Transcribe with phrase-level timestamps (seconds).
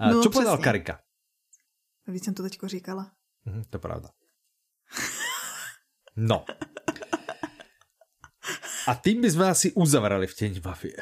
[0.00, 1.00] No, Čo povedal Karika?
[2.06, 3.10] Víc jsem to teďko říkala.
[3.44, 4.08] Mhm, to je pravda.
[6.16, 6.44] No.
[8.86, 10.94] A tým by sme asi uzavrali v Teni mafie.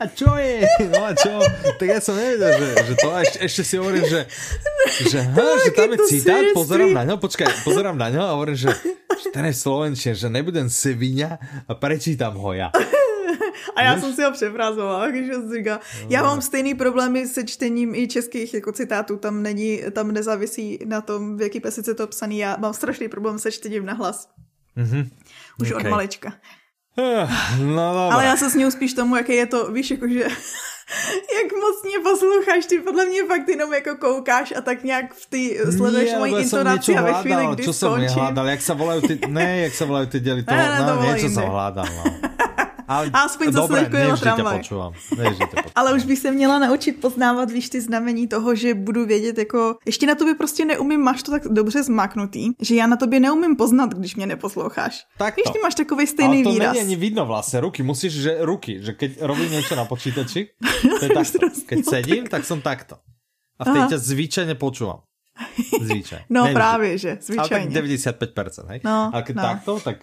[0.00, 0.64] A čo je?
[0.88, 1.42] No a čo?
[1.76, 4.20] Tak ja som nevedel, že, že to ešte, ešte si hovorím, že,
[5.12, 8.56] že, ha, že tam je citát, pozerám na ňo, počkaj, pozerám na ňo a hovorím,
[8.56, 8.70] že,
[9.20, 11.36] že ten je slovenčin, že nebudem Sevinia
[11.66, 12.70] a prečítam ho ja.
[13.76, 17.94] A já jsem si ho přefrázovala, když jsem říkala, já mám stejný problémy se čtením
[17.94, 22.38] i českých jako citátů, tam není, tam nezávisí na tom, v jaký pesice to psaný,
[22.38, 24.28] já mám strašný problém se čtením na hlas.
[24.76, 25.10] Mm-hmm.
[25.60, 25.84] Už okay.
[25.84, 26.32] od malečka.
[26.98, 27.28] Eh,
[27.58, 28.14] no, dobra.
[28.14, 30.20] Ale já se směju spíš tomu, jaké je to, víš, jakože
[31.36, 35.26] jak moc mě posloucháš, ty podle mě fakt jenom jako koukáš a tak nějak v
[35.26, 38.08] ty sleduješ moji intonaci a ve chvíli, kdy čo skončím.
[38.08, 40.80] Čo som jak sa volajú ty, ne, jak sa volajú ty deli, to, ne, ne,
[40.86, 42.04] no, niečo som hľadal, no.
[42.88, 44.62] Ale, Aspoň to sleduje na tramvaj.
[45.74, 49.76] Ale už bych se měla naučit poznávat, víš, ty znamení toho, že budu vědět, jako,
[49.86, 53.56] ještě na tobě prostě neumím, máš to tak dobře zmaknutý, že já na tobě neumím
[53.56, 55.04] poznat, když mě neposloucháš.
[55.18, 56.72] Tak víš, ty máš takový stejný Ale to výraz.
[56.74, 60.48] není ani vidno vlastně, ruky, musíš, že ruky, že keď robím něco na počítači,
[61.00, 61.38] to je takto.
[61.66, 62.96] Keď sedím, tak som takto.
[63.56, 65.00] A v tej ťa zvyčajne počúvam.
[65.82, 66.18] Zvyčaj.
[66.30, 66.54] No Nevždy.
[66.54, 67.78] právě, že zvyčajně.
[67.78, 68.80] Ale tak 95%, hej?
[68.84, 69.42] No, ale keď no.
[69.42, 69.96] takto, tak...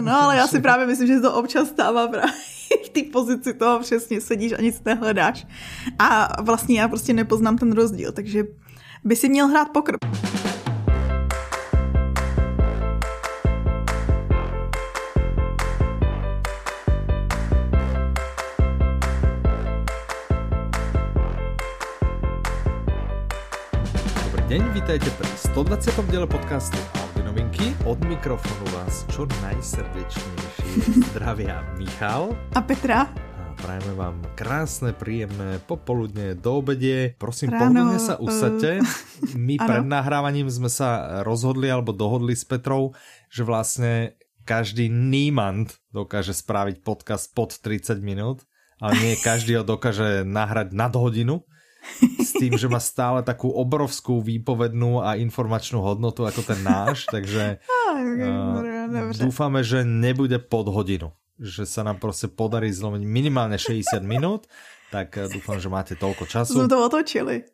[0.00, 2.32] No ale já si právě myslím, že to občas stává právě
[2.84, 5.46] v té pozici toho přesně sedíš a nic nehledáš.
[5.98, 8.44] A vlastně já prostě nepoznám ten rozdíl, takže
[9.04, 9.96] by si měl hrát pokr.
[24.48, 26.08] Deň, vítajte pri 120.
[26.08, 27.68] diele podcastu Audi novinky.
[27.84, 32.32] Od mikrofonu vás čo najsrdečnejšie zdravia Michal.
[32.56, 33.12] A Petra.
[33.12, 37.12] A prajeme vám krásne, príjemné popoludne do obede.
[37.20, 38.80] Prosím, Ráno, pohodlne sa usadte.
[39.36, 42.96] My uh, pred nahrávaním sme sa rozhodli alebo dohodli s Petrou,
[43.28, 44.16] že vlastne
[44.48, 48.48] každý nímant dokáže spraviť podcast pod 30 minút,
[48.80, 51.44] ale nie každý ho dokáže nahrať nad hodinu
[52.22, 57.58] s tým, že má stále takú obrovskú výpovednú a informačnú hodnotu ako ten náš, takže
[57.64, 61.10] uh, dúfame, že nebude pod hodinu.
[61.38, 64.50] Že sa nám proste podarí zlomiť minimálne 60 minút,
[64.88, 66.64] tak uh, dúfam, že máte toľko času.
[66.64, 67.44] Sme to otočili.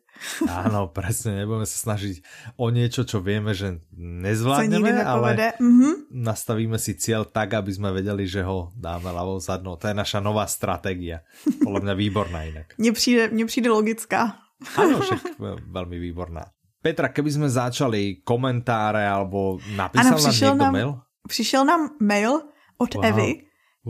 [0.47, 2.23] Áno, presne, nebudeme sa snažiť
[2.55, 6.07] o niečo, čo vieme, že nezvládneme, ale mm-hmm.
[6.07, 9.75] nastavíme si cieľ tak, aby sme vedeli, že ho dáme ľavou zadnou.
[9.75, 11.27] To je naša nová stratégia.
[11.59, 12.79] Podľa mňa výborná inak.
[12.79, 14.39] Mne přijde, mne přijde logická.
[14.79, 15.35] Áno, však
[15.67, 16.47] veľmi výborná.
[16.79, 20.91] Petra, keby sme začali komentáre alebo napísal ano, nám niekto nám, mail?
[21.27, 22.33] Přišel nám mail
[22.77, 23.05] od wow.
[23.05, 23.31] Evy,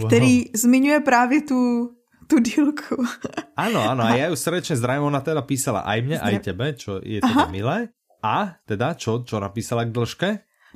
[0.08, 0.52] který wow.
[0.56, 1.60] zmiňuje právě tu
[2.28, 2.96] tu dílku.
[3.66, 6.28] Áno, áno, a ja ju srdečne zdravím, ona teda písala aj mne, Zdrav...
[6.28, 7.53] aj tebe, čo je teda Aha.
[7.53, 7.78] milé.
[8.19, 10.30] A teda, čo, čo napísala k dlžke?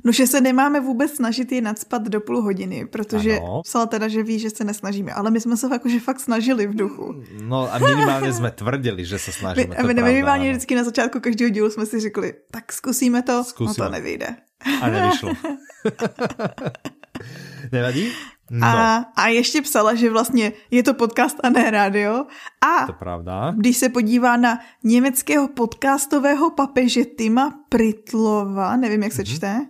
[0.04, 3.60] No, že se nemáme vůbec snažit je nadspat do půl hodiny, protože ano.
[3.62, 6.66] psala teda, že ví, že se nesnažíme, ale my jsme se fakt, že fakt snažili
[6.66, 7.14] v duchu.
[7.42, 9.66] No a minimálně jsme tvrdili, že se snažíme.
[9.66, 13.44] My, to minimálně pravda, vždycky na začátku každého dílu jsme si řekli, tak zkusíme to,
[13.44, 13.74] zkusíme.
[13.78, 14.36] no to nevyjde.
[14.82, 15.32] A nevyšlo.
[17.72, 18.12] Nevadí?
[18.50, 18.66] No.
[18.66, 22.26] A, a ještě psala, že vlastně je to podcast a ne rádio.
[22.60, 23.54] A to pravda.
[23.56, 29.36] když se podívá na německého podcastového papeže Tima Pritlova, nevím, jak se mm-hmm.
[29.36, 29.66] čte,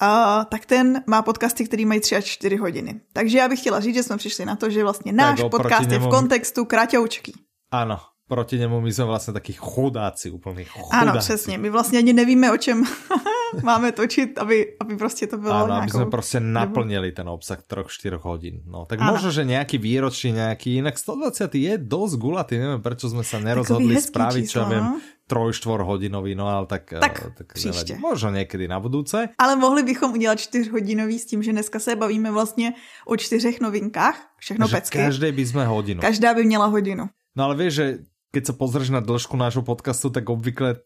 [0.00, 3.00] a, tak ten má podcasty, který mají 3 až 4 hodiny.
[3.12, 5.98] Takže já bych chtěla říct, že jsme přišli na to, že vlastně náš podcast je
[5.98, 7.32] v kontextu kratoučký.
[7.70, 7.98] Ano,
[8.32, 10.96] proti němu my jsme vlastně taky chudáci, úplně chudáci.
[11.08, 11.58] Ano, přesně.
[11.58, 12.84] My vlastně ani nevíme, o čem
[13.62, 18.18] máme točit, aby, aby prostě to bylo Áno, aby jsme prostě naplnili ten obsah 3-4
[18.24, 18.64] hodin.
[18.64, 19.12] No, tak ano.
[19.12, 24.00] možno, že nějaký výročný, nějaký, jinak 120 je dost gulatý, nevím, proč jsme se nerozhodli
[24.00, 25.00] spraviť, čo viem, no?
[25.28, 28.00] troj, čtvor hodinový, no ale tak, tak, eh, tak příště.
[28.00, 29.28] Možno někdy na budouce.
[29.38, 32.72] Ale mohli bychom udělat čtyřhodinový s tím, že dneska se bavíme vlastně
[33.06, 34.98] o čtyřech novinkách, všechno že pecky.
[34.98, 36.00] Každé by jsme hodinu.
[36.00, 37.08] Každá by měla hodinu.
[37.36, 37.98] No ale vieš, že
[38.32, 40.80] keď sa pozrieš na dĺžku nášho podcastu, tak obvykle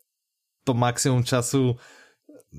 [0.66, 1.78] to maximum času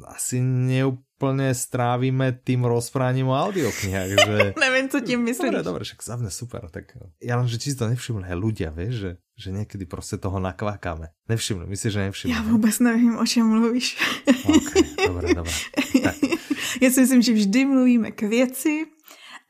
[0.05, 4.11] asi neúplne strávime tým rozprávaním o audioknihách.
[4.13, 4.35] Že...
[4.65, 5.49] Nevím, co tím myslíš.
[5.49, 6.61] Dobre, dobre, však za mňa super.
[6.69, 10.17] Tak ja len, že či si to nevšimli aj ľudia, vieš, že, že niekedy prostě
[10.17, 11.09] toho nakvákáme.
[11.29, 12.35] Nevšimli, myslíš, že nevšimli?
[12.35, 13.97] Já vůbec nevím, o čem mluvíš.
[14.45, 14.71] ok,
[15.07, 15.53] dobré, dobré.
[16.03, 16.15] Tak.
[16.81, 18.85] Já si myslím, že vždy mluvíme k věci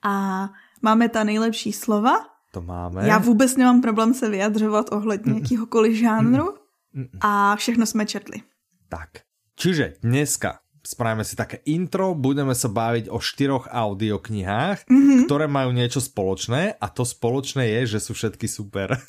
[0.03, 0.47] a
[0.81, 3.07] máme ta nejlepší slova, to máme.
[3.07, 5.37] Já vůbec nemám problém se vyjadřovat ohledně mm.
[5.37, 6.53] jakýhokoliv žánru
[6.93, 7.07] mm.
[7.21, 8.41] a všechno jsme četli.
[8.89, 9.09] Tak,
[9.55, 15.27] čiže dneska spravíme si také intro, budeme sa baviť o štyroch audioknihách, mm-hmm.
[15.27, 18.95] ktoré majú niečo spoločné a to spoločné je, že sú všetky super.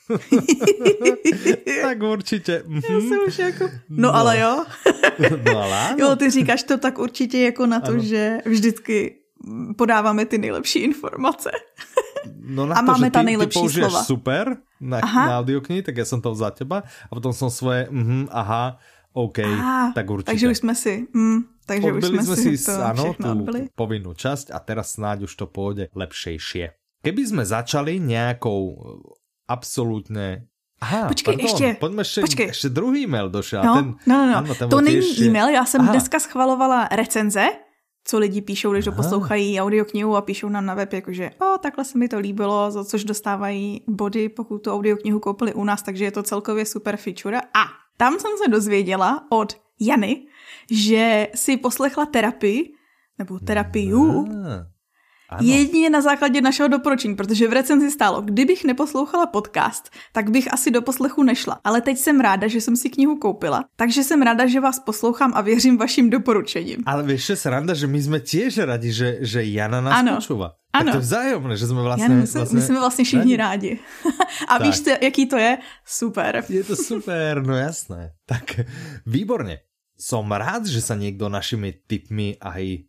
[1.89, 2.63] tak určitě.
[2.67, 2.93] Mm-hmm.
[2.93, 3.65] Já jsem už jako...
[3.89, 4.15] No, no.
[4.15, 4.65] ale jo.
[5.45, 5.97] no ale ano.
[5.99, 8.03] Jo, ty říkáš to tak určitě jako na to, ano.
[8.03, 9.15] že vždycky
[9.77, 11.51] podáváme ty nejlepší informace.
[12.41, 14.03] No na a to, máme ta nejlepší ty slova.
[14.03, 18.29] super na, na audioknihy, tak já jsem to za teba a potom jsem svoje, mm,
[18.31, 18.79] aha,
[19.13, 20.31] OK, aha, tak určitě.
[20.33, 23.69] Takže už jsme si, mm, takže už jsme, jsme si to ano, tu odbyli.
[23.75, 26.73] povinnú časť a teraz snáď už to pôjde lepšejšie.
[27.03, 28.75] Keby sme začali nejakou
[29.49, 30.49] absolútne
[30.81, 32.47] Aha, počkej, pardon, ještě, pojďme ještě, počkej.
[32.47, 33.63] ještě druhý e-mail došel.
[33.65, 34.37] No, ten, no, no, no.
[34.37, 35.25] Ano, ten to není ještě...
[35.25, 35.91] e-mail, já jsem Aha.
[35.91, 37.47] dneska schvalovala recenze,
[38.11, 41.99] co lidi píšou, když poslouchají audioknihu a píšou nám na web, jakože o, takhle se
[41.99, 46.11] mi to líbilo, za což dostávají body, pokud tu audioknihu koupili u nás, takže je
[46.11, 47.41] to celkově super feature.
[47.41, 47.65] A
[47.97, 50.27] tam jsem se dozvěděla od Jany,
[50.71, 52.73] že si poslechla terapii,
[53.19, 53.93] nebo terapii,
[55.29, 55.41] ano.
[55.43, 60.71] Jedině na základě našeho doporučení, protože v recenzi stálo, kdybych neposlouchala podcast, tak bych asi
[60.71, 61.61] do poslechu nešla.
[61.65, 65.33] Ale teď jsem ráda, že jsem si knihu koupila, takže jsem ráda, že vás poslouchám
[65.35, 66.83] a věřím vašim doporučením.
[66.87, 70.15] Ale víš, že sranda, že my jsme těž rádi, že, že Jana nás ano.
[70.17, 70.53] počúva.
[70.73, 70.85] Ano.
[70.85, 72.09] Tak to je vzájemné, že jsme vlastně...
[72.09, 73.69] my, jsme, vlastně, my jsme vlastně všichni rádi.
[73.69, 73.81] rádi.
[74.49, 74.67] a tak.
[74.67, 75.59] víš, jaký to je?
[75.87, 76.45] Super.
[76.49, 78.13] Je to super, no jasné.
[78.27, 78.61] Tak
[79.07, 79.59] výborně.
[79.99, 82.87] Som rád, že sa niekto našimi tipmi aj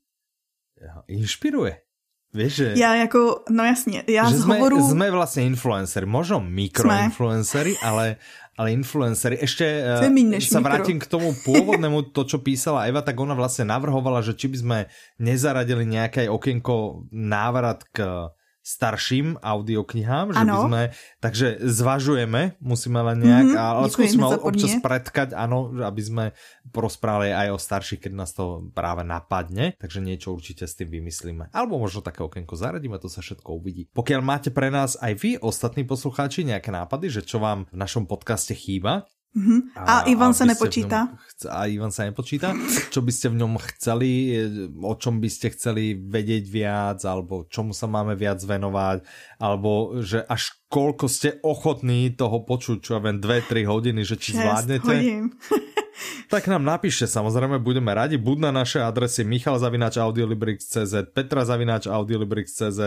[1.10, 1.89] inšpiruje.
[2.34, 2.74] Víš, že...
[2.78, 4.90] Já jako, no jasně, já že z jsme, hovoru...
[4.90, 8.16] jsme vlastně influencery, možno mikroinfluencery, ale,
[8.58, 9.38] ale influencery.
[9.42, 14.22] Ještě uh, sa vrátim k tomu původnému, to, čo písala Eva, tak ona vlastně navrhovala,
[14.22, 14.78] že či by sme
[15.20, 18.30] nezaradili nějaké okienko návrat k
[18.70, 20.54] starším audioknihám, že ano.
[20.54, 20.82] by sme,
[21.18, 26.26] takže zvažujeme, musíme len nejak, mm -hmm, ale skúsime občas predkať, ano, aby sme
[26.70, 31.50] porozprávali aj o starších, keď nás to práve napadne, takže niečo určite s tým vymyslíme.
[31.50, 33.90] Alebo možno také okienko zaradíme, to sa všetko uvidí.
[33.90, 38.06] Pokiaľ máte pre nás aj vy, ostatní poslucháči, nejaké nápady, že čo vám v našom
[38.06, 39.78] podcaste chýba, Mm-hmm.
[39.78, 41.14] A, a Ivan sa nepočíta.
[41.30, 42.50] Chce, a Ivan sa nepočíta.
[42.90, 44.34] Čo by ste v ňom chceli,
[44.82, 49.06] o čom by ste chceli vedieť viac, alebo čomu sa máme viac venovať,
[49.38, 54.34] alebo že až koľko ste ochotní toho počuť, čo ja viem, 2-3 hodiny, že či
[54.34, 54.94] zvládnete.
[54.98, 55.38] Hodín.
[56.34, 62.80] tak nám napíšte, samozrejme, budeme radi, buď na naše adresy michalzavináčaudiolibrix.cz, petrazavináčaudiolibrix.cz,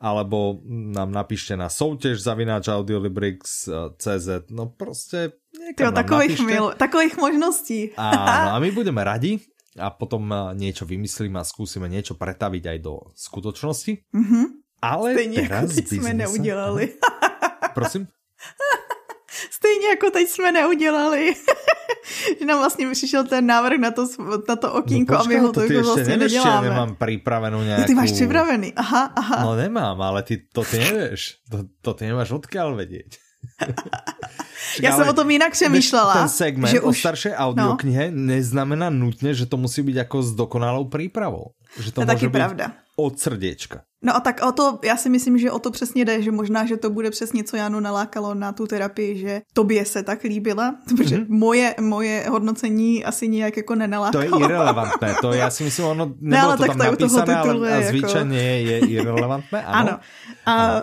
[0.00, 4.28] alebo nám napíšte na soutěž zavináčaudiolibrix.cz.
[4.50, 5.32] No prostě
[5.80, 7.92] Jo, takových, mil, takových možností.
[7.96, 9.40] Áno, a my budeme radi
[9.78, 13.92] a potom eh, niečo vymyslíme a skúsime niečo pretaviť aj do skutočnosti.
[14.12, 14.46] Mm -hmm.
[14.82, 16.84] Ale Stejně teraz jako teď jsme neudělali.
[17.74, 18.08] Prosím?
[19.50, 21.34] Stejně jako teď jsme neudělali.
[22.38, 24.06] že nám vlastně přišel ten návrh na to,
[24.48, 26.68] na to okýnko no, počkej, a my ho to, to jako vlastně neděláme.
[26.68, 27.86] nemám připravenou nějakou...
[27.86, 29.44] Ty máš připravený, aha, aha.
[29.44, 31.36] No nemám, ale ty to ty nevíš.
[31.50, 33.21] To, to ty nemáš odkiaľ vědět.
[34.82, 36.12] Já jsem o tom jinak přemýšlela.
[36.12, 38.16] Ten segment že o starší audioknihe no.
[38.16, 41.44] neznamená nutně, že to musí být jako s dokonalou přípravou.
[41.80, 42.72] Že to, to může být pravda.
[42.96, 43.80] od srdéčka.
[44.04, 46.66] No a tak o to, já si myslím, že o to přesně jde, že možná,
[46.66, 50.74] že to bude přesně, co Janu nalákalo na tu terapii, že tobě se tak líbila,
[50.96, 51.26] protože mm-hmm.
[51.28, 54.24] moje, moje hodnocení asi nijak jako nenalákalo.
[54.24, 57.70] To je irrelevantné, to já si myslím, ono nebylo ne, ale to tam napísané, ale
[57.70, 58.70] je zvyčajně jako...
[58.70, 59.90] je, je irrelevantné, ano.
[59.90, 59.98] ano.
[60.46, 60.82] A, ano.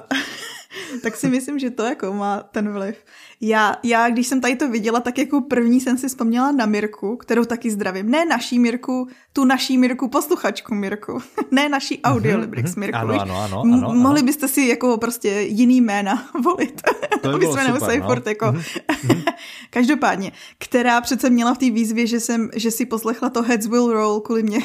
[1.04, 2.96] Tak si myslím, že to jako má ten vliv.
[3.42, 7.18] Já, já, když jsem tady to viděla, tak jako první jsem si vzpomněla na Mirku,
[7.18, 8.12] kterou taky zdravím.
[8.12, 11.20] Ne naší Mirku, tu naší Mirku, posluchačku Mirku.
[11.52, 12.98] ne naší Audiolibrix mhm, Mirku.
[12.98, 13.94] Ano, ano, ano, ano, ano.
[13.94, 16.82] Mohli byste si jako prostě jiný jména volit.
[17.22, 18.08] To aby jsme nemuseli no.
[18.08, 18.46] furt jako...
[18.46, 18.64] Mhm,
[19.04, 19.22] mhm.
[19.70, 23.94] Každopádně, která přece měla v té výzvě, že, jsem, že si poslechla to Heads Will
[23.94, 24.60] Roll kvůli mě.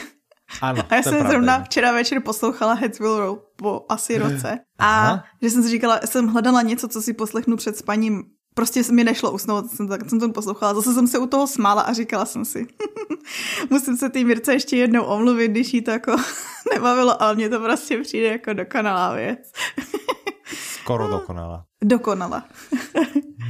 [0.61, 1.31] Ano, a já jsem pravda.
[1.31, 4.59] zrovna včera večer poslouchala Heads Will Roll po asi roce.
[4.79, 5.25] A Aha.
[5.43, 8.25] že jsem si říkala, jsem hledala něco, co si poslechnu před spaním
[8.55, 10.75] prostě mi nešlo usnout, jsem, tak jsem to poslouchala.
[10.75, 12.67] Zase jsem se u toho smála a říkala jsem si,
[13.71, 16.17] musím se té Mirce ještě jednou omluvit, když jí to jako
[16.75, 19.53] nebavilo, ale mně to prostě přijde jako dokonalá věc.
[20.85, 21.65] Skoro dokonalá.
[21.85, 22.45] Dokonala.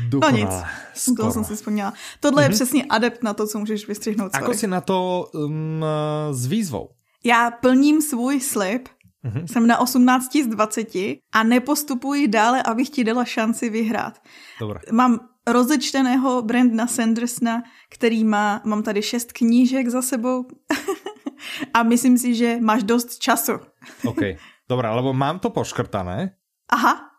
[0.09, 0.31] Dokonala.
[0.31, 0.55] No nic,
[0.95, 1.29] Skoro.
[1.29, 1.93] to jsem si vzpomněla.
[2.21, 2.45] Tohle mm-hmm.
[2.45, 2.55] je mhm.
[2.55, 4.31] přesně adept na to, co můžeš vystřihnout.
[4.35, 5.85] Ako si na to um,
[6.31, 6.89] s výzvou?
[7.25, 8.89] Já plním svůj slib,
[9.25, 9.47] Mm-hmm.
[9.53, 10.95] Jsem na 18 z 20
[11.33, 14.21] a nepostupuji dále, abych ti dala šanci vyhrát.
[14.61, 14.81] Dobre.
[14.93, 20.45] Mám rozečteného Brandna Sandersna, který má, mám tady šest knížek za sebou
[21.75, 23.53] a myslím si, že máš dost času.
[24.07, 24.21] OK,
[24.69, 26.37] dobré, lebo mám to poškrtané.
[26.73, 27.14] Aha.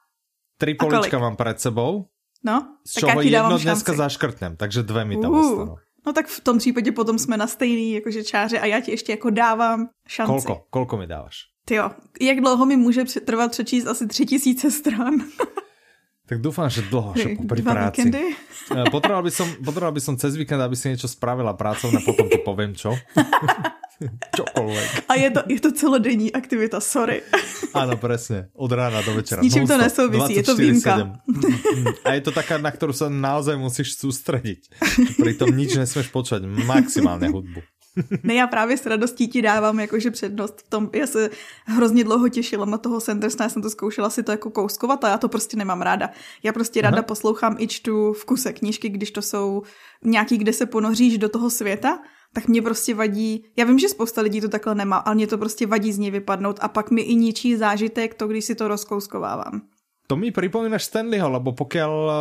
[0.58, 2.06] Tri polička mám před sebou.
[2.46, 5.76] No, z čoho jedno dneska zaškrtnem, takže dve mi tam uh.
[6.06, 9.12] No tak v tom případě potom jsme na stejný jakože čáře a já ti ještě
[9.12, 10.32] jako dávám šanci.
[10.32, 10.66] Kolko?
[10.70, 11.36] Kolko mi dáváš?
[11.66, 15.14] Ty jo, jak dlouho mi může trvat přečíst asi tři tisíce stran?
[16.26, 18.10] Tak dúfam, že dlho, že po pri práci.
[18.10, 22.26] Eh, potreboval by, som, potreboval by som cez víkend, aby si niečo spravila pracovné, potom
[22.26, 22.98] ti poviem čo.
[24.38, 24.90] Čokoľvek.
[25.08, 27.24] A je to, je to celodenní aktivita, sorry.
[27.80, 28.52] Áno, presne.
[28.56, 29.40] Od rána do večera.
[29.40, 31.22] S ničím to nesouvisí, je to výjimka.
[32.04, 34.68] A je to taká, na ktorú sa naozaj musíš sústrediť.
[35.20, 36.44] Pritom nič nesmeš počať.
[36.46, 37.64] Maximálne hudbu.
[38.24, 41.30] Ne, já právě s radostí ti dávám jakože přednost v tom, já se
[41.66, 45.10] hrozně dlouho těšila na toho Sandersona, já jsem to zkoušela si to jako kouskovat a
[45.10, 46.10] já to prostě nemám ráda.
[46.44, 47.04] Já prostě ráda Aha.
[47.04, 49.64] poslouchám i čtu v kuse knížky, když to jsou
[50.04, 52.00] nějaký, kde se ponoříš do toho světa,
[52.36, 55.38] tak mě prostě vadí, já vím, že spousta lidí to takhle nemá, ale mě to
[55.38, 58.68] prostě vadí z něj vypadnout a pak mi i ničí zážitek to, když si to
[58.68, 59.62] rozkouskovávám.
[60.06, 62.14] To mi pripomínaš Stanleyho, lebo pokiaľ uh,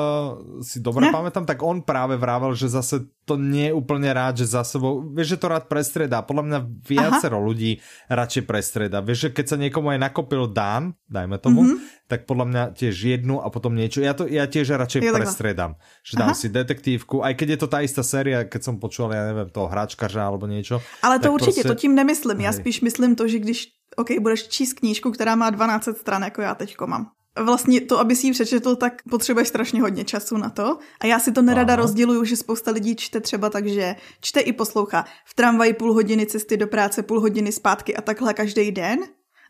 [0.64, 1.12] si dobre ne.
[1.12, 5.04] pamätám, tak on práve vrával, že zase to nie je úplne rád, že za sebou,
[5.04, 6.24] vieš, že to rád prestredá.
[6.24, 7.44] Podľa mňa viacero Aha.
[7.44, 9.04] ľudí radšej prestredá.
[9.04, 12.08] Vieš, že keď sa niekomu aj nakopil dán, dajme tomu, mm-hmm.
[12.08, 14.00] tak podľa mňa tiež jednu a potom niečo.
[14.00, 15.76] Ja, to, ja tiež radšej je prestredám.
[16.00, 16.40] Že dám Aha.
[16.40, 19.68] si detektívku, aj keď je to tá istá séria, keď som počul, ja neviem, toho
[19.68, 20.80] hráčkařa alebo niečo.
[21.04, 21.68] Ale to určitě, proste...
[21.68, 22.40] to tím nemyslím.
[22.40, 26.42] Já spíš myslím to, že když OK, budeš číst knížku, která má 12 stran, jako
[26.42, 27.06] já teďko mám
[27.42, 30.78] vlastně to, aby si ji přečetl, tak potřebuješ strašně hodně času na to.
[31.00, 31.82] A já si to nerada Aha.
[31.82, 36.26] rozděluju, že spousta lidí čte třeba tak, že čte i poslouchá v tramvaji půl hodiny
[36.26, 38.98] cesty do práce, půl hodiny zpátky a takhle každý den.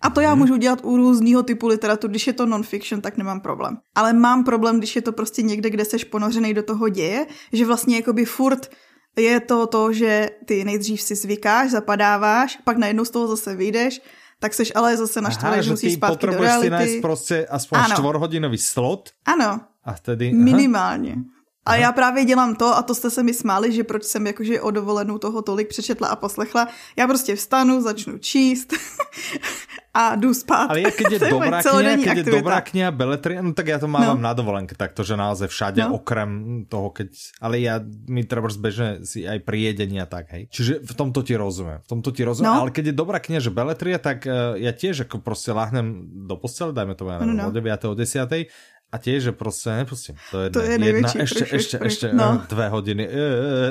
[0.01, 0.39] A to já hmm.
[0.39, 2.11] můžu dělat u různého typu literatury.
[2.11, 3.77] Když je to non-fiction, tak nemám problém.
[3.95, 7.67] Ale mám problém, když je to prostě někde, kde seš ponořený do toho děje, že
[7.67, 8.71] vlastně jakoby furt
[9.17, 14.01] je to to, že ty nejdřív si zvykáš, zapadáváš, pak najednou z toho zase vyjdeš
[14.45, 16.67] tak seš ale zase naštvaný, že musíš zpátky do reality.
[16.67, 17.95] si nájsť prostě aspoň ano.
[17.97, 19.11] čtvorhodinový slot.
[19.25, 19.61] Ano.
[19.85, 20.29] A vtedy...
[20.37, 20.45] Aha.
[20.45, 21.17] Minimálně.
[21.65, 21.77] A Aha.
[21.77, 24.71] já právě dělám to, a to jste se mi smáli, že proč jsem jakože o
[24.71, 26.69] dovolenou toho tolik přečetla a poslechla.
[26.97, 28.73] Já prostě vstanu, začnu číst
[29.95, 30.75] a jdu spát.
[30.75, 34.19] Ale keď je dobrá kniha, keď je dobrá kniha beletria, no tak ja to mám
[34.19, 34.27] no.
[34.27, 36.03] na dovolenke takto, že naozaj všade, no.
[36.03, 37.79] okrem toho, keď, ale ja
[38.11, 40.51] mi treba zbežne si aj pri jedení a tak, hej.
[40.51, 42.67] Čiže v tomto ti rozumiem, v tomto ti rozumiem, no.
[42.67, 46.35] ale keď je dobrá kniha, že beletria, tak uh, ja tiež ako proste lahnem do
[46.35, 47.55] postele, dajme to ja neviem, no, no.
[47.55, 47.71] o 9.
[47.87, 48.51] o 10.
[48.95, 50.15] A tiež, že proste nepustím.
[50.31, 52.47] To je, to je jedna, ešte, prúš, ešte no.
[52.47, 53.03] dve hodiny.
[53.03, 53.23] E, e,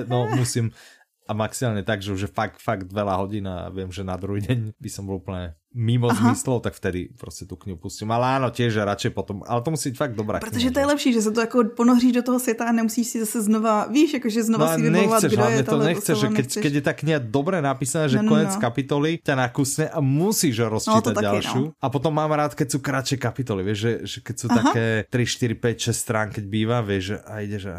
[0.04, 0.76] no, musím.
[1.24, 4.44] A maximálne tak, že už je fakt, fakt veľa hodín a viem, že na druhý
[4.44, 6.18] deň by som bol úplne mimo Aha.
[6.20, 8.12] zmyslov, tak vtedy prostě tu knihu pustím.
[8.12, 10.86] Ale ano, těž radši potom, ale to musí být fakt dobrá Protože kniha, to je
[10.86, 14.14] lepší, že se to jako ponoříš do toho světa a nemusíš si zase znova, víš,
[14.14, 16.82] jako že znova no, si vybavovat, nechceš, kdo je to nechceš, že keď, keď je
[16.82, 18.62] ta kniha dobře napísaná, že no, no, konec no.
[18.62, 21.62] kapitoly ťa nakusne a musíš ho rozčítať no, ďalšiu.
[21.62, 21.74] No.
[21.82, 24.56] A potom mám rád, keď sú kratšie kapitoly, vieš, že, že keď Aha.
[24.62, 27.72] také 3, 4, 5, 6 strán, keď bývá, vieš, že a ide, že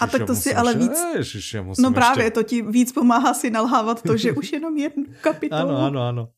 [0.00, 4.02] a tak to si ale víc, ježiš, no právě, to ti víc pomáhá si nalhávat
[4.02, 5.70] to, že už jenom jednu kapitolu.
[5.70, 6.28] Ano, ano, ano.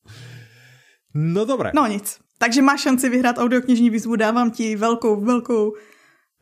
[1.14, 1.70] No dobré.
[1.74, 2.18] No nic.
[2.42, 5.72] Takže máš šanci vyhrát audioknižní výzvu, dávám ti velkou, velkou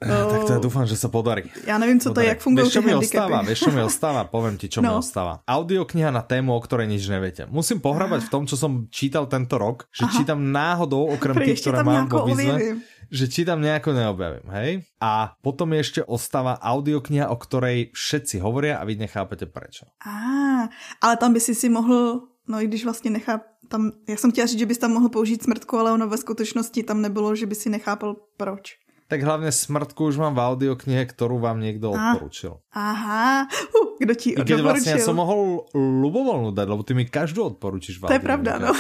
[0.01, 1.53] Uh, tak to ja dúfam, že sa podarí.
[1.69, 2.17] Ja nevím, co podarí.
[2.17, 3.39] to je, jak fungujú Vieš, čo mi ostáva?
[3.45, 4.21] Vieš, čo mi ostáva?
[4.25, 4.89] Poviem ti, čo no.
[4.89, 5.45] mi ostáva.
[5.45, 7.45] Audiokniha na tému, o ktorej nič neviete.
[7.53, 10.15] Musím pohrabať v tom, čo som čítal tento rok, že Aha.
[10.17, 12.81] čítam náhodou, okrem tých, ktoré mám vo výzve,
[13.13, 14.71] že čítam nejako neobjavím, hej?
[15.05, 19.85] A potom ešte ostáva audiokniha, o ktorej všetci hovoria a vy nechápete prečo.
[20.01, 20.65] Á,
[21.05, 24.47] ale tam by si si mohl, no i když vlastně necháp, tam, já jsem chtěla
[24.47, 27.55] říct, že bys tam mohl použít smrtku, ale ono ve skutečnosti tam nebylo, že by
[27.55, 28.77] si nechápal proč.
[29.09, 32.13] Tak hlavně smrtku už mám v audioknihe, kterou vám někdo ah.
[32.13, 32.57] odporučil.
[32.73, 37.05] Aha, uh, kdo ti I keď vlastně já jsem mohl lubovolnu dať, lebo ty mi
[37.05, 38.73] každou odporučíš v To je pravda, no.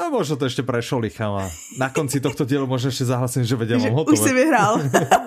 [0.00, 1.44] A možno to ešte prešolichám a
[1.76, 4.16] na konci tohto dielu možno ešte zahlasím, že vedia, mám hotové.
[4.16, 4.80] Už si vyhrál.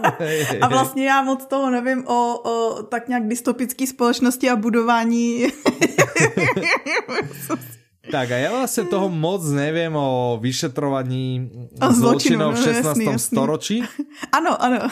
[0.61, 5.47] a vlastně já moc toho nevím o, o tak nějak dystopické společnosti a budování
[8.03, 11.47] Tak a ja vlastne toho moc neviem o vyšetrovaní
[11.79, 12.83] zločinov v 16.
[12.83, 13.19] Jasný, jasný.
[13.19, 13.77] storočí.
[14.33, 14.89] Ano, ano.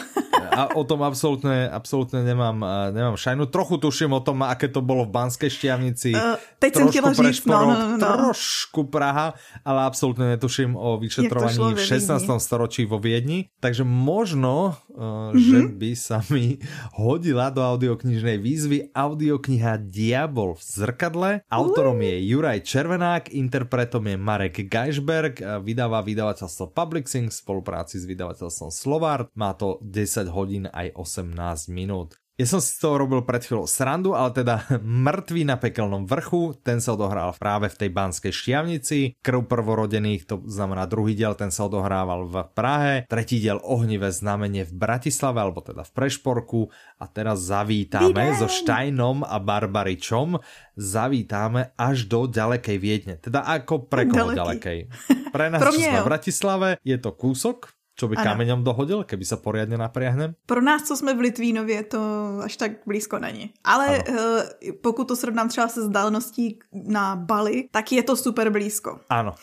[0.54, 2.58] A o tom absolútne, absolútne nemám,
[2.94, 3.50] nemám šajnu.
[3.50, 6.14] Trochu tuším o tom, aké to bolo v Banskej Štiavnici.
[6.14, 7.98] Uh, teď som chtěla říct, no, no, no.
[7.98, 9.34] Trošku Praha,
[9.66, 12.22] ale absolútne netuším o vyšetrovaní v 16.
[12.38, 13.50] storočí vo Viedni.
[13.58, 15.38] Takže možno, mm-hmm.
[15.38, 16.58] že by sa mi
[16.98, 21.30] hodila do audioknižnej výzvy audiokniha Diabol v zrkadle.
[21.46, 28.08] Autorom je Juraj Červená Hanák, interpretom je Marek Geisberg, vydáva vydavateľstvo Publixing v spolupráci s
[28.08, 29.28] vydavateľstvom Slovart.
[29.36, 32.21] Má to 10 hodín aj 18 minút.
[32.40, 34.64] Ja som si z toho robil pred chvíľou srandu, ale teda
[35.04, 39.20] mŕtvý na pekelnom vrchu, ten sa odohral práve v tej Banskej šťavnici.
[39.20, 42.94] Krv prvorodených, to znamená druhý diel, ten sa odohrával v Prahe.
[43.04, 46.72] Tretí diel Ohnivé znamenie v Bratislave, alebo teda v Prešporku.
[46.96, 50.40] A teraz zavítame so Štajnom a Barbaričom.
[50.72, 53.14] Zavítáme až do ďalekej Viedne.
[53.20, 54.88] Teda ako pre koho ďalekej?
[55.32, 58.24] Pre nás, čo sme v Bratislave, je to kúsok, Čo by ano.
[58.24, 60.34] kameňom dohodil, keby se poriadně napriahnem?
[60.46, 62.00] Pro nás, co jsme v Litvínově, to
[62.42, 63.52] až tak blízko není.
[63.64, 64.18] Ale ano.
[64.18, 69.00] uh, pokud to srovnám třeba se vzdáleností na Bali, tak je to super blízko.
[69.08, 69.34] Ano.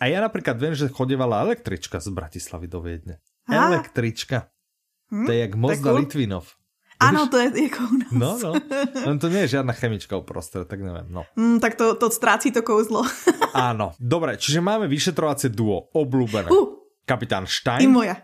[0.00, 3.18] A já například vím, že chodívala električka z Bratislavy do Viedne.
[3.48, 3.54] A?
[3.54, 4.46] Električka.
[5.12, 5.26] Hm?
[5.26, 6.48] To je jak most do Litvínov.
[7.00, 8.10] Ano, to je jako u nás.
[8.12, 8.52] No, no.
[9.06, 11.06] no to nie je žádná chemička uprostred, tak nevím.
[11.14, 11.22] No.
[11.38, 13.06] Mm, tak to, to ztrácí to kouzlo.
[13.54, 13.94] Áno.
[14.02, 16.50] Dobre, čiže máme vyšetrovacie duo, obľúbené.
[16.50, 16.77] Uh,
[17.08, 17.80] kapitán Stein.
[17.82, 18.16] I moje.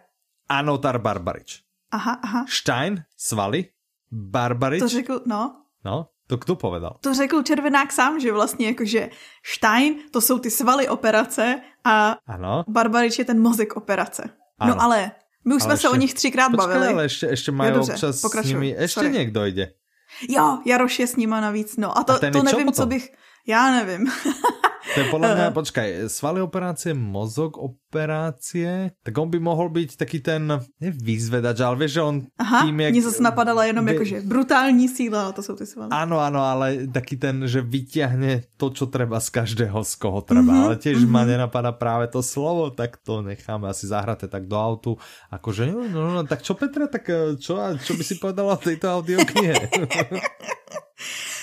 [0.49, 1.65] A notar Barbarič.
[1.91, 2.45] Aha, aha.
[2.49, 3.65] Stein, svaly,
[4.13, 4.81] Barbarič.
[4.81, 5.65] To řekl, no.
[5.85, 6.97] No, to kdo povedal?
[7.01, 9.11] To řekl Červenák sám, že vlastně jakože
[9.45, 12.65] Stein, to jsou ty svaly operace a ano.
[12.69, 14.23] Barbarič je ten mozek operace.
[14.27, 14.75] No ano.
[14.75, 15.11] No ale
[15.45, 16.93] my už ale jsme ještě, se o nich třikrát počkej, bavili.
[16.93, 18.51] ale ještě, ještě mají občas pokračuj.
[18.51, 19.11] s nimi, ještě Sorry.
[19.11, 19.73] někdo jde.
[20.29, 21.99] Jo, Jaroš je s nima navíc, no.
[21.99, 23.13] A to, a to nevím, co bych...
[23.47, 24.13] Já nevím.
[24.95, 30.23] To je podľa mňa, počkaj, svaly operácie, mozog operácie, tak on by mohol byť taký
[30.23, 32.91] ten, ne vyzvedač, ale vieš, že on Aha, tým, jak...
[32.95, 33.91] mne zase napadala jenom by...
[33.99, 35.91] jakože brutální síla, to jsou ty svaly.
[35.91, 40.55] Áno, áno, ale taký ten, že vyťahne to, čo treba z každého, z koho treba.
[40.55, 41.11] Mm-hmm, ale tiež mm-hmm.
[41.11, 44.95] ma nenapadá práve to slovo, tak to necháme asi zahraté tak do autu.
[45.35, 47.11] Akože, no, no, no, tak čo Petra, tak
[47.43, 49.55] čo, čo by si povedala o tejto audioknihe?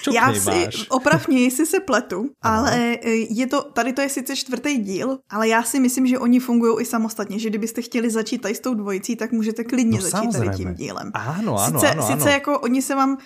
[0.02, 4.36] Čo Já si opravně, jestli se pletu, ale e, je to, tady to je sice
[4.36, 8.42] čtvrtý díl, ale já si myslím, že oni fungují i samostatně, že kdybyste chtěli začít
[8.42, 11.12] tady s tou dvojicí, tak můžete klidně no, začít tady tím dílem.
[11.14, 12.32] Ano, ano, sice, ano, sice ano.
[12.32, 13.18] jako oni se vám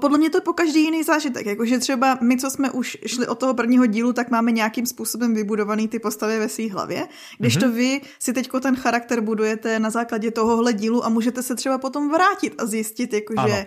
[0.00, 3.26] podle mě to je po každý jiný zážitek, jakože třeba my, co jsme už šli
[3.26, 7.56] od toho prvního dílu, tak máme nějakým způsobem vybudovaný ty postavy ve své hlavě, když
[7.56, 7.60] mm-hmm.
[7.60, 11.78] to vy si teďko ten charakter budujete na základě tohohle dílu a můžete se třeba
[11.78, 13.66] potom vrátit a zjistit, jakože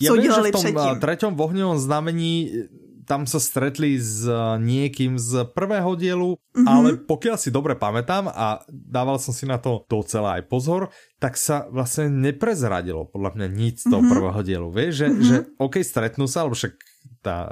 [0.00, 1.00] ja co viem, dělali že v tom předtím.
[1.00, 2.32] treťom vohňovom znamení
[3.06, 4.26] tam sa stretli s
[4.58, 6.66] niekým z prvého dielu, mm-hmm.
[6.66, 10.90] ale pokiaľ si dobre pamätám a dával som si na to docela aj pozor,
[11.22, 14.10] tak sa vlastne neprezradilo podľa mňa nic z toho mm-hmm.
[14.10, 14.68] prvého dielu.
[14.74, 15.22] Vieš, že, mm-hmm.
[15.30, 16.74] že OK, stretnú sa, alebo však
[17.26, 17.50] tá uh,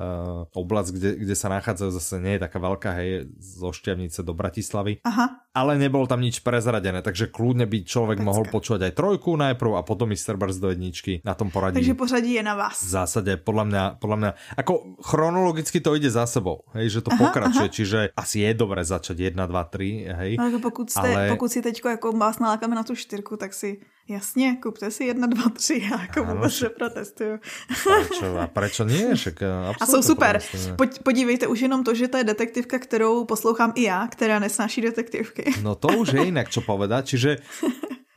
[0.54, 5.02] oblasť, kde, kde sa nachádzajú, zase nie je taká veľká, hej, zo Šťavnice do Bratislavy.
[5.02, 5.42] Aha.
[5.50, 8.28] Ale nebolo tam nič prezradené, takže kľudne by človek Pecka.
[8.30, 11.82] mohol počúvať aj trojku najprv a potom ísť Sterbers do jedničky na tom poradí.
[11.82, 12.78] Takže pořadí je na vás.
[12.78, 14.30] V zásade, podľa mňa, podľa mňa,
[14.62, 17.74] ako chronologicky to ide za sebou, hej, že to aha, pokračuje, aha.
[17.74, 20.30] čiže asi je dobré začať 1, 2, 3, hej.
[20.38, 21.30] Ale pokud, ste, ale...
[21.34, 25.26] pokud si teďko jako vás nalákáme na tu štyrku, tak si Jasně, kupte si jedna,
[25.26, 27.38] dva, tři, já jako ano, vůbec neprotestuju.
[27.84, 29.14] Prečo, a prečo nie?
[29.14, 30.40] Však eh, a jsou super.
[30.76, 34.80] Pojď, podívejte už jenom to, že to je detektivka, kterou poslouchám i já, která nesnáší
[34.80, 35.54] detektivky.
[35.62, 37.16] No to už je jinak, čo povedať.
[37.16, 37.30] Čiže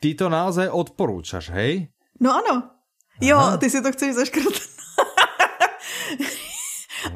[0.03, 1.87] ty to naozaj odporúčaš, hej?
[2.19, 2.75] No ano.
[3.21, 3.57] Jo, Aha.
[3.57, 4.59] ty si to chceš zaškrtnout.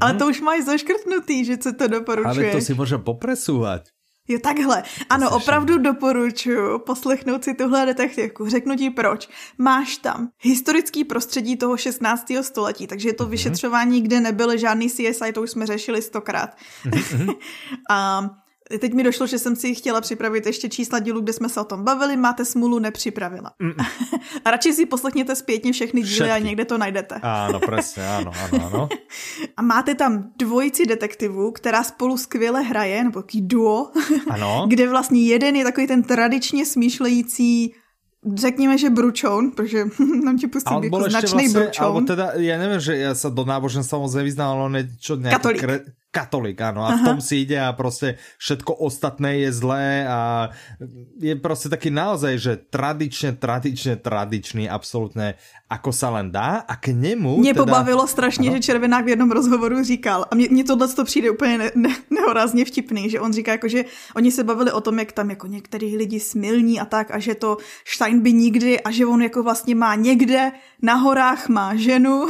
[0.02, 2.38] Ale to už máš zaškrtnutý, že co to doporučuješ.
[2.38, 3.92] Ale to si můžem popresúvať.
[4.32, 4.84] Jo, takhle.
[5.10, 8.50] Ano, opravdu doporučuji poslechnout si tuhle detektivku.
[8.50, 9.30] Řeknu ti proč.
[9.58, 12.26] Máš tam historický prostředí toho 16.
[12.42, 13.30] století, takže je to mm-hmm.
[13.30, 16.50] vyšetřování, kde nebyly žádný CSI, to už jsme řešili stokrát.
[16.86, 17.36] Mm-hmm.
[17.90, 18.22] a
[18.80, 21.64] Teď mi došlo, že jsem si chtěla připravit ještě čísla dílu, kde jsme se o
[21.64, 22.18] tom bavili.
[22.18, 23.52] Máte smůlu, nepřipravila.
[23.60, 23.72] Mm.
[24.46, 26.32] a radši si poslechněte zpětně všechny díly Všetky.
[26.32, 27.16] a někde to najdete.
[27.22, 28.90] Ano, přesně, ano, ano, ano.
[29.58, 33.92] a máte tam dvojici detektivů, která spolu skvěle hraje, nebo taký duo,
[34.30, 34.66] ano.
[34.68, 37.74] kde vlastně jeden je takový ten tradičně smýšlející
[38.36, 39.86] řekněme, že bručoun, protože
[40.24, 41.86] nám ti pustím jako značný vlastně, bručoun.
[41.86, 45.16] Alebo teda, já nevím, že já se do náboženstva moc nevyznám, ale on je čo
[45.16, 45.60] nějaký Katolík.
[45.62, 45.80] Kre
[46.12, 50.50] katolík, áno, a v tom si ide a prostě všetko ostatné je zlé a
[51.20, 55.34] je prostě taký naozaj, že tradičně, tradičně, tradičný, absolutně
[55.72, 57.64] ako sa len dá a k němu Mě teda...
[57.64, 58.58] pobavilo strašně, ano.
[58.58, 62.66] že Červenák v jednom rozhovoru říkal, a mně, tohle to přijde úplně ne, ne, nehorázně
[62.66, 65.98] vtipný, že on říká, jako, že oni se bavili o tom, jak tam jako některý
[65.98, 69.76] lidi smilní a tak a že to Stein by nikdy a že on jako vlastně
[69.76, 72.24] má někde na horách má ženu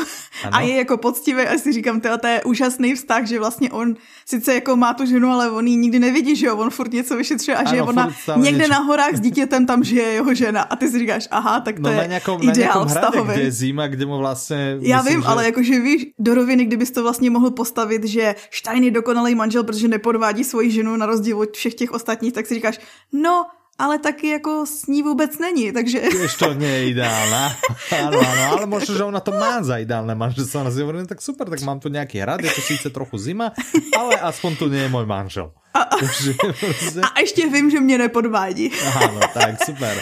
[0.43, 0.57] ano.
[0.57, 4.53] a je jako poctivý a si říkám, to je úžasný vztah, že vlastně on sice
[4.53, 7.57] jako má tu ženu, ale on ji nikdy nevidí, že jo, on furt něco vyšetřuje
[7.57, 8.69] a ano, že ona někde něč...
[8.69, 11.81] na horách s dítětem tam žije jeho žena a ty si říkáš, aha, tak to
[11.81, 13.30] no, je na nějakom, ideál na vztahový.
[13.33, 14.77] Kde je zima, kde mu vlastně...
[14.81, 15.27] Já myslím, vím, že...
[15.27, 19.63] ale jakože víš, do roviny, kdybys to vlastně mohl postavit, že Stein je dokonalý manžel,
[19.63, 22.79] protože nepodvádí svoji ženu na rozdíl od všech těch ostatních, tak si říkáš,
[23.13, 23.45] no,
[23.81, 25.99] ale taky jako s ní vůbec není, takže...
[25.99, 27.49] Tiež to nie je ideálna.
[28.05, 30.61] Áno, áno, ale možno, že ona to má za ideálne manželstvo.
[30.61, 33.17] Ona si hovorí, no tak super, tak mám tu nejaký hrad, je to síce trochu
[33.17, 33.51] zima,
[33.99, 35.49] ale aspoň tu nie je môj manžel.
[35.73, 35.95] A, a,
[37.15, 38.71] a ještě vím, že mě nepodvádí.
[38.95, 39.97] Ano, tak super.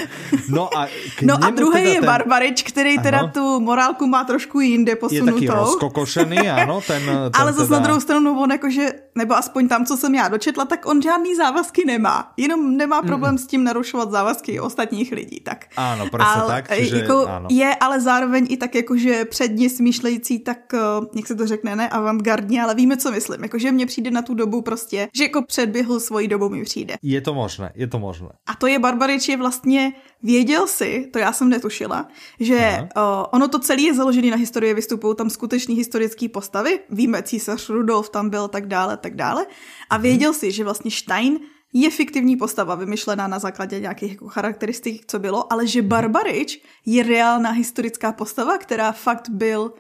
[0.50, 0.88] No a,
[1.22, 2.06] no a druhý teda je ten...
[2.06, 3.04] Barbarič, který ano.
[3.04, 5.42] teda tu morálku má trošku jinde posunutou.
[5.42, 6.82] Je taky rozkokošený, ano.
[6.88, 7.80] Ten, ten Ale zase teda...
[7.80, 11.36] na druhou stranu on jakože, nebo aspoň tam, co jsem já dočetla, tak on žádný
[11.36, 12.34] závazky nemá.
[12.38, 13.38] Jenom nemá problém mm.
[13.38, 15.40] s tím narušovat závazky ostatních lidí.
[15.40, 15.66] Tak.
[15.78, 16.72] Ano, prostě tak.
[16.80, 17.48] Že, jako ano.
[17.52, 20.80] Je ale zároveň i tak jakože předně smýšlející, tak eh,
[21.16, 23.44] jak se to řekne, ne avantgardně, ale víme, co myslím.
[23.44, 26.96] Jakože mně přijde na tu dobu prostě, že jako předběhl svoji dobu mi přijde.
[27.02, 28.30] Je to možné, je to možné.
[28.48, 29.94] A to je Barbarič je vlastně,
[30.24, 32.08] věděl si, to já jsem netušila,
[32.40, 37.24] že uh, ono to celé je založené na historii vystupů, tam skutečný historické postavy, víme,
[37.24, 39.46] císař Rudolf tam byl, tak dále, tak dále.
[39.90, 40.04] A mhm.
[40.04, 41.40] věděl si, že vlastně Stein
[41.74, 47.04] je fiktivní postava, vymyšlená na základě nějakých jako charakteristik, co bylo, ale že Barbarič je
[47.04, 49.74] reálná historická postava, která fakt byl,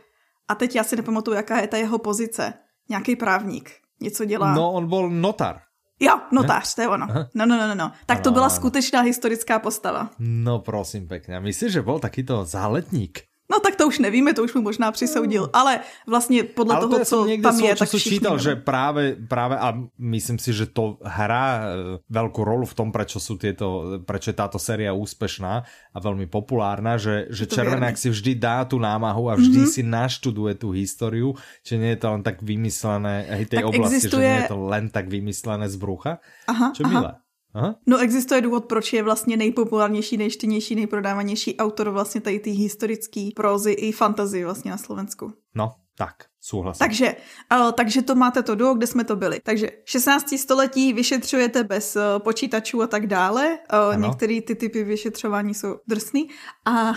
[0.48, 2.54] a teď já si nepamatuju, jaká je ta jeho pozice,
[2.90, 4.54] nějaký právník něco dělá.
[4.54, 5.62] No, on byl notar.
[6.00, 7.08] Jo, notář, to je ono.
[7.36, 7.92] No, no, no, no, no.
[8.06, 10.10] Tak to byla skutečná historická postava.
[10.20, 11.40] No, prosím pěkně.
[11.40, 13.29] Myslíš, že byl takýto záletník?
[13.50, 17.00] No tak to už nevíme, to už mu možná přisoudil, ale vlastně podle ale toho,
[17.00, 21.58] to co tam je, tak čítal, že právě, právě a myslím si, že to hrá
[21.58, 21.64] e,
[22.10, 27.02] velkou rolu v tom, prečo sú tieto, prečo je táto séria úspešná a veľmi populárna,
[27.02, 29.74] že, že Červenák si vždy dá tu námahu a vždy mm-hmm.
[29.74, 31.34] si naštuduje tú históriu,
[31.66, 34.22] či nie je to len tak vymyslené, hej, tej tak oblasti, existuje...
[34.22, 36.94] že nie je to len tak vymyslené z brucha, aha, čo aha.
[36.94, 37.12] milé.
[37.54, 37.76] Aha.
[37.88, 43.72] No existuje důvod, proč je vlastně nejpopulárnější, nejštěnější, nejprodávanější autor vlastně tady ty historické prózy
[43.72, 45.34] i fantazy vlastně na Slovensku.
[45.56, 46.29] No, tak.
[46.42, 46.80] Souhlasím.
[46.80, 47.16] Takže,
[47.60, 49.40] uh, takže to máte to duo, kde jsme to byli.
[49.44, 50.36] Takže 16.
[50.38, 53.58] století vyšetřujete bez uh, počítačů a tak dále.
[53.94, 56.30] Uh, některé ty typy vyšetřování jsou drsný.
[56.66, 56.94] A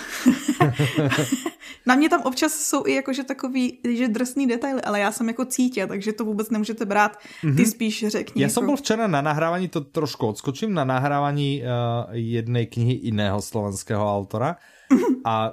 [1.86, 5.44] na mě tam občas jsou i jakože takový, že drsný detaily, ale já jsem jako
[5.44, 7.16] cítě, takže to vůbec nemůžete brát.
[7.40, 7.70] Ty mm-hmm.
[7.70, 8.42] spíš řekni.
[8.42, 8.54] Já jako...
[8.54, 14.16] jsem byl včera na nahrávání, to trošku odskočím, na nahrávání uh, jedné knihy jiného slovenského
[14.16, 14.56] autora.
[15.24, 15.52] a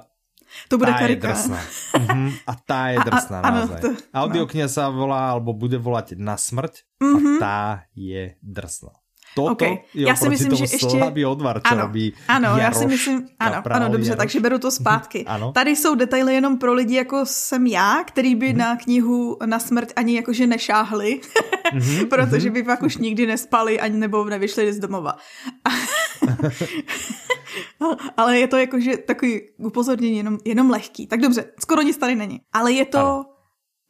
[0.68, 1.28] to bude tá karika.
[1.28, 1.60] Je drsná.
[1.94, 2.30] uh-huh.
[2.46, 3.80] A tá je drsná a, a, naozaj.
[3.80, 4.72] Ano, to, Audiokniha no.
[4.72, 7.14] sa volá, alebo bude volať Na smrť uh-huh.
[7.14, 7.38] a mhm.
[7.38, 7.58] tá
[7.94, 9.00] je drsná.
[9.34, 9.78] Toto okay.
[9.94, 11.26] je já si myslím, že ještě...
[11.26, 14.18] odvar, ano, robí ano, já si myslím, ano, ano, dobře, Jaroš.
[14.18, 15.24] takže beru to zpátky.
[15.26, 15.52] ano.
[15.52, 18.58] Tady jsou detaily jenom pro lidi, jako jsem já, který by mm.
[18.58, 21.20] na knihu na smrt ani jakože nešáhli,
[21.74, 25.16] mm-hmm, protože by pak už nikdy nespali ani nebo nevyšli z domova.
[28.16, 31.06] Ale je to jakože takový upozornění jenom, jenom lehký.
[31.06, 32.40] Tak dobře, skoro nic tady není.
[32.52, 32.98] Ale je to...
[32.98, 33.24] Ano.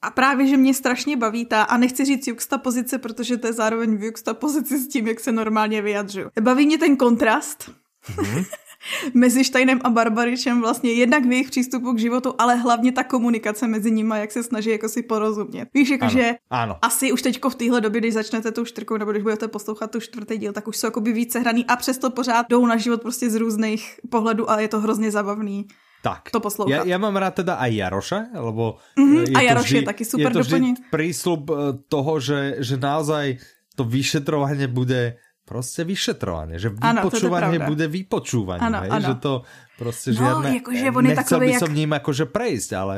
[0.02, 3.52] A právě, že mě strašně baví ta, a nechci říct juxta pozice, protože to je
[3.52, 6.30] zároveň v juxta pozici s tím, jak se normálně vyjadřuju.
[6.40, 7.70] Baví mě ten kontrast.
[8.16, 8.44] Mm-hmm.
[9.14, 13.66] mezi Steinem a Barbaričem vlastně jednak v jejich přístupu k životu, ale hlavně ta komunikace
[13.66, 15.68] mezi nimi, jak se snaží jako si porozumět.
[15.74, 16.34] Víš, jakože
[16.82, 20.00] asi už teďko v téhle době, když začnete tu čtyřku, nebo když budete poslouchat tu
[20.00, 23.30] čtvrtý díl, tak už jsou jakoby více hraný a přesto pořád jdou na život prostě
[23.30, 25.66] z různých pohledů a je to hrozně zabavný.
[26.00, 26.88] Tak, to poslouchat.
[26.88, 30.04] Ja, ja mám rád teda aj Jaroša, lebo mm-hmm, je a Jaroš vždy, je taky
[30.08, 31.56] super je to vždy prísľub eh,
[31.92, 33.36] toho, že, že naozaj
[33.76, 39.06] to vyšetrovanie bude prostě vyšetrovanie, že vypočúvanie ano, bude vypočúvanie, ano, hej, ano.
[39.10, 39.32] že to
[39.74, 41.58] prostě no, žiadne, jakože on je nechcel by jak...
[41.58, 42.96] som ním jakože prejsť, ale...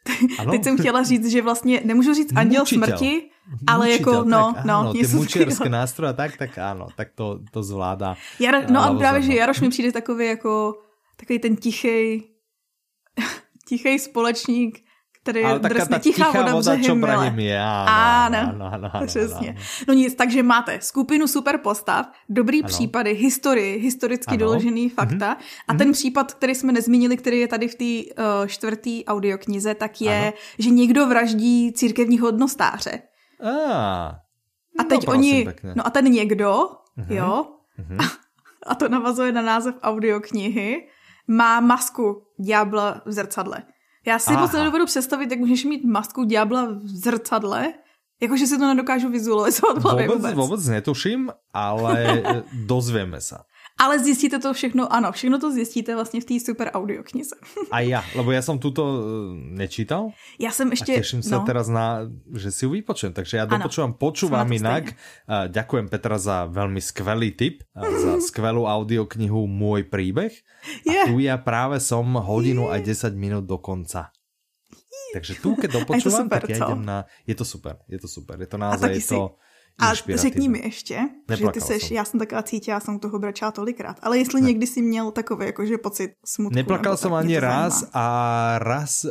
[0.38, 0.50] Ano.
[0.54, 2.86] Teď jsem chtěla říct, že vlastně nemůžu říct anděl Mučitel.
[2.86, 3.12] smrti,
[3.66, 4.76] ale Mučitel, jako no, tak, no.
[4.78, 8.14] Ano, ty mučerské nástroje, tak, tak ano, tak to, to zvládá.
[8.40, 10.74] Jaro, no a právě, že Jaroš mi přijde takový jako,
[11.16, 12.22] takový ten tichý,
[13.68, 14.78] tichý společník,
[15.22, 16.96] který je drsně tichá, tichá voda, voda čo
[17.36, 17.60] je.
[17.60, 19.50] Ano, ano, ano, ano, přesně.
[19.50, 19.58] Ano.
[19.88, 22.68] No nic, takže máte skupinu super postav, dobrý ano.
[22.68, 24.38] případy, historii, historicky ano.
[24.38, 25.64] doložený fakta mm-hmm.
[25.68, 25.92] a ten mm-hmm.
[25.92, 30.32] případ, který jsme nezmínili, který je tady v té uh, čtvrtý audioknize, tak je, ano.
[30.58, 33.02] že někdo vraždí církevního hodnostáře.
[33.42, 34.14] Ah.
[34.78, 35.72] A teď no, oni, pěkně.
[35.76, 37.14] no a ten někdo, mm-hmm.
[37.14, 37.46] jo,
[37.78, 38.04] mm-hmm.
[38.04, 38.04] A,
[38.66, 40.88] a to navazuje na název audioknihy,
[41.28, 43.62] má masku ďábla v zrcadle.
[44.06, 47.72] Já si moc nedovedu představit, jak můžeš mít masku ďábla v zrcadle,
[48.22, 50.22] jakože si to nedokážu vizualizovat v hlavě vůbec.
[50.22, 53.36] Vůbec, vůbec netuším, ale dozvieme se.
[53.80, 57.36] Ale zjistíte to všechno, ano, všechno to zjistíte vlastně v té super audio knize.
[57.70, 60.12] A já, lebo já jsem tuto eh, nečítal.
[60.38, 60.92] Já jsem ještě...
[60.92, 61.44] A těším se no.
[61.46, 62.00] teraz na,
[62.36, 64.84] že si ju vypočujem, takže já dopočúvam, počúvam jinak.
[65.48, 67.62] Ďakujem Petra za velmi skvelý tip,
[68.02, 70.32] za skvelú audioknihu Môj príbeh.
[70.84, 74.12] A tu ja práve som hodinu a 10 minút do konca.
[75.10, 77.08] Takže tu, keď dopočúvam, tak ja idem na...
[77.26, 78.38] Je to super, je to super.
[78.38, 79.34] Je to naozaj, je to,
[79.80, 81.96] A řekni mi ještě, že ty seš, jsem.
[81.96, 84.46] já jsem taková cítila, já jsem toho brečela tolikrát, ale jestli ne.
[84.46, 86.56] někdy si měl takový jakože pocit smutku.
[86.56, 89.10] Neplakal jsem ani raz a raz, uh,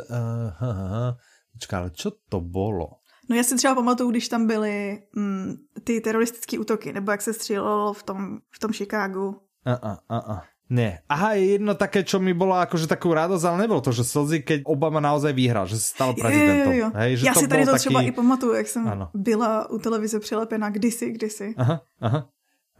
[0.58, 1.16] ha, ha,
[1.52, 2.88] počká, ale čo to bylo?
[3.30, 5.54] No já si třeba pamatuju, když tam byly mm,
[5.84, 9.36] ty teroristické útoky, nebo jak se střílelo v tom, v tom Chicagu.
[9.64, 10.42] A, a, a, a.
[10.70, 11.02] Ne.
[11.10, 14.46] Aha, je jedno také, čo mi bolo akože takú radosť, ale nebolo to, že slzy,
[14.46, 16.70] keď Obama naozaj vyhral, že se stal prezidentom.
[16.70, 16.88] Jo, jo, jo.
[16.94, 17.80] Hej, že Já to si tady to taký...
[17.82, 19.10] třeba i pamatuju, jak jsem ano.
[19.14, 21.54] byla u televize přilepená kdysi, kdysi.
[21.58, 22.28] Aha, aha.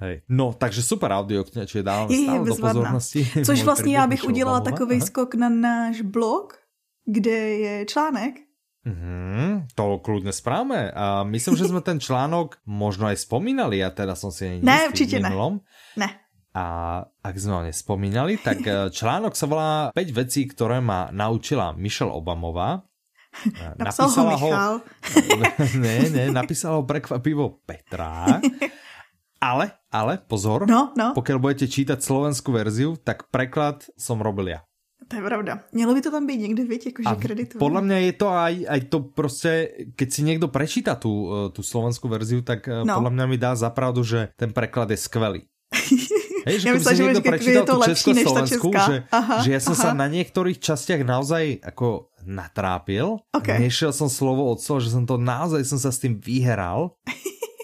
[0.01, 0.23] Hej.
[0.29, 3.21] No, takže super audio, čiže dávám je, stále je do pozornosti.
[3.45, 5.07] Což vlastně já bych udělala takový Aha.
[5.07, 6.57] skok na náš blog,
[7.05, 8.35] kde je článek.
[8.81, 10.89] Mm, to kľudne správame.
[10.97, 15.21] A myslím, že jsme ten článok možno aj spomínali, ja teda som si Ne, určitě
[15.21, 15.29] ne.
[16.01, 16.09] Ne.
[16.51, 21.75] A ak sme ho nespomínali, tak eh, článok sa volá 5 vecí, ktoré ma naučila
[21.75, 22.83] Michelle Obamová.
[23.31, 24.77] Eh, napísala ho, ho
[25.87, 28.43] ne, ne, napísala ho prekvapivo Petra.
[29.39, 31.15] Ale, ale, pozor, no, no.
[31.15, 34.67] pokiaľ budete čítať slovenskú verziu, tak preklad som robil ja.
[35.07, 35.63] To je pravda.
[35.73, 37.59] Mělo by to tam být někde, viď, jakože kreditu.
[37.59, 41.63] Podle mě je to aj, aj to prostě, keď si někdo prečíta tu, eh, tu
[41.63, 42.95] slovenskou verziu, tak no.
[42.95, 45.43] podle mě mi dá zapravdu, že ten preklad je skvelý.
[46.47, 49.83] Hej, že ja myslím, si niekto prečítal tú Československu, že, aha, že ja som aha.
[49.83, 53.21] sa na niektorých častiach naozaj ako natrápil.
[53.33, 53.61] Okay.
[53.61, 56.97] Nešiel som slovo od slova, že som to naozaj som sa s tým vyheral.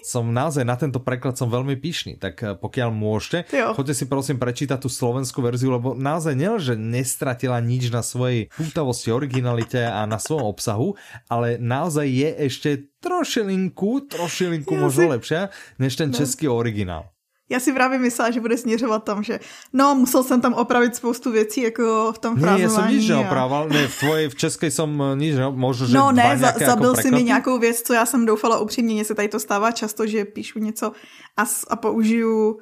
[0.01, 3.75] som naozaj na tento preklad som veľmi pyšný, tak eh, pokiaľ môžete, jo.
[3.77, 8.49] choďte si prosím prečítať tú slovenskú verziu, lebo naozaj nie, že nestratila nič na svojej
[8.55, 12.69] pútavosti, originalite a na svojom obsahu, ale naozaj je ešte
[13.03, 15.11] trošilinku, trošilinku ja možno si...
[15.13, 15.41] lepšia,
[15.77, 16.15] než ten no.
[16.17, 17.11] český originál.
[17.49, 19.39] Já si právě myslela, že bude směřovat tam, že
[19.73, 22.61] no, musel jsem tam opravit spoustu věcí, jako v tom frázování.
[22.61, 26.11] Ne, já jsem nič neopravoval, ne, v tvojej, v české jsem nič, možná, že No
[26.11, 29.15] ne, za, zabil jako si mi nějakou věc, co já jsem doufala upřímně, mně se
[29.15, 30.91] tady to stává často, že píšu něco
[31.37, 32.59] a, a použiju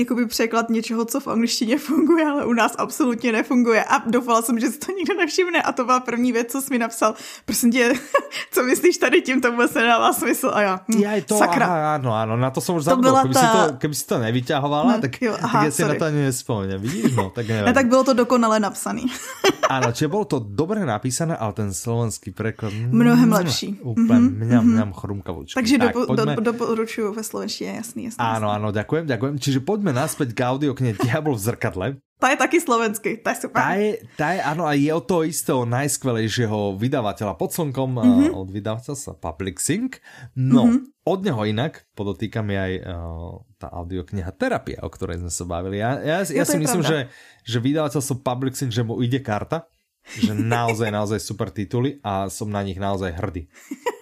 [0.00, 3.84] jakoby překlad něčeho, co v angličtině funguje, ale u nás absolutně nefunguje.
[3.84, 6.66] A doufala jsem, že si to nikdo nevšimne a to byla první věc, co jsi
[6.70, 7.14] mi napsal.
[7.44, 7.92] Prosím tě,
[8.50, 10.50] co myslíš tady tím, to vůbec nedává smysl.
[10.54, 11.66] A já, hm, já to, sakra.
[11.66, 13.16] Aha, ano, ano, na to jsem už zabudl.
[13.20, 13.40] Kdyby, ta...
[13.40, 16.16] si to, kdyby si to nevyťahovala, no, tak, jo, aha, tak si na to ani
[16.16, 16.80] nespomínám.
[16.80, 17.64] Vidíš, no, tak nevím.
[17.64, 19.06] Ne, tak bylo to dokonale napsaný.
[19.68, 22.72] ano, čiže bylo to dobře napísané, ale ten slovenský překlad...
[22.72, 23.78] Mnohem lepší.
[23.82, 24.46] Úplně mm-hmm.
[24.46, 25.54] mňam, mňam chrumkavoučky.
[25.54, 28.16] Takže tak, dopo, do, doporučuju ve slovenštině, jasný, jasný.
[28.18, 29.38] Ano, ano, ďakujem, ďakujem.
[29.38, 31.86] Čiže poďme naspäť k audio knihe Diabol v zrkadle.
[32.20, 33.64] Tá je taky slovenský, tá je super.
[33.64, 38.36] Tá je, tá je áno, a je o to istého najskvelejšieho vydavateľa pod slnkom, mm-hmm.
[38.36, 39.96] od vydavateľstva Public Sync.
[40.36, 41.08] No, mm-hmm.
[41.08, 45.80] od neho inak, podotýkam je aj uh, tá audiokniha Terapia, o ktorej sme sa bavili.
[45.80, 47.08] Ja, ja, ja, ja si myslím, že,
[47.40, 49.64] že vydavateľstvo Public Sync, že mu ide karta,
[50.04, 53.48] že naozaj, naozaj super tituly a som na nich naozaj hrdý.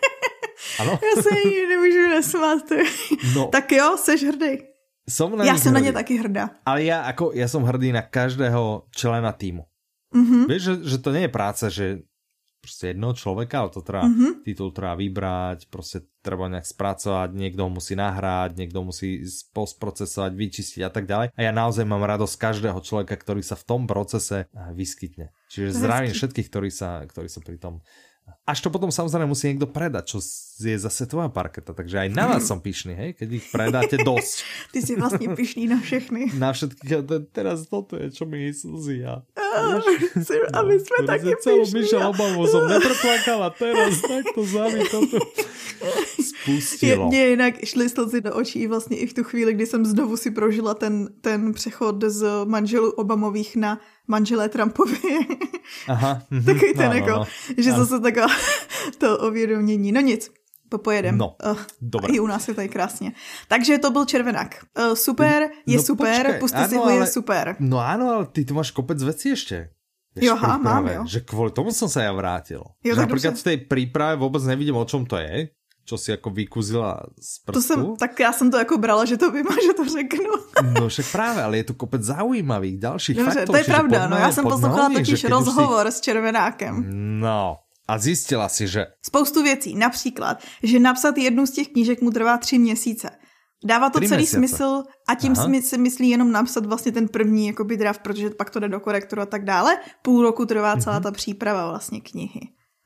[0.79, 0.99] Ano?
[1.03, 2.65] Já se ani nemůžu nesmát.
[3.35, 3.47] No.
[3.47, 4.59] Tak jo, seš hrdý.
[5.09, 5.81] Som na ja som hrdý.
[5.81, 6.53] na ne taky hrdá.
[6.69, 9.65] Ale ja, ako, ja som hrdý na každého člena týmu.
[10.13, 10.43] Mm-hmm.
[10.49, 12.05] Vieš, že, že to nie je práca, že
[12.61, 14.33] prostě jednoho člověka, ale to treba, mm-hmm.
[14.45, 20.83] titul treba vybrať, prostě treba nějak spracovať, někdo ho musí nahrát, někdo musí postprocesovať, vyčistiť
[20.85, 21.31] a tak dále.
[21.37, 24.45] A ja naozaj mám radosť každého člověka, který sa v tom procese
[24.75, 25.33] vyskytne.
[25.49, 27.81] Čiže zdravím všetkých, ktorí sa, ktorí sa pri tom
[28.49, 30.19] až to potom samozrejme musí niekto predať, čo
[30.59, 34.37] je zase tvoja parketa, takže aj na vás som pyšný, hej, keď ich predáte dosť.
[34.73, 36.33] Ty si vlastne pyšný na všechny.
[36.43, 39.21] Na všetky, teraz toto je, čo mi slzí ja.
[40.55, 45.21] A my sme taky celú Michelle Obamu som nepreplakala, teraz takto zami toto
[46.49, 47.09] spustilo.
[47.09, 50.31] Mně jinak šly slzy do očí vlastně i v tu chvíli, kdy jsem znovu si
[50.31, 54.99] prožila ten, ten přechod z manželů Obamových na manželé Trumpovi.
[55.89, 56.23] Aha.
[56.33, 57.25] Mm-hmm, Takový ten no, jako, no, no.
[57.59, 57.79] že no.
[57.79, 58.27] zase taková
[58.99, 59.93] to ovědomění.
[59.93, 60.31] No nic,
[60.69, 61.19] popojedem.
[61.19, 62.15] No, uh, dobré.
[62.15, 63.13] I u nás je tady krásně.
[63.49, 64.65] Takže to byl Červenák.
[64.79, 67.57] Uh, super, je no, super, počkej, puste ano, si ho, ale, je super.
[67.59, 69.71] No ano, ale ty tu máš kopec věcí ještě.
[70.21, 71.05] Jo, ha, mám, jo.
[71.07, 72.63] Že kvůli tomu jsem se já vrátil.
[72.85, 75.49] Jo, že například v té přípravě vůbec nevidím, o čem to je
[75.89, 77.53] čo si jako vykuzila z prstu.
[77.53, 80.31] To jsem, tak já jsem to jako brala, že to vím a že to řeknu.
[80.81, 83.53] no však právě, ale je tu kopec zaujímavých dalších Dobře, faktů.
[83.53, 85.99] to je pravda, no já jsem poslouchala totiž rozhovor si...
[85.99, 86.85] s Červenákem.
[87.21, 87.57] No,
[87.89, 88.87] a zjistila si, že...
[89.03, 93.11] Spoustu věcí, například, že napsat jednu z těch knížek mu trvá tři měsíce.
[93.65, 94.37] Dává to celý měsíce.
[94.37, 95.49] smysl a tím Aha.
[95.61, 99.23] si myslí jenom napsat vlastně ten první jakoby draft, protože pak to jde do korektoru
[99.23, 99.79] a tak dále.
[100.03, 101.03] Půl roku trvá celá mm-hmm.
[101.03, 102.41] ta příprava vlastně knihy.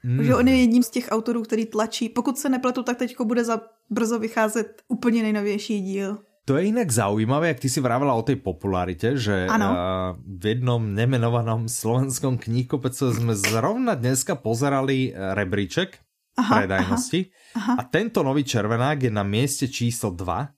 [0.05, 0.17] Mm.
[0.17, 2.09] Takže on je jedním z těch autorů, který tlačí.
[2.09, 3.61] Pokud se nepletu, tak teďko bude za
[3.91, 6.19] brzo vycházet úplně nejnovější díl.
[6.45, 10.83] To je inak zaujímavé, jak ty si vravela o tej popularite, že uh, v jednom
[10.83, 16.03] nemenovanom slovenskom knihkopecu sme zrovna dneska pozerali rebríček
[16.35, 17.31] aha, predajnosti.
[17.55, 17.73] Aha, aha.
[17.79, 20.51] A tento nový červenák je na mieste číslo 2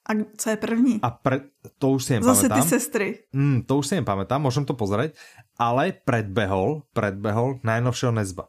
[0.00, 0.98] a co je první?
[1.02, 1.40] A pre,
[1.78, 2.34] to už si nepamätám.
[2.34, 3.08] Zase ty sestry.
[3.32, 5.14] Mm, to už si nepamätám, môžem to pozrieť.
[5.60, 8.48] Ale predbehol, predbehol najnovšieho Nezba.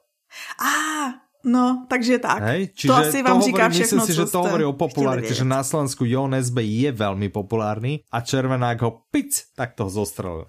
[0.60, 2.38] Á, No, takže tak.
[2.54, 5.34] Hej, čiže to asi vám to říká hovorí, všechno, si, že to hovorí o popularitě,
[5.34, 10.46] že na Slovensku Jo Nesbe je velmi populárny a Červenák ho pic, tak to zostrelil.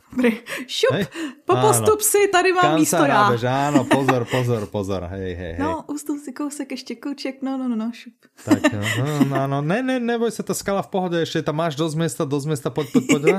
[0.69, 1.07] Šup, hej?
[1.49, 2.05] popostup áno.
[2.05, 3.07] si, tady mám Kam místo já.
[3.07, 5.65] Rábeš, áno, pozor, pozor, pozor, hej, hej, hej.
[5.65, 8.13] No, ustup si kousek, ještě kouček, no, no, no, no, šup.
[8.45, 11.77] Tak, no, no, no, ne, ne, neboj se, ta skala v pohodě, ještě tam máš
[11.77, 13.23] dost města, dost města, pojď, pojď, pojď.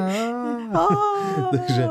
[1.52, 1.88] Takže,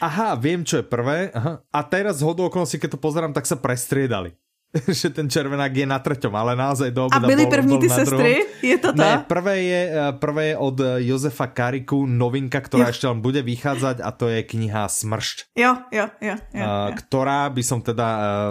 [0.00, 1.32] aha, viem, čo je prvé.
[1.32, 1.64] Aha.
[1.72, 4.36] A teraz z hodou okolností, keď to pozerám, tak sa prestriedali.
[5.00, 7.82] že ten červenák je na trťom, ale naozaj do obeda A byly bol, první bol
[7.82, 8.44] ty sestry?
[8.60, 9.00] Je to to?
[9.00, 12.92] Ne, prvé je, eh, prvé je od eh, Jozefa Kariku novinka, ktorá jo.
[12.92, 15.56] ešte len bude vychádzať a to je kniha Smršť.
[15.56, 16.36] Jo, jo, jo.
[16.36, 16.68] jo, jo.
[17.00, 18.08] Ktorá by som teda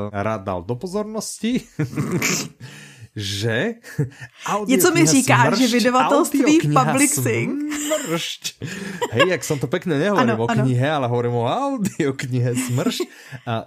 [0.09, 1.61] rád dal do pozornosti.
[3.17, 3.81] že
[4.67, 7.51] Něco mi říká, smršť, že vydavatelství v Publixing.
[7.73, 8.41] Smršť.
[9.17, 10.95] Hej, jak som to pekne nehovorím ano, o knihe, ano.
[11.01, 13.01] ale hovorím o audioknihe Smršť.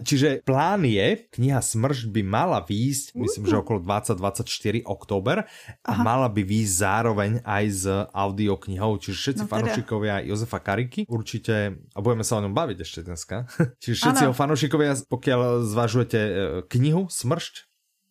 [0.07, 5.43] Čiže plán je, kniha Smršť by mala výjsť, myslím, že okolo 20-24 október
[5.83, 6.03] a Aha.
[6.07, 7.85] mala by výjsť zároveň aj s
[8.15, 9.55] audioknihou, čiže všetci no teda.
[9.59, 13.51] fanúšikovia Jozefa Kariky určite, a budeme sa o ňom baviť ešte dneska,
[13.83, 14.37] čiže všetci ano.
[14.37, 16.33] fanúšikovia, pokiaľ zvažujete e,
[16.71, 17.70] knihu Smršť,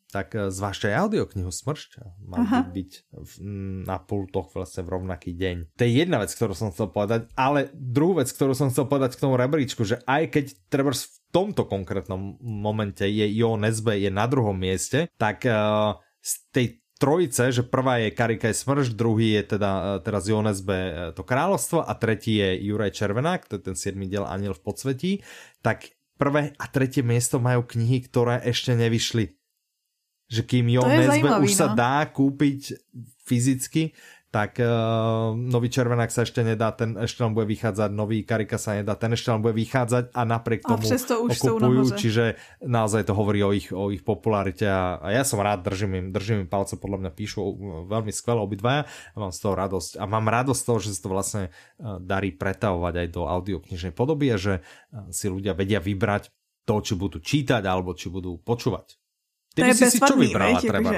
[0.10, 1.90] tak eh, zvážte aj audioknihu Smršť.
[2.26, 3.34] Mal by byť v,
[3.86, 5.78] na pultoch vlastne v rovnaký deň.
[5.78, 9.16] To je jedna vec, ktorú som chcel povedať, ale druhú vec, ktorú som chcel povedať
[9.16, 14.10] k tomu rebríčku, že aj keď treba v tomto konkrétnom momente je Jo Nesbe je
[14.10, 16.68] na druhom mieste, tak uh, z tej
[16.98, 21.22] trojice, že prvá je Karika je smrš, druhý je teda uh, teraz Jo Nesbe to
[21.22, 23.94] kráľovstvo a tretí je Juraj Červenák, to je ten 7.
[24.10, 25.12] diel Aniel v podsvetí,
[25.62, 29.39] tak prvé a tretie miesto majú knihy, ktoré ešte nevyšli
[30.30, 31.60] že kým Jo Nesbe už no?
[31.60, 32.78] sa dá kúpiť
[33.26, 33.98] fyzicky,
[34.30, 38.78] tak uh, nový Červenák sa ešte nedá, ten ešte len bude vychádzať, nový Karika sa
[38.78, 40.94] nedá, ten ešte len bude vychádzať a napriek tomu a
[41.26, 45.42] už okupujú, čiže naozaj to hovorí o ich, o ich popularite a, a ja som
[45.42, 47.42] rád, držím im, držím im palce, podľa mňa píšu
[47.90, 51.02] veľmi skvelé obidvaja a mám z toho radosť a mám radosť z toho, že sa
[51.02, 54.62] to vlastne uh, darí pretavovať aj do audioknižnej podoby a že
[55.10, 56.30] si ľudia vedia vybrať
[56.70, 58.99] to, či budú čítať alebo či budú počúvať.
[59.60, 60.92] Ty to je si čo vybrala, třeba?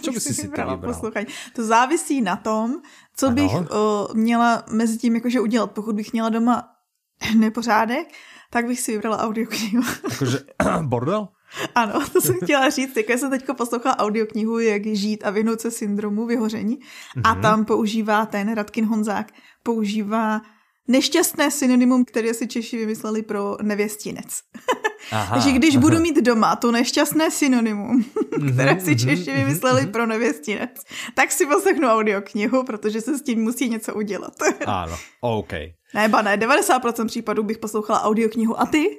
[0.00, 0.76] Čo by si si vybrala?
[0.76, 2.82] Poslouchaj, to závisí na tom,
[3.16, 3.36] co ano.
[3.36, 5.70] bych uh, měla mezi tím jakože udělat.
[5.70, 6.68] Pokud bych měla doma
[7.36, 8.08] nepořádek,
[8.50, 9.82] tak bych si vybrala audioknihu.
[10.10, 10.38] Jakože
[10.82, 11.28] bordel?
[11.74, 12.96] Ano, to jsem chtěla říct.
[12.96, 16.78] Jako já jsem teď poslouchala audioknihu Jak žít a vyhnout se syndromu vyhoření
[17.24, 17.42] a mhm.
[17.42, 20.40] tam používá ten Radkin Honzák, používá
[20.88, 24.40] nešťastné synonymum, které si Češi vymysleli pro nevěstinec.
[25.10, 25.80] Aha, že když aha.
[25.80, 28.04] budu mít doma to nešťastné synonymum,
[28.52, 29.92] které si mhm, Češi mhm, vymysleli mhm.
[29.92, 30.70] pro nevěstinec,
[31.14, 34.34] tak si poslechnu audioknihu, protože se s tím musí něco udělat.
[34.66, 35.52] Ano, OK.
[35.94, 38.60] Ne, ba ne, 90% případů bych poslouchala audioknihu.
[38.60, 38.98] A ty?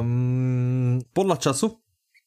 [0.00, 1.81] um, podle času.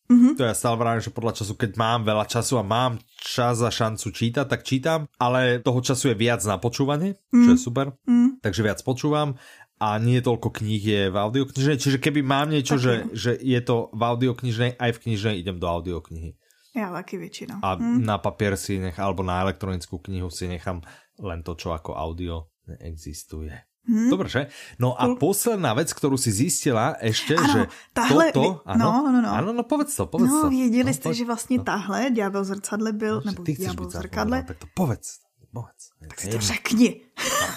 [0.06, 0.34] Mm-hmm.
[0.38, 3.74] To ja stále vravím, že podľa času, keď mám veľa času a mám čas a
[3.74, 7.42] šancu čítať, tak čítam, ale toho času je viac na počúvanie, mm.
[7.42, 8.46] čo je super, mm.
[8.46, 9.34] takže viac počúvam
[9.82, 13.90] a nie toľko kníh je v audioknižnej, čiže keby mám niečo, že, že je to
[13.92, 16.38] v audioknižnej, aj v knižnej idem do audioknihy.
[16.76, 17.64] Ja taky väčšinou.
[17.64, 18.04] A mm.
[18.04, 20.84] na papier si nech, alebo na elektronickú knihu si nechám
[21.20, 23.75] len to, čo ako audio neexistuje.
[23.86, 24.10] Hmm.
[24.10, 24.50] Dobre, že?
[24.82, 27.62] No a posledná vec, ktorú si zistila ešte, ano, že
[27.94, 28.66] tahle, toto...
[28.66, 29.30] Ano, no, no, no.
[29.30, 30.50] Ano, no povedz to, povedz no, to.
[30.50, 31.64] věděli no, jste, že vlastně no.
[31.64, 34.44] tahle Ďábel zrcadle byl, no, nebo Ďábel zrcadle...
[34.44, 35.22] Tak to povedz,
[35.54, 35.94] povedz.
[36.10, 37.02] Tak si to řekni.
[37.42, 37.48] No.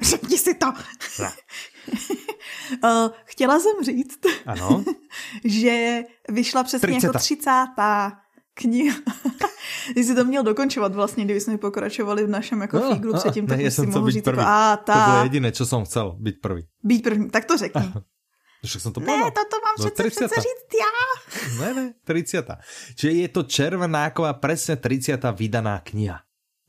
[0.02, 0.66] řekni si to.
[1.18, 1.30] No.
[2.84, 4.84] uh, chtěla jsem říct, ano.
[5.44, 7.06] že vyšla přesně 30.
[7.06, 7.66] jako 30
[8.54, 8.96] kniha.
[9.94, 13.18] Ty jsi to měl dokončovat vlastně, kdyby jsme pokračovali v našem jako no, fíglu no,
[13.18, 15.04] předtím, tak si mohl říct jako, a ta...
[15.04, 16.64] To bylo jediné, co jsem chcel, být první.
[16.82, 17.82] Být první, tak to řekni.
[18.66, 21.60] Však jsem to Ne, to to mám no, přece, přece říct já.
[21.64, 22.46] Ne, ne, 30.
[22.96, 25.20] Čiže je to Červenáková presne 30.
[25.36, 26.20] vydaná kniha.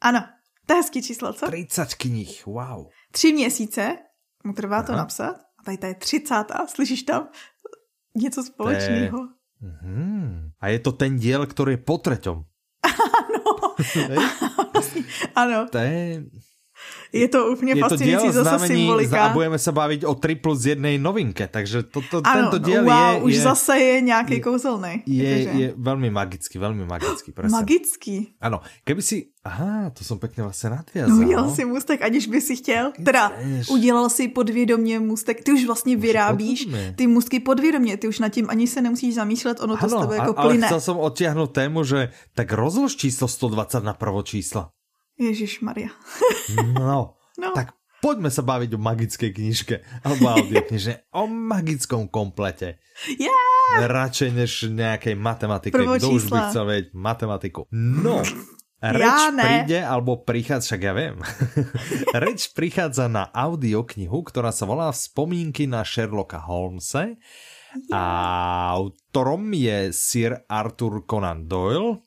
[0.01, 0.19] Ano,
[0.65, 1.47] to je hezký číslo, co?
[1.47, 2.87] 30 knih, wow.
[3.11, 3.97] Tři měsíce
[4.43, 4.85] mu trvá Aha.
[4.85, 5.35] to napsat.
[5.59, 6.35] A tady to je 30.
[6.67, 7.29] Slyšíš tam
[8.15, 9.17] něco společného?
[9.65, 10.62] Mm-hmm.
[10.62, 12.38] A je to ten diel, ktorý je po treťom.
[12.86, 13.41] Ano.
[15.41, 15.60] ano.
[15.73, 16.30] To je...
[17.13, 19.25] je to úplně je fascinující zase symbolika.
[19.25, 22.83] A budeme se bavit o 3 plus jednej novinke, takže to, to, ano, tento diel
[22.83, 23.21] wow, je...
[23.21, 25.03] už je, zase je nějaký kouzelný.
[25.05, 27.31] Je, je, je velmi magický, velmi magický.
[27.35, 27.57] Presne.
[27.57, 28.33] Magický?
[28.41, 29.27] Ano, keby si...
[29.43, 31.17] Aha, to jsem pěkně vlastně nadvězal.
[31.17, 32.91] No, udělal si můstek, aniž by si chtěl.
[33.05, 33.32] Teda,
[33.69, 35.43] udělal si podvědomě můstek.
[35.43, 39.59] Ty už vlastně vyrábíš ty můstky podvědomě, ty už nad tím ani se nemusíš zamýšlet,
[39.59, 40.47] ono to ano, z tebe jako plyne.
[40.47, 44.23] ale chcel jsem odtiahnout tému, že tak rozlož číslo 120 na prvo
[45.16, 45.95] Ježíš Maria.
[46.76, 52.84] no, no, tak poďme sa baviť o magickej knižke alebo audioknižke, o magickom komplete.
[53.16, 53.89] Yeah!
[53.89, 55.74] Radšej než nejakej matematike.
[55.74, 57.66] Kto už by chcel vedieť matematiku?
[57.74, 58.22] No,
[58.80, 61.18] reč ja príde, alebo prichádza, však ja viem,
[62.28, 67.18] reč prichádza na audioknihu, ktorá sa volá Vzpomínky na Sherlocka Holmesa.
[67.91, 68.03] A
[68.72, 71.99] autorom je Sir Arthur Conan Doyle,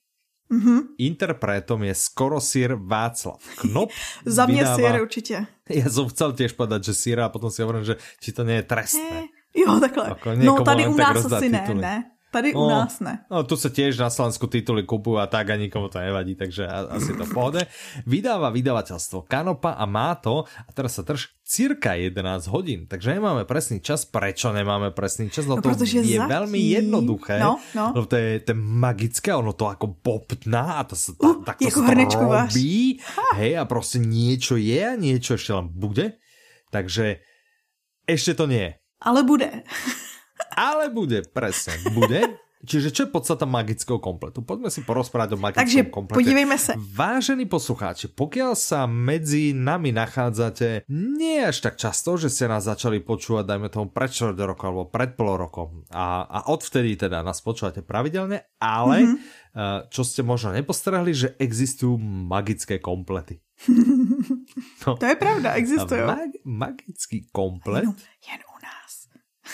[0.48, 0.80] Mm-hmm.
[0.98, 3.90] Interpretom je skoro sír Václav Knop.
[4.24, 4.76] Za mě vydáva...
[4.76, 5.46] sír určitě.
[5.68, 8.56] Já jsem chcel těž povedať, že síra a potom si hovorím, že či to nie
[8.56, 9.10] je trestné.
[9.10, 9.28] Hey.
[9.54, 10.04] Jo, takhle.
[10.04, 12.17] Ako no tady u nás asi ne, ne.
[12.30, 13.24] Tady no, u nás ne.
[13.32, 16.68] No, tu sa tiež na Slovensku tituly kupujú a tak a nikomu to nevadí, takže
[16.68, 17.64] asi to pohode.
[18.04, 23.48] Vydáva vydavateľstvo Kanopa a má to, a teraz sa trž, cirka 11 hodín, takže nemáme
[23.48, 24.04] presný čas.
[24.04, 25.48] Prečo nemáme presný čas?
[25.48, 26.28] No, no to je zatím.
[26.28, 27.40] veľmi jednoduché.
[27.40, 27.96] No, no.
[27.96, 31.64] no to, je, to je magické, ono to ako poptná a to sa uh, takto
[31.72, 33.00] strobí.
[33.40, 36.20] Hej, a prostě niečo je a niečo ešte len bude.
[36.68, 37.24] Takže
[38.04, 38.72] ešte to nie je.
[39.00, 39.64] Ale bude.
[40.56, 42.38] Ale bude, presne, bude.
[42.58, 44.42] Čiže čo je podstata magického kompletu?
[44.42, 46.18] Poďme si porozprávať o magickom Takže komplete.
[46.18, 46.74] podívejme sa.
[46.74, 52.98] Vážení poslucháči, pokiaľ sa medzi nami nachádzate nie až tak často, že ste nás začali
[52.98, 57.38] počúvať, dajme tomu pred do roku alebo pred pol rokom a, a odvtedy teda nás
[57.38, 59.94] počúvate pravidelne, ale mm-hmm.
[59.94, 63.38] čo ste možno nepostrehli, že existujú magické komplety.
[64.86, 64.94] No.
[64.96, 66.06] To je pravda, existujú.
[66.06, 67.84] Mag, magický komplet.
[67.84, 68.40] Jen, jen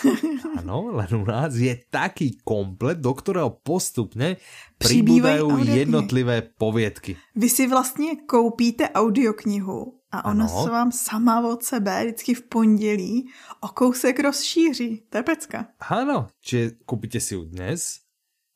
[0.59, 4.37] Áno, len u nás je taký komplet, do ktorého postupne
[4.79, 7.17] pribývajú jednotlivé povědky.
[7.37, 10.63] Vy si vlastně koupíte audioknihu a ona ano.
[10.63, 13.31] se vám sama od sebe vždycky v pondělí
[13.61, 15.03] o kousek rozšíří.
[15.11, 15.67] To je pecka.
[15.91, 18.01] Ano, čiže koupíte si ju dnes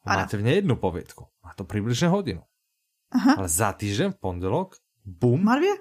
[0.06, 1.24] a máte v nej jednu povědku.
[1.44, 2.42] Má to přibližně hodinu.
[3.10, 3.34] Aha.
[3.38, 5.44] Ale za týždeň v pondelok, bum.
[5.44, 5.74] Má dvě?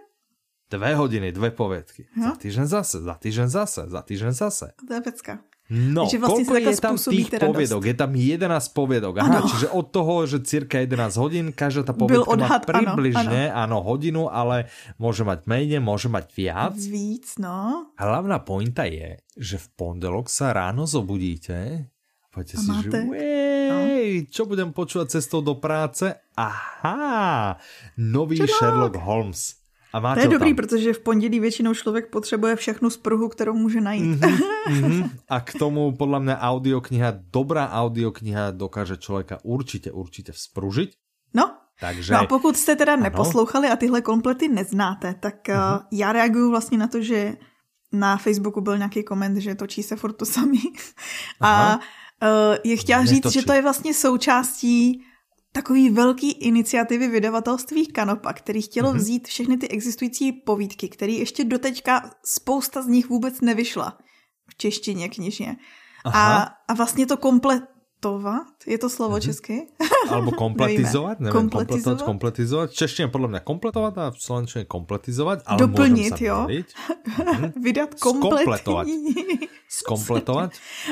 [0.70, 2.08] Dve hodiny, dve povědky.
[2.16, 2.24] No?
[2.24, 4.68] Za týždeň zase, za týždeň zase, za týždeň zase.
[4.88, 5.40] To je pecka.
[5.68, 7.82] No, že vlastne koľko je tam tých poviedok?
[7.84, 9.20] Je tam 11 poviedok.
[9.20, 9.48] Aha, ano.
[9.52, 14.32] čiže od toho, že cirka 11 hodín, každá tá poviedka odhad, má približne, áno, hodinu,
[14.32, 16.76] ale môže mať menej, môže mať viac.
[16.80, 17.92] Víc, no.
[18.00, 21.92] Hlavná pointa je, že v pondelok sa ráno zobudíte
[22.38, 24.30] Poďte si, že uej, no.
[24.30, 26.06] čo budem počúvať cestou do práce?
[26.38, 27.58] Aha,
[27.98, 29.58] nový Sherlock, Sherlock Holmes.
[29.94, 30.56] A to je dobrý, tam.
[30.56, 34.20] protože v pondělí většinou člověk potřebuje všechnu spruhu, kterou může najít.
[34.20, 35.10] Mm-hmm, mm-hmm.
[35.30, 40.90] A k tomu podľa mňa audiokniha, dobrá audiokniha dokáže člověka určitě, určitě vzpružit.
[41.34, 42.14] No, takže...
[42.14, 43.04] No a pokud jste teda ano.
[43.04, 45.82] neposlouchali a tyhle komplety neznáte, tak uh-huh.
[45.92, 47.38] já reaguju vlastně na to, že
[47.92, 50.64] na Facebooku byl nějaký koment, že točí se furt to samý.
[51.42, 55.04] A uh, je chtěla říct, že to je vlastně součástí
[55.58, 58.98] takový velký iniciativy vydavatelství Kanopa, který chtělo mm-hmm.
[58.98, 63.98] vzít všechny ty existující povídky, které ještě doteďka spousta z nich vůbec nevyšla
[64.50, 65.56] v češtině knižně.
[66.06, 69.26] A, a vlastně to kompletovat, je to slovo mm-hmm.
[69.26, 69.68] česky?
[70.10, 72.72] Albo kompletizovat, nevím, kompletizovat, kompletizovat.
[72.72, 76.46] Češtině podle mě kompletovat a v slovenčině kompletizovat, ale Doplnit, jo.
[76.48, 77.54] Mm-hmm.
[77.64, 78.32] Vydat komplet.
[78.32, 78.88] Skompletovat.
[79.70, 80.52] Skompletovat.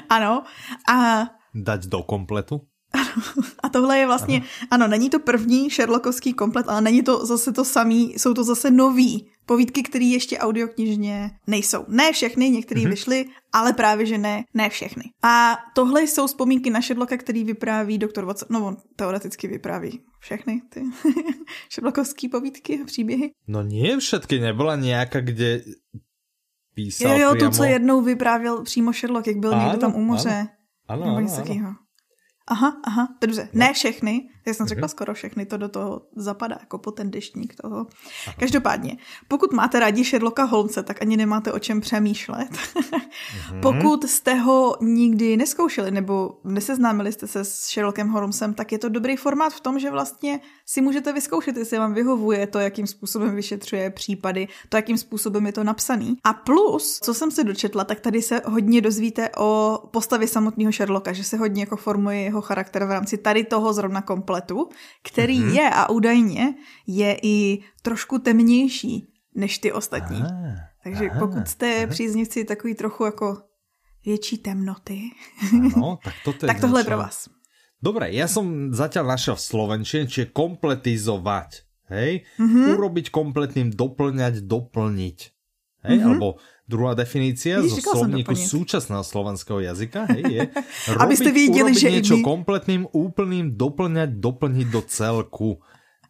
[0.09, 0.43] ano.
[0.89, 2.61] A dať do kompletu.
[3.63, 4.47] A tohle je vlastně, ano.
[4.71, 8.71] ano, není to první Sherlockovský komplet, ale není to zase to samý, jsou to zase
[8.71, 11.85] nový povídky, které ještě audioknižně nejsou.
[11.87, 12.89] Ne všechny, některé mm-hmm.
[12.89, 15.03] vyšly, ale právě, že ne, ne všechny.
[15.23, 20.61] A tohle jsou vzpomínky na Sherlocka, který vypráví doktor Watson, no on teoreticky vypráví všechny
[20.69, 20.83] ty
[21.73, 23.31] Sherlockovské povídky a příběhy.
[23.47, 25.61] No nie všetky, nebyla nějaká, kde
[26.73, 30.01] písal Jo, jo, to, co jednou vyprávěl přímo Sherlock, jak byl ano, někdo tam u
[30.01, 30.47] moře.
[30.87, 31.75] Ano, ano, ano,
[32.47, 33.49] Aha, aha, dobře.
[33.53, 33.59] No.
[33.59, 34.89] Ne všechny, já jsem řekla mhm.
[34.89, 37.77] skoro všechny, to do toho zapadá, jako po ten deštník toho.
[38.27, 38.35] Aha.
[38.39, 42.49] Každopádně, pokud máte rádi Sherlocka Holmesa, tak ani nemáte o čem přemýšlet.
[42.51, 43.61] Mhm.
[43.61, 48.89] pokud jste ho nikdy neskoušeli nebo neseznámili jste se s Sherlockem Holmesem, tak je to
[48.89, 53.35] dobrý formát v tom, že vlastně si můžete vyzkoušet, jestli vám vyhovuje to, jakým způsobem
[53.35, 56.17] vyšetřuje případy, to, jakým způsobem je to napsaný.
[56.23, 61.13] A plus, co jsem se dočetla, tak tady se hodně dozvíte o postavě samotného Sherlocka,
[61.13, 64.69] že se hodně jako formuje jeho charakter v rámci tady toho zrovna kompletu,
[65.03, 65.55] který mm-hmm.
[65.55, 66.53] je a údajně
[66.87, 70.21] je i trošku temnější než ty ostatní.
[70.21, 71.87] Aha, Takže aha, pokud jste aha.
[71.87, 73.37] příznivci takový trochu jako
[74.05, 75.01] větší temnoty,
[75.75, 77.29] ano, tak, je tak tohle je pro vás.
[77.85, 81.69] Dobre, ja som zatiaľ našiel v Slovenčine, čiže kompletizovať.
[81.93, 82.25] Hej?
[82.41, 82.65] Mm-hmm.
[82.73, 85.17] Urobiť kompletným, doplňať, doplniť.
[85.85, 85.93] Hej?
[85.93, 86.07] Mm-hmm.
[86.09, 90.41] Alebo druhá definícia zo slovníku súčasného slovenského jazyka hej, je
[90.97, 92.23] robiť, Abyste videli, urobiť že niečo my...
[92.25, 95.61] kompletným, úplným, doplňať, doplniť do celku.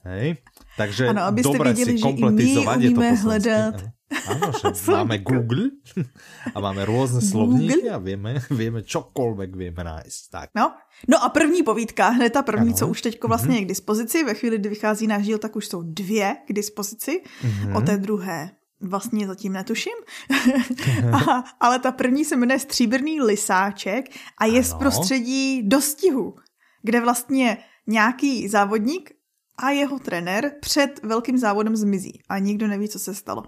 [0.07, 0.39] Hej?
[0.77, 3.75] Takže ano, abyste dobre věděli, si kompletizovať je to hledat
[4.05, 5.81] Áno, že máme Google
[6.53, 10.21] a máme rôzne slovníky a vieme, vieme čokoľvek vieme nájsť.
[10.29, 10.47] Tak.
[10.53, 10.77] No,
[11.09, 12.77] no a první povídka, hned ta první, ano.
[12.77, 13.59] co už teďko vlastně mm-hmm.
[13.59, 14.23] je k dispozici.
[14.23, 17.21] Ve chvíli, kdy vychází náš díl, tak už jsou dvě k dispozici.
[17.43, 17.77] Mm-hmm.
[17.77, 18.49] O té druhé
[18.87, 19.93] vlastně zatím netuším.
[21.13, 24.05] a, ale ta první se jmenuje Stříbrný lisáček
[24.37, 24.63] a je ano.
[24.63, 26.35] z prostředí dostihu,
[26.83, 27.57] kde vlastně
[27.87, 29.11] nějaký závodník
[29.57, 33.43] a jeho trenér před velkým závodem zmizí a nikdo neví, co se stalo.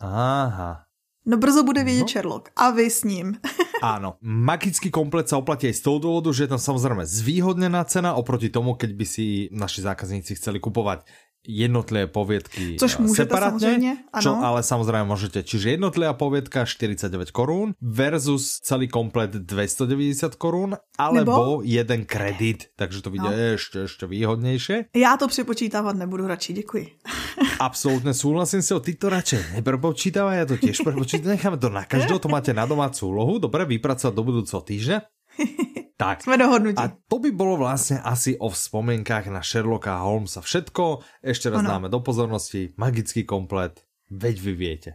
[0.00, 0.86] Aha.
[1.26, 2.08] No brzo bude vědět no.
[2.08, 2.50] Sherlock.
[2.56, 3.34] A vy s ním.
[3.82, 8.16] Áno, magický komplet sa oplatí aj z toho dôvodu, že je tam samozrejme zvýhodnená cena
[8.16, 11.04] oproti tomu, keď by si naši zákazníci chceli kupovať
[11.48, 14.22] jednotlivé poviedky Což můžete separátne, samozřejmě, ano.
[14.22, 15.42] čo ale samozrejme môžete.
[15.42, 21.62] Čiže jednotlivá poviedka 49 korún versus celý komplet 290 korún, alebo Nebo?
[21.64, 23.54] jeden kredit, takže to vidie no.
[23.58, 24.92] ešte, ešte výhodnejšie.
[24.94, 26.86] Já to přepočítávat nebudu radši, děkuji.
[27.60, 31.84] Absolutne súhlasím si o ty to radšej neprepočítavaj, ja to tiež prepočítam, necháme to na
[31.84, 35.15] každého, to máte na domácu úlohu, dobre, vypracovať do budúceho týždňa.
[35.96, 36.22] Tak.
[36.22, 36.76] Jsme dohodnutí.
[36.76, 41.00] A to by bolo vlastne asi o vzpomienkách na Sherlocka Holmesa všetko.
[41.24, 41.72] Ešte raz ano.
[41.72, 43.80] dáme do pozornosti magický komplet,
[44.12, 44.90] veď vy viete.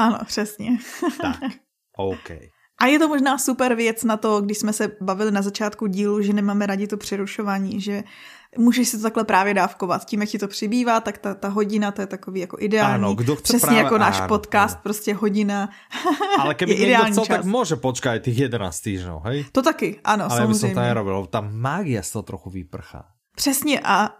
[0.00, 0.80] Ano, přesně.
[1.20, 1.60] tak,
[1.96, 2.30] OK.
[2.80, 6.22] A je to možná super věc na to, když jsme se bavili na začátku dílu,
[6.22, 8.02] že nemáme rádi to přerušování, že
[8.58, 10.04] můžeš si to takhle právě dávkovat.
[10.04, 12.94] Tím, jak ti to přibývá, tak ta, ta hodina, to je takový jako ideální.
[13.04, 14.80] Ano, kdo chce Přesně právě, jako náš ano, podcast, ano.
[14.82, 15.68] prostě hodina
[16.40, 17.36] Ale keby někdo chcel, čas.
[17.36, 19.44] tak může počkat těch 11 týždňů, hej?
[19.52, 20.44] To taky, ano, Ale samozřejmě.
[20.44, 23.04] Ale by som to nerobil, ta magia z toho trochu vyprchá.
[23.36, 24.10] Přesně a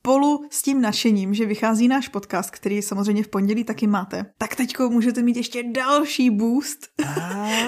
[0.00, 4.56] spolu s tím našením, že vychází náš podcast, který samozřejmě v pondělí taky máte, tak
[4.56, 6.78] teďko můžete mít ještě další boost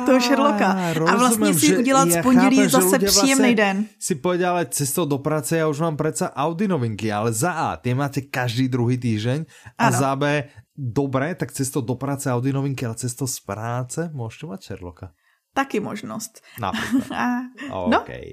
[0.06, 0.92] toho Sherlocka.
[0.92, 3.86] Rozumím, a vlastně si udělat z pondělí chápem, zase příjemný vlastně den.
[3.98, 7.94] Si povedal, cestou do práce já už mám přece Audi novinky, ale za A, ty
[7.94, 9.44] máte každý druhý týždeň
[9.78, 9.98] a ano.
[9.98, 10.44] za B,
[10.76, 15.12] dobré, tak cestou do práce Audi novinky, ale cestou z práce můžete mít Sherlocka.
[15.54, 16.40] Taky možnost.
[16.60, 17.42] Například.
[17.70, 18.00] no.
[18.00, 18.24] okay.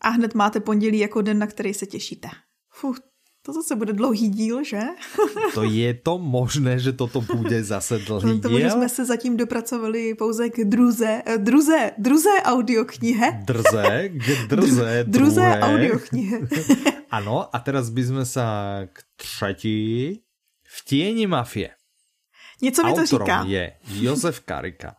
[0.00, 2.28] A hned máte pondělí jako den, na který se těšíte.
[2.70, 2.96] Fuh,
[3.48, 4.80] to zase bude dlouhý díl, že?
[5.56, 8.44] To je to možné, že toto bude zase dlouhý díl?
[8.44, 13.40] Tomu, jsme se zatím dopracovali pouze k druze, eh, druze, druze audioknihe.
[13.48, 14.08] Drze?
[14.12, 15.04] Kde drze?
[15.04, 16.38] Dr, druze audioknihe.
[17.10, 18.46] ano, a teraz by sme sa
[18.92, 20.20] k třetí.
[20.68, 21.72] V tieni mafie.
[22.62, 23.44] Něco mi to říká.
[23.48, 24.97] je Josef Karika.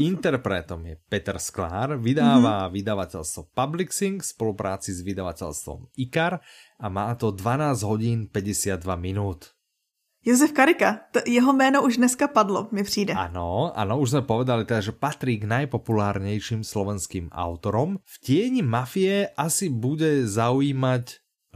[0.00, 2.74] Interpretom je Peter Sklár, vydává mm-hmm.
[2.80, 6.40] vydavateľstvo Publixing v spolupráci s vydavateľstvom IKAR
[6.80, 9.52] a má to 12 hodin 52 minut.
[10.22, 13.14] Josef Karika, to jeho jméno už dneska padlo, mi přijde.
[13.14, 17.98] Ano, ano, už jsme povedali teda, že patří k najpopulárnějším slovenským autorom.
[18.06, 21.04] V tieni mafie asi bude zaujímať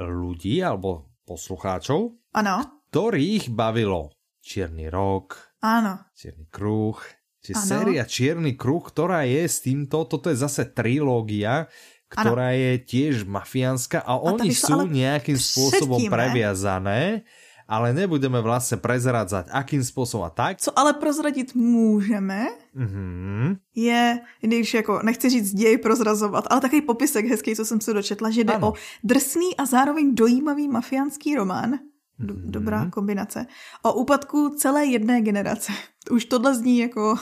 [0.03, 2.55] ľudí alebo poslucháčov, ano.
[2.91, 4.11] ktorých bavilo
[4.47, 6.07] Čierny rok, ano.
[6.15, 6.99] Čierny kruh,
[7.47, 11.71] či séria Čierny kruh, ktorá je s týmto, toto je zase trilógia,
[12.11, 12.59] ktorá ano.
[12.59, 17.23] je tiež mafiánska a, a oni sú nejakým spôsobom previazané,
[17.69, 20.59] ale nebudeme vlastně prezradzať, akým způsobem a tak.
[20.59, 23.57] Co ale prozradit můžeme, mm-hmm.
[23.75, 28.31] je, když jako, nechci říct děj prozrazovat, ale takový popisek hezký, co jsem se dočetla,
[28.31, 28.69] že jde ano.
[28.69, 28.73] o
[29.05, 31.79] drsný a zároveň dojímavý mafiánský román,
[32.19, 32.51] do, mm-hmm.
[32.51, 33.47] dobrá kombinace,
[33.85, 35.73] o úpadku celé jedné generace.
[36.11, 37.17] Už tohle zní jako,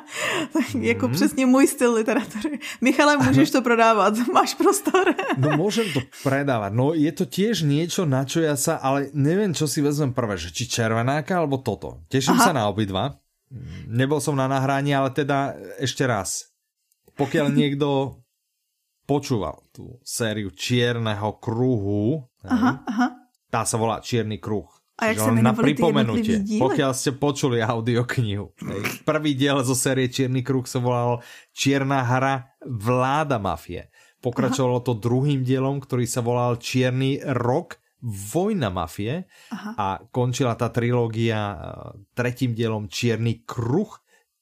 [0.80, 1.12] jako mm-hmm.
[1.12, 2.58] přesně můj styl literatury.
[2.80, 5.14] Michale, můžeš to prodávat, máš prostor.
[5.36, 6.72] no můžem to predávať.
[6.72, 10.34] No je to tiež niečo, na čo ja sa, ale neviem, čo si vezmem prvé,
[10.36, 12.02] že či červenáka alebo toto.
[12.10, 12.44] Teším Aha.
[12.44, 13.14] sa na obidva.
[13.86, 16.50] Nebol som na nahrání, ale teda ešte raz.
[17.14, 18.18] Pokiaľ niekto
[19.06, 23.25] počúval tú sériu Čierneho kruhu, aha, aha
[23.56, 24.68] tá sa volá Čierny kruh.
[25.00, 28.52] A jak sa na pripomenutie, pokiaľ ste počuli audioknihu.
[29.04, 31.24] Prvý diel zo série Čierny kruh sa volal
[31.56, 33.88] Čierna hra vláda mafie.
[34.20, 39.70] Pokračovalo to druhým dielom, ktorý sa volal Čierny rok Vojna mafie Aha.
[39.76, 41.56] a končila tá trilógia eh,
[42.12, 43.88] tretím dielom Čierny kruh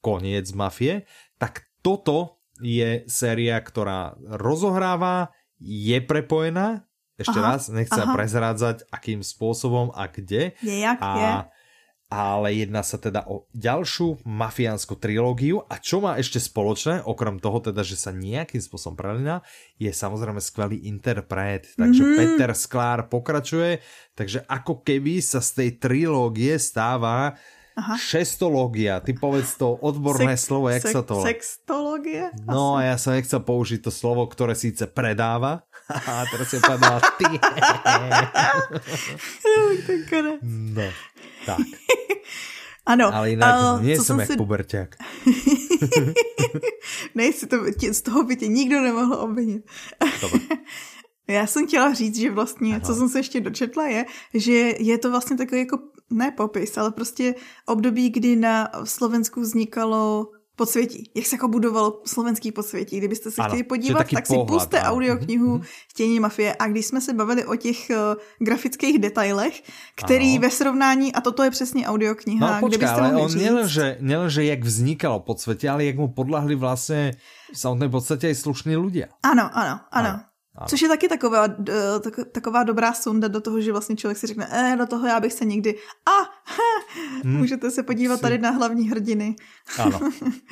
[0.02, 1.06] Koniec mafie.
[1.38, 8.14] Tak toto je séria, ktorá rozohráva, je prepojená ešte aha, raz, nechcem aha.
[8.14, 10.58] prezrádzať, akým spôsobom a kde.
[10.62, 11.32] Jak a, je.
[12.10, 17.62] ale jedná sa teda o ďalšiu mafiánsku trilógiu a čo má ešte spoločné, okrem toho
[17.62, 19.46] teda, že sa nejakým spôsobom prelína,
[19.78, 22.18] je samozrejme skvelý interpret, takže mm -hmm.
[22.18, 23.78] Peter Sklár pokračuje,
[24.18, 27.38] takže ako keby sa z tej trilógie stáva
[27.74, 27.98] Aha.
[27.98, 31.18] Šestológia, ty povedz to odborné Sex, slovo, jak sex, sa to...
[31.18, 32.30] Sextológia?
[32.46, 35.66] No a ja som nechcel použiť to slovo, ktoré síce predáva,
[36.30, 37.24] teraz si povedala ty.
[40.42, 40.88] no,
[41.46, 41.58] tak.
[42.86, 43.14] Ano.
[43.14, 44.36] Ale jinak uh, nie jsem jak si...
[44.36, 44.96] puberťák.
[47.14, 49.64] Nejsi to, tě, z toho by tě nikdo nemohl obvinit.
[51.28, 52.80] Já jsem chtěla říct, že vlastně, Aha.
[52.80, 54.04] co jsem se ještě dočetla, je,
[54.34, 55.78] že je to vlastně takový jako,
[56.10, 57.34] ne popis, ale prostě
[57.66, 61.10] období, kdy na Slovensku vznikalo podsvětí.
[61.14, 62.98] Jak se jako budovalo slovenský podsvětí.
[62.98, 64.94] Kdybyste se ano, chtěli podívat, tak si puste ano.
[64.94, 65.66] audioknihu mm-hmm.
[65.88, 66.56] Chtění mafie.
[66.58, 69.62] A když jsme se bavili o těch uh, grafických detailech,
[69.94, 70.40] který ano.
[70.40, 75.20] ve srovnání, a toto je přesně audiokniha, no, počká, ale on nelenže, nelenže jak vznikalo
[75.20, 77.12] podsvětí, ale jak mu podlahli vlastně
[77.52, 79.08] v samotné podstatě i slušní lidé.
[79.22, 80.08] Ano, ano, ano.
[80.08, 80.20] ano.
[80.56, 80.66] Ano.
[80.68, 81.48] Což je taky taková,
[82.00, 85.20] tak, taková dobrá sonda do toho, že vlastně člověk si řekne, eh, do toho já
[85.20, 86.30] bych se nikdy, a
[87.24, 87.36] hmm.
[87.36, 89.36] můžete se podívat tady na hlavní hrdiny.
[89.78, 90.00] Ano.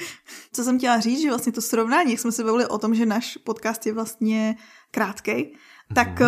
[0.53, 3.07] Co jsem chtěla říct, že vlastně to srovnání, jak jsme se bavili o tom, že
[3.07, 4.57] náš podcast je vlastně
[4.91, 5.55] krátkej,
[5.95, 6.27] tak mm.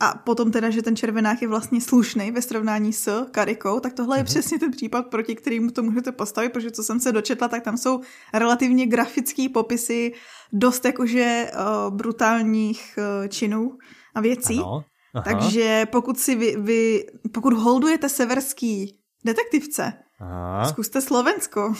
[0.00, 4.18] a potom teda, že ten červenák je vlastně slušný ve srovnání s Karikou, tak tohle
[4.18, 4.26] je mm.
[4.26, 7.76] přesně ten případ, proti kterému to můžete postavit, protože co jsem se dočetla, tak tam
[7.76, 8.00] jsou
[8.34, 10.12] relativně grafické popisy
[10.52, 13.78] dost jakože uh, brutálních uh, činů
[14.14, 14.58] a věcí.
[14.58, 14.84] Ano.
[15.14, 15.24] Aha.
[15.24, 20.64] Takže pokud si vy, vy, pokud holdujete severský detektivce, Aha.
[20.64, 21.74] zkuste Slovensko.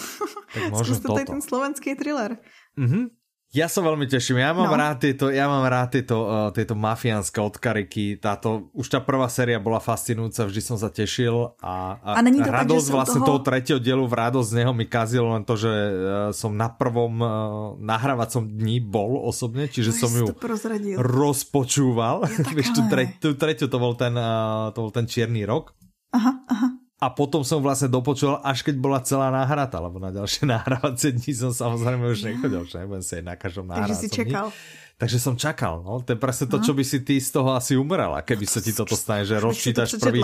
[0.55, 2.37] Tak zkuste tady ten slovenský thriller.
[2.77, 3.07] Mhm.
[3.53, 4.41] Ja sa veľmi teším.
[4.41, 4.81] Ja mám no.
[4.81, 8.17] rád tieto, ja mám rád tieto, uh, tieto mafiánske odkariky.
[8.17, 12.49] Táto, už tá prvá séria bola fascinujúca, vždy som sa tešil a, a, a to
[12.49, 13.29] radosť tak, vlastne toho...
[13.29, 15.93] toho tretieho dielu v radosť z neho mi kazilo len to, že uh,
[16.33, 17.29] som na prvom uh,
[17.77, 20.27] nahrávacom dni bol osobne, čiže no, som ju
[20.97, 22.25] rozpočúval.
[22.57, 25.77] Víš, tu, tre, tu tretiu to bol ten, uh, to bol ten čierny rok.
[26.17, 30.47] Aha, aha a potom som vlastne dopočul, až keď bola celá náhrata, lebo na ďalšie
[30.55, 34.47] nahrávacie dní som samozrejme už nechodil, že nebudem sa na každom nahrávacom Takže si čakal.
[35.03, 35.99] Takže som čakal, no.
[35.99, 38.71] To je presne to, čo by si ty z toho asi umrela, keby sa ti
[38.71, 40.23] toto stane, že rozčítaš prvý...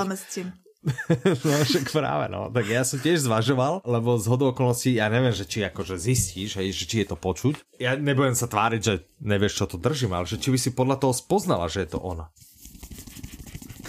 [1.42, 2.46] no však práve, no.
[2.54, 6.62] Tak ja som tiež zvažoval, lebo z hodou okolností, ja neviem, že či akože zistíš,
[6.62, 7.82] hej, že či je to počuť.
[7.82, 11.02] Ja nebudem sa tváriť, že nevieš, čo to držím, ale že či by si podľa
[11.02, 12.30] toho spoznala, že je to ona.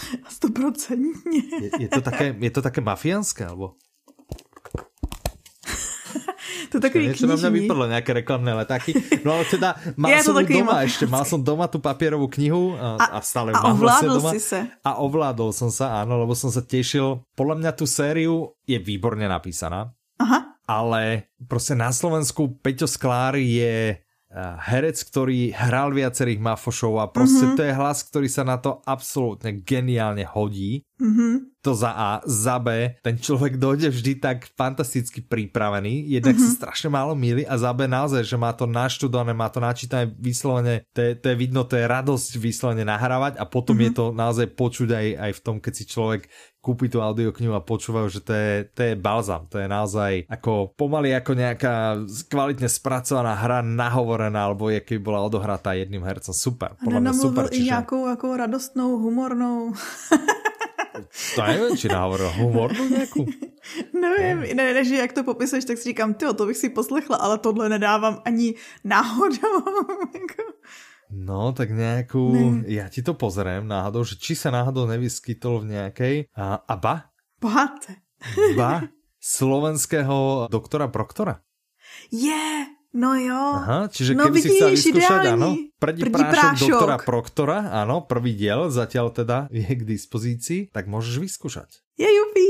[0.39, 1.41] Stoprocentně.
[1.61, 3.75] Je, je, to také, je to také mafiánské, alebo?
[6.71, 8.93] to takový Něco na mě vypadlo, nějaké reklamné letáky.
[9.25, 10.83] No ale teda, mal jsem doma mafiánské.
[10.83, 14.31] ještě, mal jsem doma tu papierovou knihu a, a, a stále a mám vlastně doma.
[14.31, 14.67] si se.
[14.83, 17.19] A ovládol jsem se, ano, lebo jsem se těšil.
[17.35, 19.91] Podle mě tu sériu je výborně napísaná.
[20.19, 20.45] Aha.
[20.67, 23.97] Ale prostě na Slovensku Peťo Sklár je
[24.37, 27.57] herec, ktorý hral viacerých mafošov a proste mm -hmm.
[27.57, 30.85] to je hlas, ktorý sa na to absolútne geniálne hodí.
[31.01, 31.33] Mm -hmm.
[31.61, 32.21] To za A.
[32.25, 32.95] Za B.
[33.03, 36.49] Ten človek dojde vždy tak fantasticky pripravený, jednak mm -hmm.
[36.49, 40.13] sa strašne málo míli a za B naozaj, že má to naštudované, má to načítané
[40.19, 43.89] vyslovene, to je, to je vidno, to je radosť vyslovene nahrávať a potom mm -hmm.
[43.89, 46.29] je to naozaj počuť aj, aj v tom, keď si človek
[46.69, 49.49] kúpi tú audioknihu a počúvajú, že to je, to je balzam.
[49.49, 51.97] To je naozaj ako pomaly ako nejaká
[52.29, 56.29] kvalitne spracovaná hra nahovorená, alebo je keby bola odohratá jedným hercom.
[56.29, 56.77] Super.
[56.77, 57.49] Podľa mňa super.
[57.49, 57.57] Čiže...
[57.57, 59.73] i nějakou jako radostnou, humornou.
[61.35, 63.25] to nevím, či nahovoril humornou nějakou.
[64.01, 67.37] Nevím, ne, než jak to popisuješ, tak si říkám, ty to bych si poslechla, ale
[67.37, 68.53] tohle nedávám ani
[68.83, 69.61] náhodou.
[71.09, 72.21] No, tak nejakú...
[72.61, 72.69] Ne.
[72.69, 76.15] Ja ti to pozriem náhodou, že či sa náhodou nevyskytol v nejakej...
[76.37, 77.09] A, a ba?
[77.41, 78.05] Bohaté.
[78.53, 78.85] ba
[79.19, 81.41] slovenského doktora Proktora.
[82.13, 83.41] Je, yeah, no jo.
[83.57, 85.49] Aha, čiže no, keby vidíš, si chcel vyskúšať, áno,
[85.81, 90.85] prvý, prvý prášok, prášok doktora Proktora, áno, prvý diel zatiaľ teda je k dispozícii, tak
[90.85, 91.81] môžeš vyskúšať.
[91.97, 92.45] Je jupí.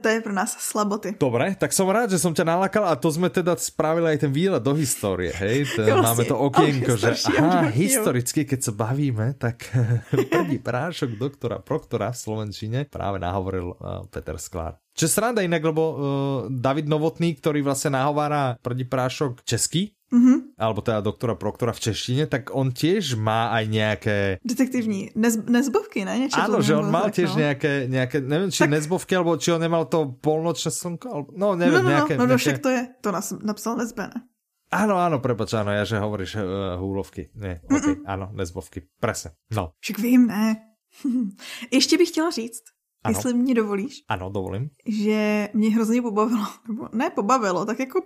[0.00, 1.20] To je pro nás slaboty.
[1.20, 4.32] Dobre, tak som rád, že som ťa nalakal a to sme teda spravili aj ten
[4.32, 5.68] výlet do histórie, hej?
[5.76, 9.68] To, vlastne, máme to okienko, že aha, historicky, keď sa bavíme, tak
[10.32, 14.80] prvý prášok doktora Proktora v Slovenčine práve nahovoril uh, Peter Sklár.
[14.96, 15.96] Čo sranda inak, lebo uh,
[16.50, 20.58] David Novotný, ktorý vlastne nahovára prvý prášok český, Mm-hmm.
[20.58, 24.16] alebo teda doktora Proktora v češtine, tak on tiež má aj nejaké...
[24.42, 26.26] Detektivní nez, nezbovky, ne?
[26.26, 27.46] Niečo Áno, že on mal tiež no.
[27.46, 28.74] nejaké, nejaké, neviem, či tak...
[28.74, 32.12] nezbovky, alebo či on nemal to polnočné slnko, alebo, no neviem, no, no, nejaké...
[32.18, 32.42] No, no, nejaké...
[32.42, 34.18] však to je, to nás napsal Nezbe, ne?
[34.70, 37.30] Áno, áno, prepač, áno, ja že hovoríš uh, húlovky.
[37.38, 39.78] Nie, okay, áno, nezbovky, presne, no.
[39.78, 40.58] Však vím, ne.
[41.70, 42.62] Ještě bych chtěla říct,
[43.04, 43.14] ano.
[43.14, 44.04] jestli mě dovolíš.
[44.08, 44.70] Ano, dovolím.
[44.86, 48.00] Že mě hrozně pobavilo, nebo ne pobavilo, tak jako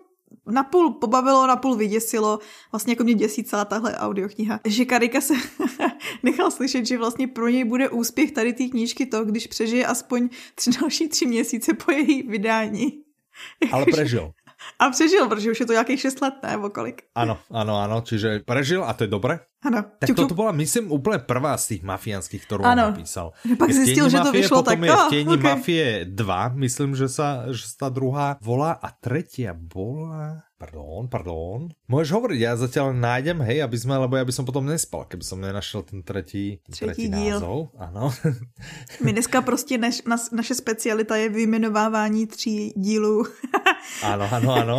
[0.46, 2.38] napůl pobavilo, napůl vyděsilo,
[2.72, 5.34] vlastně jako mě děsí celá tahle audiokniha, že Karika se
[6.22, 10.28] nechal slyšet, že vlastně pro něj bude úspěch tady té knížky to, když přežije aspoň
[10.54, 12.92] tři další tři měsíce po její vydání.
[13.72, 14.32] Ale prežil.
[14.78, 17.02] A přežil, protože už je to nějakých 6 let, nebo kolik.
[17.14, 19.40] Ano, ano, ano, čiže prežil a to je dobré.
[19.64, 19.84] Ano.
[19.98, 22.82] Tak čup, toto bola, myslím, úplně prvá z těch mafiánských, kterou ano.
[22.82, 23.32] napísal.
[23.58, 25.12] Pak zjistil, že to vyšlo potom tak.
[25.12, 25.42] je v okay.
[25.42, 30.44] Mafie 2, myslím, že sa, že sa druhá volá a tretia bola...
[30.64, 31.68] Pardon, pardon.
[31.92, 35.20] Môžeš hovoriť, ja zatiaľ nájdem, hej, aby sme, lebo ja by som potom nespal, keby
[35.20, 37.36] som nenašel ten tretí, tretí, tretí díl.
[37.36, 37.68] názov.
[37.76, 38.08] Ano.
[39.04, 43.26] My dneska prostě naš, na, naše specialita je vyjmenovávání tří dílů.
[44.02, 44.78] ano, ano, ano.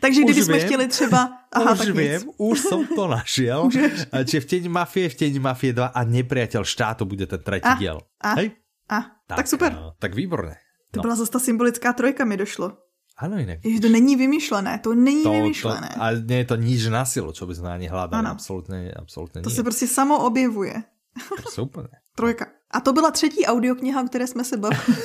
[0.00, 1.32] Takže kdybychom chtěli třeba...
[1.52, 2.34] Aha, už tak viem, nic.
[2.36, 3.72] už som to našiel.
[4.28, 7.80] Čiže v Teni Mafie, v Teni Mafie 2 a Nepriateľ štátu bude ten tretí a,
[7.80, 8.04] diel.
[8.20, 8.52] A, Hej?
[8.92, 9.72] A, tak, tak super.
[9.72, 10.60] No, tak výborné.
[10.92, 11.02] To no.
[11.08, 12.87] byla zase ta symbolická trojka, mi došlo.
[13.18, 13.58] Ano, jinak.
[13.64, 15.90] Jež to není vymyšlené, to není to, vymyšlené.
[15.94, 18.30] To, ale nie je to nič na silu, čo by sme ani hľadali, ano.
[18.30, 19.56] absolútne, absolútne To nie.
[19.56, 20.82] se prostě samo objevuje.
[21.36, 21.88] Prostě úplně.
[22.16, 22.46] Trojka.
[22.70, 24.96] A to byla třetí audiokniha, o které jsme se bavili.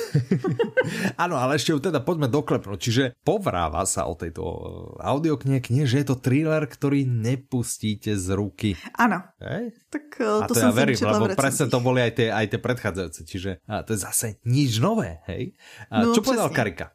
[1.18, 2.76] Áno, ale ešte teda poďme doklepnúť.
[2.76, 4.60] Čiže povráva sa o tejto eh,
[5.00, 8.76] audioknihe knihe, že je to thriller, ktorý nepustíte z ruky.
[9.00, 9.24] Áno.
[9.40, 9.72] Hej?
[9.88, 10.04] Tak
[10.44, 13.20] to, to ja verím, lebo presne to boli aj tie, aj tie predchádzajúce.
[13.24, 15.56] Čiže a to je zase nič nové, hej?
[15.88, 16.92] A no, čo povedal Karika?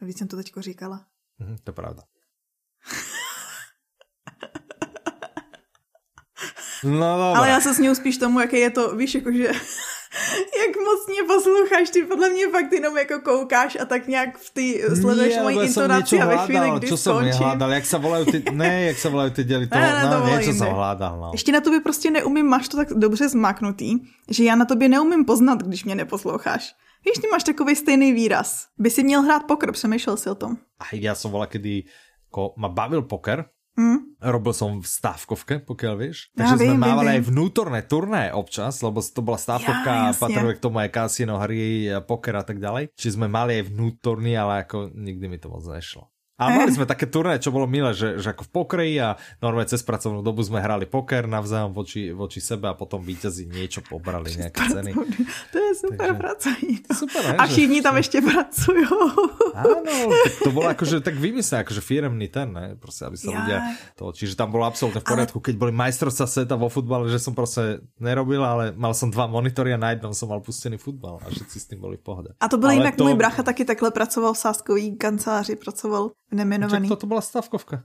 [0.00, 1.04] Víc jsem to teďko říkala.
[1.38, 2.02] Mhm, to je pravda.
[6.84, 7.38] No dobré.
[7.38, 9.44] Ale já se směju spíš tomu, jaký je to, víš, jakože
[10.62, 14.50] jak moc mě posloucháš, ty podle mě fakt jenom jako koukáš a tak nějak v
[14.50, 17.32] ty sleduješ moji intonaci a ve chvíli, kdy čo skončím.
[17.32, 20.10] Čo som jak se volají ty, ne, jak se volají ty děli, to, ne, ne,
[20.10, 21.30] no, něco jsem hledal, no.
[21.32, 23.98] Ještě na tobě prostě neumím, máš to tak dobře zmaknutý,
[24.30, 26.74] že já na tobě neumím poznat, když mě neposloucháš.
[27.06, 28.66] Víš, ty máš takový stejný výraz.
[28.78, 30.56] By si měl hrát poker, přemýšlel si o tom.
[30.80, 31.84] A já jsem volal, kdy
[32.30, 33.44] ko, ma bavil poker,
[33.76, 34.16] Mm.
[34.24, 36.32] Robil som v stávkovke, pokiaľ vieš.
[36.32, 37.16] Takže ja sme vím, mávali vím.
[37.20, 41.36] aj vnútorné turné občas, lebo to bola stávkovka ja, a patruje k tomu aj kasino,
[41.36, 42.96] hry, poker a tak ďalej.
[42.96, 46.08] Čiže sme mali aj vnútorný, ale ako nikdy mi to moc nešlo.
[46.36, 49.72] A mali sme také turné, čo bolo milé, že, že ako v pokreji a normálne
[49.72, 54.36] cez pracovnú dobu sme hrali poker navzájom voči, voči sebe a potom víťazi niečo pobrali,
[54.36, 54.92] nejaké ceny.
[55.52, 56.72] To je super Takže, pracovní.
[56.92, 58.84] Super, ne, a všichni tam ešte pracujú.
[59.56, 62.76] Áno, tak to bolo akože tak vymyslené, akože firemný ten, ne?
[62.76, 63.36] Proste, aby sa ja.
[63.40, 63.58] ľudia
[63.96, 67.32] to, čiže tam bolo absolútne v poriadku, keď boli majstrovstvá sveta vo futbale, že som
[67.32, 71.32] proste nerobil, ale mal som dva monitory a na jednom som mal pustený futbal a
[71.32, 72.30] všetci s tým boli v pohode.
[72.40, 73.04] A to byl jinak to...
[73.04, 76.88] můj bracha taky takhle pracoval v sáskový kanceláři, pracoval nemenovaný.
[76.88, 77.82] To, to byla stavkovka.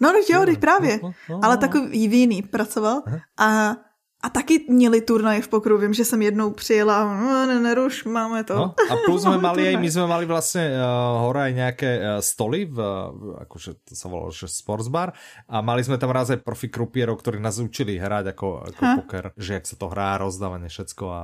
[0.00, 1.00] No, no jo, teď právě.
[1.02, 3.02] No, no, no, Ale takový jiný pracoval.
[3.38, 3.76] A
[4.22, 8.44] a taky měli turnaje v pokru, vím, že jsem jednou přijela, no, ne, neruš, máme
[8.44, 8.54] to.
[8.54, 12.64] No, a plus jsme mali, my jsme mali vlastně uh, hore aj nějaké uh, stoly,
[12.64, 15.12] v, uh, akože to se volalo, že sportsbar
[15.48, 19.24] a mali jsme tam raz aj profi krupierov, ktorí nás učili hrať ako, ako poker,
[19.36, 21.22] že jak se to hrá, rozdávanie všetko a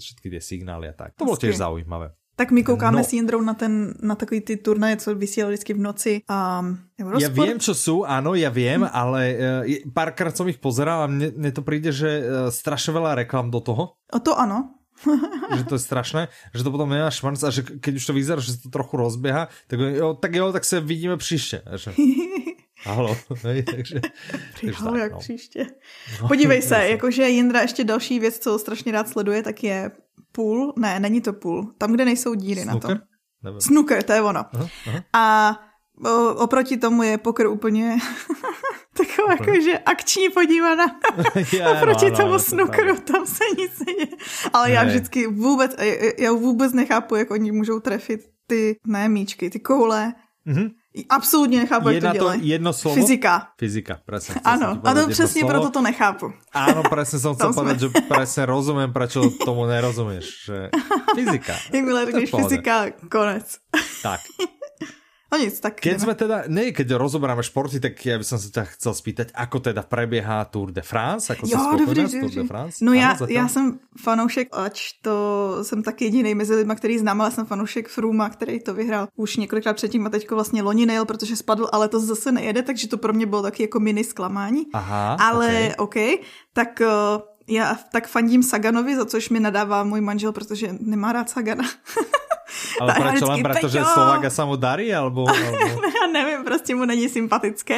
[0.00, 1.20] všetky tie signály a tak.
[1.20, 2.16] To bylo tiež zaujímavé.
[2.38, 3.04] Tak my koukáme no.
[3.04, 6.22] s Jindrou na, ten, na takový ty turnaje, co vysílali vždycky v noci.
[6.30, 6.62] A
[6.94, 7.22] Eurosport.
[7.22, 8.90] Ja viem, čo sú, áno, ja viem, hm.
[8.94, 13.26] ale uh, párkrát som ich pozeral a mne, mne to príde, že uh, strašne veľa
[13.26, 13.98] reklam do toho.
[14.14, 14.78] O to ano.
[15.58, 18.38] že to je strašné, že to potom nemá švanc a že keď už to vyzerá,
[18.38, 21.62] že to trochu rozběhá, tak jo, tak jo, tak se vidíme příště.
[21.74, 21.90] Že...
[22.86, 24.00] Halo, hej, takže...
[24.74, 25.18] Halo, jak no.
[25.18, 25.66] příště.
[26.22, 29.90] No, Podívej se, jakože Jindra ještě další věc, co strašně rád sleduje, tak je
[30.38, 32.90] půl, ne, není to půl, tam, kde nejsou díry Snooker?
[32.90, 33.00] na to.
[33.42, 33.60] Nevím.
[33.60, 34.44] Snooker, to je ono.
[34.54, 35.00] Aha, aha.
[35.12, 35.56] A
[36.10, 37.98] o, oproti tomu je poker úplně
[38.96, 40.84] taková jako, že akční podívaná.
[41.52, 44.18] yeah, oproti no, tomu no, snookeru, to tam se nic neděje.
[44.52, 44.74] Ale ne.
[44.74, 45.76] já vždycky vůbec,
[46.18, 50.14] já vůbec nechápu, jak oni můžou trefit ty, ne míčky, ty koule.
[50.46, 50.70] Mm-hmm.
[51.08, 52.48] Absolutně nechápu, jak to dělají.
[52.48, 52.94] jedno slovo?
[52.94, 53.48] Fyzika.
[53.58, 54.34] Fyzika, presne.
[54.44, 55.52] Ano, a to přesně slovo.
[55.54, 56.32] proto to nechápu.
[56.54, 60.26] Áno, presne som chcel povedať, že presne rozumiem, prečo tomu nerozumieš.
[60.50, 60.56] Že
[61.16, 61.54] fyzika.
[61.72, 62.76] Jakmile řekneš fyzika,
[63.08, 63.46] konec.
[64.02, 64.20] Tak.
[65.28, 68.48] No nic, tak Keď sme teda, nie, keď rozoberáme športy, tak ja by som sa
[68.48, 72.80] ťa chcel spýtať, ako teda prebieha Tour de France, ako jo, dobrý, Tour de France?
[72.80, 75.14] No já, já jsem fanoušek, ač to
[75.62, 79.36] jsem taky jediný mezi lidmi, který znám, ale jsem fanoušek Fruma, který to vyhrál už
[79.36, 82.96] několikrát předtím a teďko vlastně loni nejel, protože spadl, ale to zase nejede, takže to
[82.96, 84.66] pro mě bylo taky jako mini zklamání.
[84.72, 86.18] Aha, ale OK, okay
[86.52, 91.30] tak uh, já tak fandím Saganovi, za což mi nadává můj manžel, protože nemá rád
[91.30, 91.64] Sagana.
[92.80, 94.88] Ale prečo len preto, že Slováka sa mu darí?
[94.94, 95.86] Alebo, alebo...
[95.86, 97.74] já nevím, prostě mu není sympatický.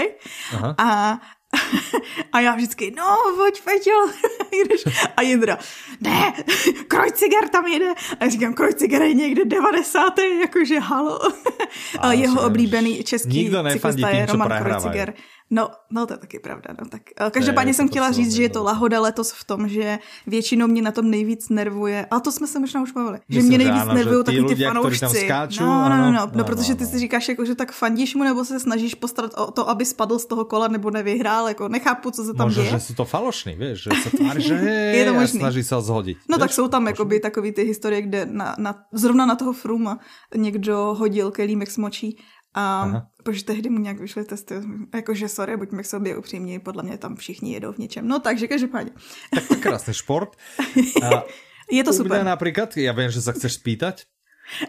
[0.54, 0.74] Aha.
[0.78, 1.18] A,
[2.32, 3.98] a já vždycky, no, pojď Peťo.
[5.16, 5.58] a Jindra,
[6.00, 6.32] ne,
[6.88, 7.94] Krojciger tam jede.
[8.20, 10.18] A já říkám, Krojciger je někde 90.
[10.40, 11.20] jakože halo.
[11.98, 15.14] A jeho oblíbený český cyklista je Roman Krojciger.
[15.52, 16.74] No, no to je taky pravda.
[16.80, 16.88] No.
[16.88, 20.66] Tak, eh, každopádně jsem chtěla říct, že je to lahoda letos v tom, že většinou
[20.66, 23.84] mě na tom nejvíc nervuje, a to jsme se možná už bavili, že mě nejvíc
[23.94, 25.06] nervují takový ty fanoušci.
[25.06, 28.14] Skáču, no, no, no, no, no, no, protože ty si říkáš, jako, že tak fandíš
[28.14, 31.68] mu, nebo se snažíš postarat o to, aby spadl z toho kola, nebo nevyhrál, jako
[31.68, 32.72] nechápu, co se tam Možná, děje.
[32.72, 34.54] že jsou to falošní, víš, že se tváří, že
[34.94, 35.38] je to možný.
[35.38, 36.18] snaží se zhodit.
[36.28, 36.40] No víš?
[36.40, 39.98] tak jsou tam jakoby takový ty historie, kde na, na, zrovna na toho Fruma
[40.36, 42.18] někdo hodil kelímek s močí
[42.54, 43.06] a Aha.
[43.22, 44.54] protože tehdy mu nějak vyšly testy,
[44.94, 48.08] jakože sorry, buďme k sobě upřímní, podle mě tam všichni jedou v něčem.
[48.08, 48.92] No takže každopádně.
[49.34, 50.36] Tak to krásný šport.
[51.04, 51.22] A
[51.70, 52.24] je to super.
[52.24, 54.02] Například, já vím, že se chceš spýtať,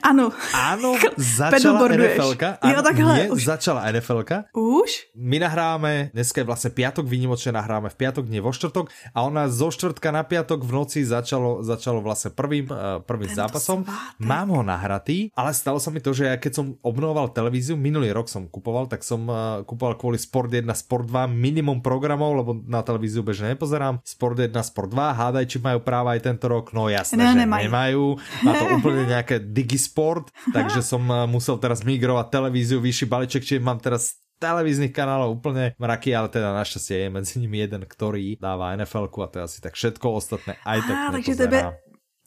[0.02, 0.32] ano.
[0.54, 0.96] Áno,
[1.40, 2.62] začala NFLka.
[2.62, 3.14] Áno, jo, takhle.
[3.18, 3.42] Nie, už.
[3.44, 4.54] začala NFLka.
[4.56, 5.12] Už?
[5.18, 8.90] My nahráme, dneska je vlastne piatok, výnimočne nahráme v piatok, nie vo štvrtok.
[9.14, 13.40] A ona zo štvrtka na piatok v noci začalo, začalo vlastne prvým, uh, prvým Tento
[13.44, 13.84] zápasom.
[13.84, 14.24] Svátek.
[14.24, 18.14] Mám ho nahratý, ale stalo sa mi to, že ja keď som obnovoval televíziu, minulý
[18.14, 22.52] rok som kupoval, tak som uh, kupoval kvôli Sport 1, Sport 2 minimum programov, lebo
[22.66, 24.00] na televíziu bežne nepozerám.
[24.06, 26.72] Sport 1, Sport 2, hádaj, či majú práva aj tento rok.
[26.72, 28.18] No jasné, ne, že nemajú.
[28.46, 29.42] Má to úplne nejaké
[29.72, 35.40] Digisport, takže som eh, musel teraz migrovať televíziu, vyšší balíček, čiže mám teraz televíznych kanálov
[35.40, 39.44] úplne mraky, ale teda našťastie je medzi nimi jeden, ktorý dáva nfl a to je
[39.46, 40.58] asi tak všetko ostatné.
[40.66, 41.60] Aj tak Á, takže tebe,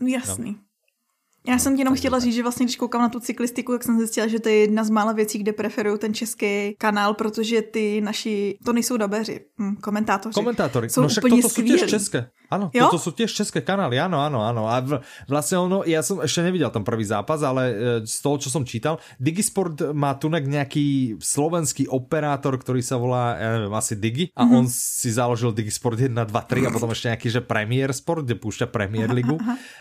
[0.00, 0.56] jasný.
[0.56, 0.64] No.
[1.48, 3.98] Já jsem ti jenom chtěla říct, že vlastně, když koukám na tu cyklistiku, tak jsem
[3.98, 8.00] zjistila, že to je jedna z mála věcí, kde preferuju ten český kanál, protože ty
[8.00, 10.34] naši, to nejsou dabeři, hm, komentátoři.
[10.34, 12.30] Komentátoři, jsou no však úplně toto jsou české.
[12.54, 12.86] Ano, jo?
[12.86, 14.70] toto sú tiež české kanály, áno, áno, áno.
[14.70, 17.74] A v, vlastne ono, ja som ešte nevidel ten prvý zápas, ale e,
[18.06, 23.48] z toho, čo som čítal, Digisport má tunek nejaký slovenský operátor, ktorý sa volá, ja
[23.58, 24.58] neviem, asi Digi a mm-hmm.
[24.62, 28.38] on si založil Digisport 1, 2, 3 a potom ešte nejaký, že Premier Sport, kde
[28.38, 29.34] púšťa Premier Ligu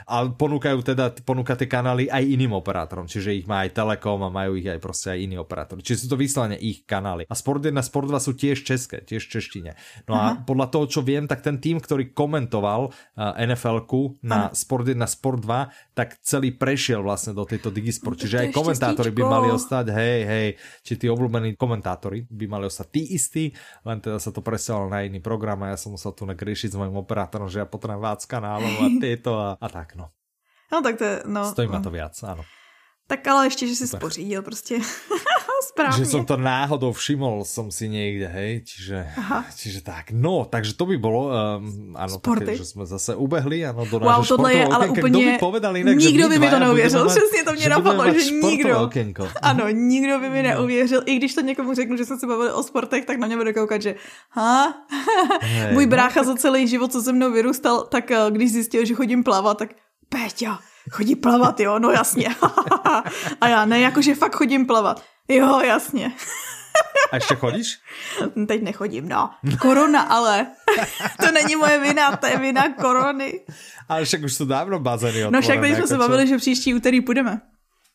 [0.09, 4.33] a ponúkajú teda, ponúka tie kanály aj iným operátorom, čiže ich má aj Telekom a
[4.33, 5.85] majú ich aj proste aj iní operátori.
[5.85, 7.29] Čiže sú to vyslovene ich kanály.
[7.29, 9.77] A Sport 1, Sport 2 sú tiež české, tiež češtine.
[10.09, 14.47] No a podľa toho, čo viem, tak ten tým, ktorý komentoval komentoval uh, NFL-ku na.
[14.55, 18.15] Sport 1, Sport 2, tak celý prešiel vlastne do tejto Digisport.
[18.15, 20.47] No, Čiže aj komentátori by mali ostať, hej, hej,
[20.85, 23.51] či tí obľúbení komentátori by mali ostať tí istí,
[23.83, 26.79] len teda sa to presialo na iný program a ja som musel tu riešiť s
[26.79, 30.07] mojím operátorom, že ja potrebujem vác kanálov a tieto a, a tak, no.
[30.71, 31.43] No tak to je, no.
[31.51, 32.41] Stojí ma to viac, áno.
[33.07, 33.99] Tak ale ještě, že si Super.
[33.99, 34.79] spořídil prostě.
[35.63, 36.05] Správně.
[36.05, 39.07] Že som to náhodou všimol som si niekde, hej, čiže,
[39.55, 40.11] čiže tak.
[40.11, 42.45] No, takže to by bolo, um, áno, Sporty.
[42.45, 45.09] také, že jsme zase ubehli, ano, do wow, tohle je ale úplně...
[45.09, 48.79] Kdo by povedal inak, nikdo by mi to neuvěřil, přesně to mě napadlo, že nikdo.
[48.79, 49.27] Okénko.
[49.41, 50.49] Ano, nikdo by mi no.
[50.49, 53.37] neuvěřil, i když to někomu řeknu, že jsme se bavili o sportech, tak na mě
[53.37, 53.95] bude koukat, že
[54.29, 54.73] ha,
[55.41, 56.25] hey, můj no, brácha no, tak...
[56.25, 59.69] za celý život, co se mnou vyrůstal, tak eh, když zjistil, že chodím plavat, tak
[60.09, 60.59] Péťa,
[60.91, 62.35] chodí plavat, jo, no jasně.
[63.41, 65.03] a já ne, jakože fakt chodím plavat.
[65.27, 66.13] Jo, jasně.
[67.11, 67.79] A ještě chodíš?
[68.47, 69.29] Teď nechodím, no.
[69.59, 70.47] Korona ale.
[71.25, 73.39] to není moje vina, to je vina korony.
[73.89, 76.73] Ale však už jsou dávno bazény No však teď jsme se jako bavili, že příští
[76.73, 77.41] úterý půjdeme.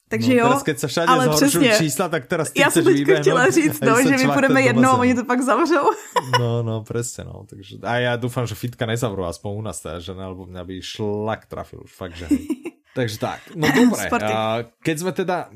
[0.08, 1.72] Takže no, jo, teraz, všade ale přesně.
[1.78, 4.96] čísla, tak teraz ty Já jsem teďka chtěla říct, no, že my půjdeme jednou a
[4.96, 5.90] oni to pak zavřou.
[6.40, 7.44] No, no, přesně, no.
[7.50, 10.64] Takže, a já doufám, že fitka nezavrou, aspoň u nás teda, že ne, alebo mňa
[10.64, 12.28] by šlak trafil, už fakt, že
[12.94, 14.10] Takže tak, no dobré.
[14.10, 15.52] A keď sme teda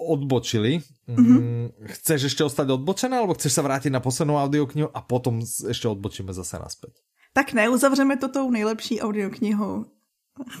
[0.00, 0.80] odbočili.
[1.04, 1.84] Mm-hmm.
[2.00, 6.32] Chceš ešte ostať odbočená, alebo chceš sa vrátiť na poslednú audioknihu a potom ešte odbočíme
[6.32, 7.04] zase naspäť?
[7.36, 9.84] Tak ne, uzavřeme to tou nejlepší audioknihou.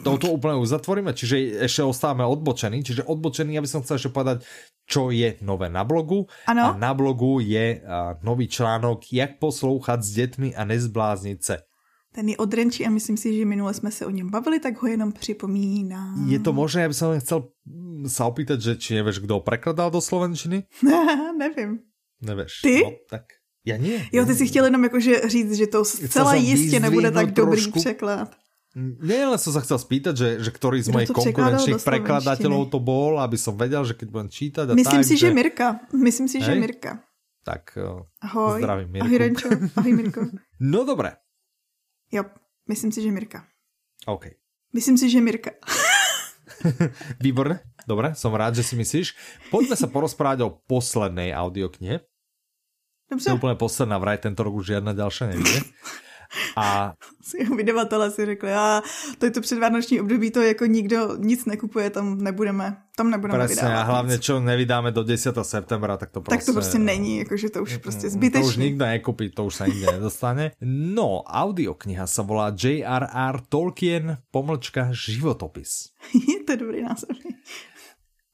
[0.04, 4.44] Touto úplne uzatvoríme, čiže ešte ostávame odbočení, čiže odbočení, ja by som chcel ešte povedať,
[4.84, 6.26] čo je nové na blogu.
[6.50, 6.74] Ano.
[6.74, 11.56] A na blogu je uh, nový článok Jak poslouchat s dětmi a nezbláznit se.
[12.12, 14.88] Ten je odrenčí a myslím si, že minule jsme se o něm bavili, tak ho
[14.88, 16.26] jenom připomínám.
[16.26, 17.54] Je to možné, aby som chcel
[18.10, 20.66] sa opýtať, že či nevieš, kdo prekladal do slovenčiny?
[21.38, 21.86] Nevím.
[22.18, 22.66] Nevíš.
[22.66, 22.82] Ty?
[22.82, 23.22] No, tak
[23.64, 24.06] já nie.
[24.12, 28.34] Jo, ty si chtěl jenom jakože říct, že to zcela jistě nebude tak dobrý překlad.
[28.78, 33.18] Nie, len som sa chcel spýtať, že, že ktorý z mojich konkurenčných prekladateľov to bol,
[33.18, 35.26] aby som vedel, že keď budem čítať a Myslím tak, si, že...
[35.26, 35.68] že Mirka.
[35.90, 36.46] Myslím si, Hej?
[36.46, 36.92] že Mirka.
[37.42, 37.74] Tak
[38.22, 38.62] Ahoj.
[38.62, 39.06] zdravím Mirku.
[39.10, 39.48] Ahoj Renčo.
[39.74, 40.20] Ahoj Mirko.
[40.70, 41.18] no dobré.
[42.14, 42.30] Jo,
[42.70, 43.42] myslím si, že Mirka.
[44.06, 44.38] OK.
[44.70, 45.50] Myslím si, že Mirka.
[47.24, 49.18] Výborné, dobre, som rád, že si myslíš.
[49.50, 52.06] Poďme sa porozprávať o poslednej audioknihe.
[53.10, 53.34] Dobře.
[53.34, 55.58] Je úplne posledná, vraj tento rok už žiadna ďalšia nevíde.
[56.56, 56.94] A
[57.56, 58.82] vydavatelé si řekli, a
[59.18, 63.62] to je to předvánoční období, to jako nikdo nic nekupuje, tam nebudeme, tam nebudeme Presne,
[63.62, 63.82] vydávat.
[63.82, 65.34] a hlavně, čo nevydáme do 10.
[65.42, 66.38] septembra, tak to prostě...
[66.38, 68.42] Tak to prostě není, jakože to už prostě zbytečný.
[68.42, 70.50] To už nikdo nekupí, to už se nikde nedostane.
[70.60, 73.34] No, audiokniha sa volá J.R.R.
[73.48, 75.94] Tolkien, pomlčka životopis.
[76.46, 77.16] to je dobrý název.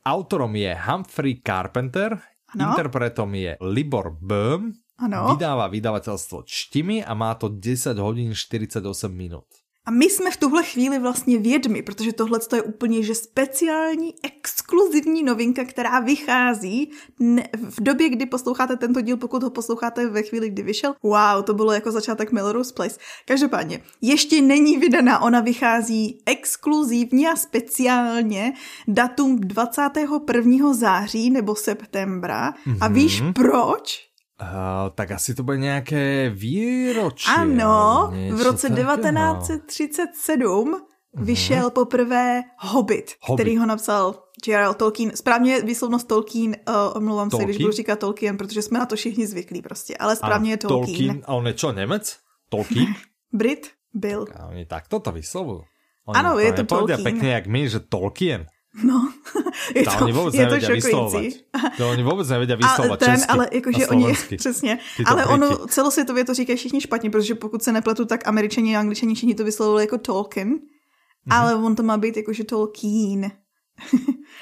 [0.06, 2.18] Autorom je Humphrey Carpenter,
[2.54, 2.70] ano?
[2.70, 5.34] interpretom je Libor Böhm, ano.
[5.34, 9.44] vydává vydavatelstvo Čtimi a má to 10 hodin 48 minut.
[9.86, 15.22] A my jsme v tuhle chvíli vlastně vědmi, protože tohle je úplně že speciální, exkluzivní
[15.22, 16.90] novinka, která vychází
[17.54, 20.94] v době, kdy posloucháte tento díl, pokud ho posloucháte ve chvíli, kdy vyšel.
[21.02, 22.98] Wow, to bylo jako začátek Melrose Place.
[23.26, 28.52] Každopádně, ještě není vydaná, ona vychází exkluzivně a speciálně
[28.88, 30.74] datum 21.
[30.74, 32.50] září nebo septembra.
[32.50, 32.78] Mm-hmm.
[32.80, 33.32] A víš mhm.
[33.32, 34.05] proč?
[34.42, 34.48] Uh,
[34.94, 37.30] tak asi to bude nějaké výročí.
[37.36, 41.24] Ano, v roce 1937 uh-huh.
[41.24, 44.14] vyšel poprvé Hobbit, Hobbit, který ho napsal
[44.46, 44.74] J.R.L.
[44.74, 45.10] Tolkien.
[45.14, 47.48] Správně výslovnost Tolkien, uh, omlouvám Tolkien?
[47.48, 50.52] se, když budu říkat Tolkien, protože jsme na to všichni zvyklí prostě, ale správně a
[50.52, 50.86] je Tolkien.
[50.86, 51.22] Tolkien.
[51.26, 52.16] A on je čo, Němec?
[52.48, 52.86] Tolkien?
[53.32, 54.26] Brit byl.
[54.26, 55.60] Tak a oni takto to vyslovují.
[56.06, 57.02] Ano, je to Tolkien.
[57.02, 58.46] pěkně jak my, že Tolkien.
[58.84, 59.12] No,
[59.74, 61.44] je to, oni vůbec je to šokující.
[61.76, 65.34] To oni vůbec nevědí vyslovovat ten, česky ale jakože oni, přesně, ale Briti.
[65.34, 69.34] ono celosvětově to říkají všichni špatně, protože pokud se nepletu, tak američani a angličani všichni
[69.34, 70.60] to vyslovili jako Tolkien, mm-hmm.
[71.30, 73.30] ale on to má být jakože Tolkien.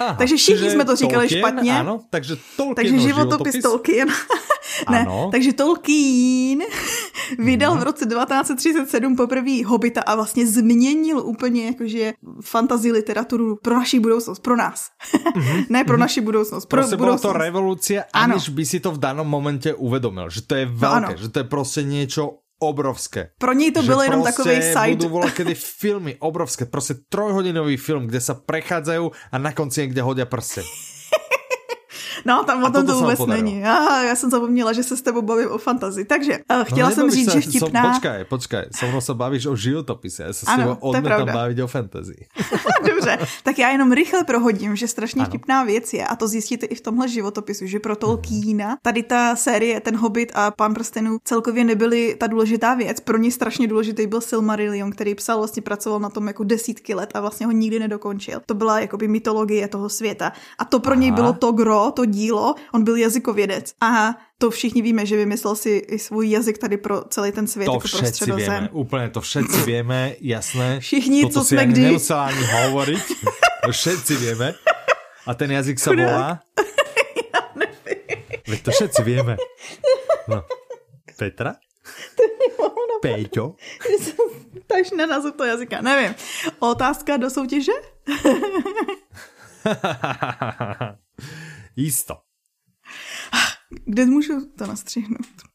[0.01, 1.79] Aha, takže všichni jsme to říkali Tolkien, špatně.
[1.79, 2.75] Ano, takže Tolkien.
[2.75, 4.09] Takže životopis, životopis Tolkien.
[4.91, 5.29] ne, ano.
[5.33, 6.59] takže Tolkien
[7.39, 7.81] vydal mm.
[7.81, 12.13] v roce 1937 poprvé Hobita a vlastně změnil úplně jakože
[12.43, 14.91] fantasy literaturu pro naši budoucnost, pro nás.
[15.15, 15.67] Mm-hmm.
[15.69, 16.01] ne pro mm-hmm.
[16.01, 17.23] naši budoucnost, pro prostě budoucnost.
[17.23, 21.13] to revoluce, aniž by si to v danom momentě uvědomil, že to je no velké,
[21.13, 23.31] no, že to je prostě něco obrovské.
[23.39, 24.97] Pro něj to bylo jenom takový side.
[24.97, 30.03] Budú volat kedy filmy obrovské, prostě trojhodinový film, kde se prechádzajú a na konci někde
[30.03, 30.65] hodí prsten.
[32.25, 33.65] No, tam o tom to vůbec není.
[33.65, 36.05] Aha, já jsem zapomněla, že se s tebou bavím o fantazii.
[36.05, 37.83] Takže uh, chtěla no, jsem říct, se, že vtipná...
[37.83, 41.27] So, počkaj, počkaj, se mnou se bavíš o životopise, já se ano, s tebou odmětám
[41.33, 42.27] bavit o fantazii.
[42.95, 45.29] Dobře, tak já jenom rychle prohodím, že strašně ano.
[45.29, 49.37] vtipná věc je, a to zjistíte i v tomhle životopisu, že pro Tolkiena tady ta
[49.37, 53.01] série, ten Hobbit a Pán prstenů celkově nebyly ta důležitá věc.
[53.01, 57.11] Pro ně strašně důležitý byl Silmarillion, který psal, vlastně pracoval na tom jako desítky let
[57.15, 58.41] a vlastně ho nikdy nedokončil.
[58.47, 60.33] To byla jakoby mytologie toho světa.
[60.59, 61.01] A to pro Aha.
[61.01, 65.57] něj bylo to gro, to dílo, on byl jazykovědec a to všichni víme, že vymyslel
[65.57, 68.55] si i svůj jazyk tady pro celý ten svět, to jako pro středozem.
[68.55, 70.81] Víme, úplně to všetci víme, jasné.
[70.85, 71.99] Všichni, Toto co jsme kdy...
[71.99, 73.03] Toto ani hovoriť,
[73.65, 74.55] to všetci víme.
[75.27, 76.41] A ten jazyk se volá?
[78.49, 79.37] Veď to všetci víme.
[80.29, 80.45] No.
[81.17, 81.55] Petra?
[83.03, 83.55] Péťo?
[84.67, 86.15] Taž na název toho jazyka, nevím.
[86.59, 87.73] Otázka do soutěže?
[91.77, 92.15] Jisto.
[93.85, 95.55] Kde můžu to nastřihnout?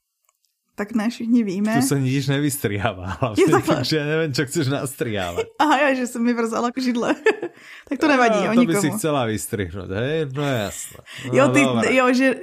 [0.76, 1.76] Tak ne, všichni víme.
[1.82, 3.18] Tu se nič nevystřihává.
[3.68, 5.46] takže já nevím, co chceš nastrihávat.
[5.60, 7.16] Aha, já, že jsem mi vrzala židle.
[7.90, 10.26] tak to nevadí, no, o To by si chcela vystřihnout, hej?
[10.34, 11.00] No jasno.
[11.28, 11.96] No, jo, ty, dobré.
[11.96, 12.36] jo, že...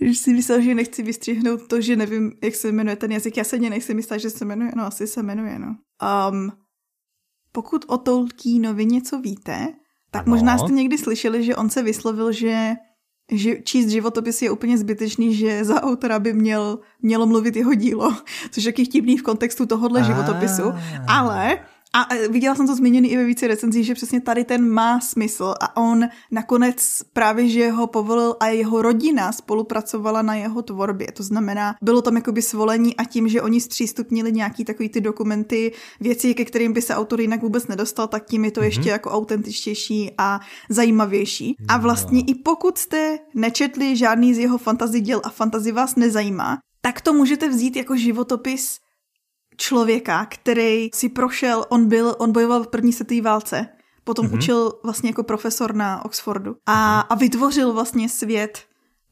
[0.00, 3.36] že si myslel, že nechci vystřihnout to, že nevím, jak se jmenuje ten jazyk.
[3.36, 5.76] Já se mě nechci myslet, že se jmenuje, no asi se jmenuje, no.
[6.30, 6.52] Um,
[7.52, 9.68] pokud o Tolkienovi něco víte,
[10.16, 10.34] tak ano.
[10.36, 12.74] možná jste někdy slyšeli, že on se vyslovil, že,
[13.32, 18.16] že číst životopis je úplně zbytečný, že za autora by měl, mělo mluvit jeho dílo,
[18.50, 20.62] což je jaký vtipný v kontextu tohohle životopisu.
[21.08, 21.58] Ale
[21.96, 25.54] a viděla jsem to změněný i ve více recenzích, že přesně tady ten má smysl
[25.60, 31.12] a on nakonec právě, že ho povolil a jeho rodina spolupracovala na jeho tvorbě.
[31.12, 35.72] To znamená, bylo tam jakoby svolení a tím, že oni zpřístupnili nějaký takový ty dokumenty,
[36.00, 38.64] věci, ke kterým by se autor jinak vůbec nedostal, tak tím je to mm-hmm.
[38.64, 41.56] ještě jako autentičtější a zajímavější.
[41.68, 42.24] A vlastně no.
[42.28, 47.12] i pokud jste nečetli žádný z jeho fantazy děl a fantazy vás nezajímá, tak to
[47.12, 48.78] můžete vzít jako životopis
[49.56, 53.68] člověka, který si prošel, on byl, on bojoval v první světové válce,
[54.04, 54.34] potom mm-hmm.
[54.34, 56.56] učil vlastně jako profesor na Oxfordu.
[56.66, 58.58] A, a vytvořil vlastně svět,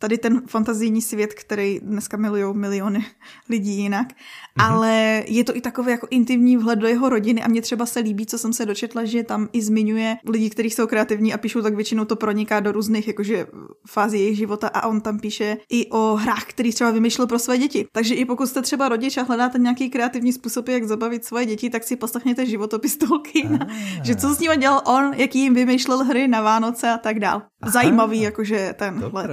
[0.05, 3.05] tady ten fantazijní svět, který dneska milují miliony
[3.49, 4.65] lidí jinak, mm-hmm.
[4.65, 8.01] ale je to i takový jako intimní vhled do jeho rodiny a mě třeba se
[8.01, 11.63] líbí, co jsem se dočetla, že tam i zmiňuje lidi, kteří jsou kreativní a píšou,
[11.63, 13.47] tak většinou to proniká do různých jakože
[13.89, 17.59] fází jejich života a on tam píše i o hrách, který třeba vymýšlel pro své
[17.59, 17.87] děti.
[17.93, 21.71] Takže i pokud jste třeba rodič a hledáte nějaký kreativní způsob, jak zabavit svoje děti,
[21.71, 24.05] tak si poslechněte životopis Tolkiena, ah.
[24.05, 27.43] že co s ním dělal on, jaký jim vymýšlel hry na Vánoce a tak dál.
[27.67, 29.31] Zajímavý jakože ten hled.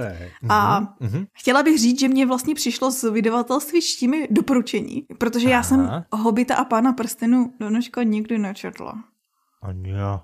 [0.48, 1.26] A A uh-huh.
[1.32, 5.56] chtěla bych říct, že mě vlastně přišlo z vydavatelství čtími doporučení, protože Aha.
[5.56, 9.04] já jsem Hobita a Pána prstenu do dneška nikdy nečetla.
[9.62, 10.22] Ani já.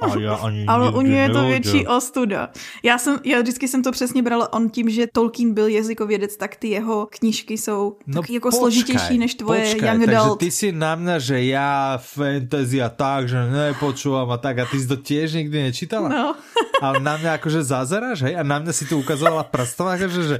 [0.00, 2.48] A já ani Ale u něj je to větší ostuda.
[2.82, 6.56] Já jsem, já vždycky jsem to přesně brala on tím, že Tolkien byl jazykovědec, tak
[6.56, 10.38] ty jeho knížky jsou no taky jako počkaj, složitější než tvoje počkaj, Young Adult.
[10.38, 14.64] Takže ty si na mě, že já fantasy a tak, že nepočúvam a tak a
[14.66, 16.08] ty si to tiež nikdy nečítala?
[16.08, 16.34] No.
[16.80, 18.36] Ale na mě jakože zazeráš, hej?
[18.36, 20.36] A na mě si tu ukazovala prstom, akože, že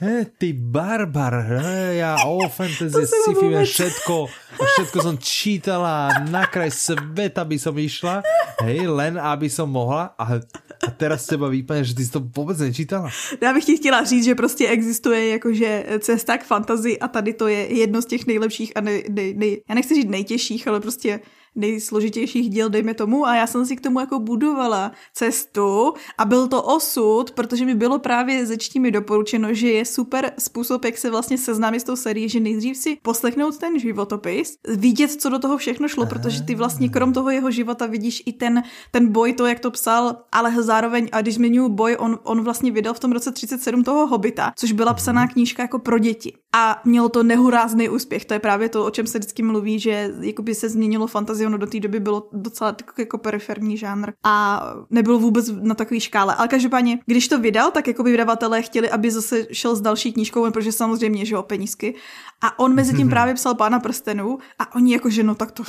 [0.00, 4.26] he, ty barbar, he, já o fantasy, sci-fi, všetko,
[4.56, 8.24] všetko som čítala, na kraj sveta by som išla,
[8.64, 10.40] hej, hej, len aby som mohla a,
[10.86, 13.10] a teraz teba výpadne, že ty jsi to vůbec nečítala.
[13.42, 17.48] Já bych ti chtěla říct, že prostě existuje jakože cesta k fantazii a tady to
[17.48, 21.20] je jedno z těch nejlepších a nej, nej, nej, já nechci říct nejtěžších, ale prostě
[21.54, 26.48] nejsložitějších díl, dejme tomu, a já jsem si k tomu jako budovala cestu a byl
[26.48, 31.10] to osud, protože mi bylo právě ze čtími doporučeno, že je super způsob, jak se
[31.10, 35.58] vlastně seznámit s tou serií, že nejdřív si poslechnout ten životopis, vidět, co do toho
[35.58, 39.46] všechno šlo, protože ty vlastně krom toho jeho života vidíš i ten, ten boj, to,
[39.46, 43.12] jak to psal, ale zároveň, a když zmiňuji boj, on, on vlastně vydal v tom
[43.12, 46.41] roce 37 toho Hobita, což byla psaná knížka jako pro děti.
[46.54, 48.24] A mělo to nehorázný úspěch.
[48.24, 51.58] To je právě to, o čem se vždycky mluví, že jakoby se změnilo fantazie, ono
[51.58, 56.34] do té doby bylo docela jako periferní žánr a nebylo vůbec na takové škále.
[56.34, 60.50] Ale každopádně, když to vydal, tak jako vydavatelé chtěli, aby zase šel s další knížkou,
[60.50, 61.94] protože samozřejmě, že o penízky.
[62.40, 65.62] A on mezi tím právě psal Pána prstenů a oni jako, že no tak to,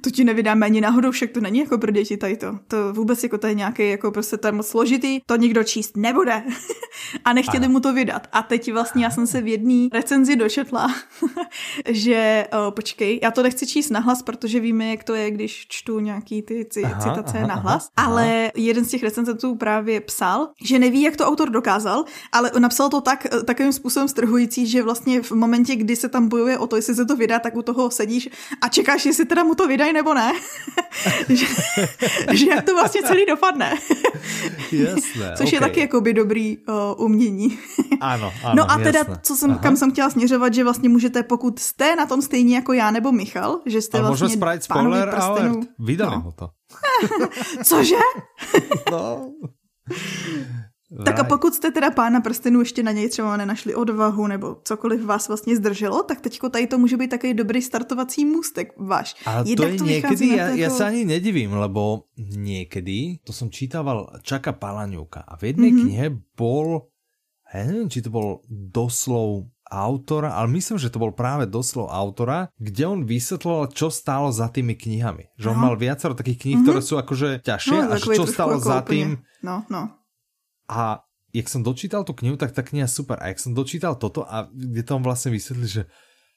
[0.00, 2.58] to ti nevydáme ani náhodou, však to není jako pro děti tady to.
[2.68, 5.96] To vůbec jako to je nějaký, jako prostě to je moc složitý, to nikdo číst
[5.96, 6.42] nebude.
[7.24, 8.26] a nechtěli mu to vydat.
[8.32, 10.94] A teď vlastně já jsem se v jedné recenzi dočetla,
[11.88, 16.00] že, o, počkej, já to nechci číst nahlas, protože víme, jak to je, když čtu
[16.00, 20.78] nějaký ty aha, citace aha, nahlas, aha, ale jeden z těch recenzentů právě psal, že
[20.78, 25.32] neví, jak to autor dokázal, ale napsal to tak, takovým způsobem strhující, že vlastně v
[25.32, 28.28] momentě, kdy se tam bojuje o to, jestli se to vydá, tak u toho sedíš
[28.60, 30.32] a čekáš, jestli teda mu to vydají nebo ne.
[31.28, 31.46] že,
[32.32, 33.78] že jak to vlastně celý dopadne.
[34.72, 35.56] Jasné, Což okay.
[35.56, 37.58] je taky jakoby dobrý uh, umění.
[38.00, 39.18] ano, ano, No a teda, jasné.
[39.22, 42.72] co jsem, kam jsem chtěla směřovat, že vlastně můžete, pokud jste na tom stejně jako
[42.72, 45.58] já nebo Michal, že jste a vlastně spravit spoiler alert.
[45.78, 46.22] Vydali no.
[46.22, 46.48] mu to.
[47.64, 47.96] Cože?
[48.90, 49.32] no.
[51.04, 55.04] Tak a pokud jste teda pána prstenů ještě na něj třeba nenašli odvahu nebo cokoliv
[55.04, 59.16] vás vlastně zdrželo, tak teďko tady to může být takový dobrý startovací můstek váš.
[59.26, 60.58] A to je to někdy, já, jako...
[60.58, 62.02] já se ani nedivím, lebo
[62.36, 65.82] někdy, to jsem čítával Čaka Palaňuka a v jedné mm -hmm.
[65.82, 66.86] knihe bol,
[67.54, 72.52] já nevím, či to bol doslov autora, ale myslím, že to bol práve doslov autora,
[72.60, 75.32] kde on vysvetloval, čo stálo za tými knihami.
[75.40, 76.66] Že on mal viacero takých knih, mm -hmm.
[76.68, 79.24] ktoré sú akože ťažšie no, a čo stálo za tým.
[79.42, 79.90] No, no.
[80.68, 81.04] A
[81.34, 83.18] jak som dočítal tu knihu, tak ta kniha super.
[83.18, 85.82] A jak som dočítal toto a kde tam vlastne vysvetli, že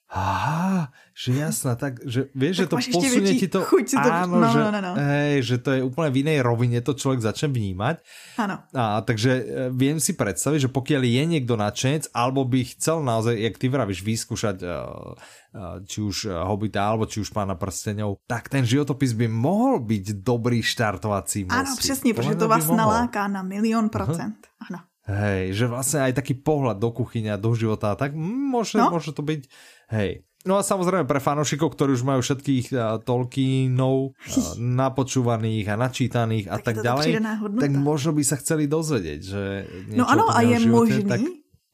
[0.08, 4.40] Aha, že jasná, tak, že vieš, tak že to posunie ti to, chuť to, áno,
[4.40, 4.92] no, že, no, no, no.
[4.96, 8.00] Hej, že to je úplne v inej rovine, to človek začne vnímať.
[8.40, 8.64] Áno.
[8.72, 9.44] A, takže e,
[9.76, 14.00] viem si predstaviť, že pokiaľ je niekto nadšenec, alebo by chcel naozaj, jak ty vravíš,
[14.08, 19.28] vyskúšať uh, uh, či už Hobita, alebo či už Pána prstenov, tak ten životopis by
[19.28, 21.52] mohol byť dobrý štartovací most.
[21.52, 24.40] Áno, přesně, protože to vás naláká na milion procent.
[24.40, 24.72] Uh-huh.
[24.72, 24.80] Áno.
[25.08, 28.92] Hej, že vlastne aj taký pohľad do kuchyne a do života, tak môže, no?
[28.92, 29.48] môže to byť
[29.88, 30.28] Hej.
[30.48, 34.16] No a samozrejme pre fanúšikov, ktorí už majú všetkých uh, Tolkienov uh,
[34.84, 37.20] napočúvaných a načítaných a tak, tak ďalej,
[37.60, 39.44] tak možno by sa chceli dozvedieť, že
[39.92, 41.20] No ano, a je živote, možný, tak...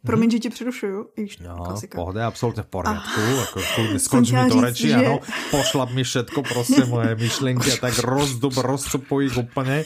[0.06, 1.10] Promiň, že tě přerušuju.
[1.48, 1.96] No, klasika.
[1.96, 3.22] pohode, absolutně v pořádku.
[3.40, 3.60] Jako,
[3.98, 4.96] skonč mi to reči, že...
[4.96, 5.20] ano.
[5.52, 9.84] Pošlap mi všetko, prostě moje myšlenky a tak rozdub, rozcupuj ich úplně.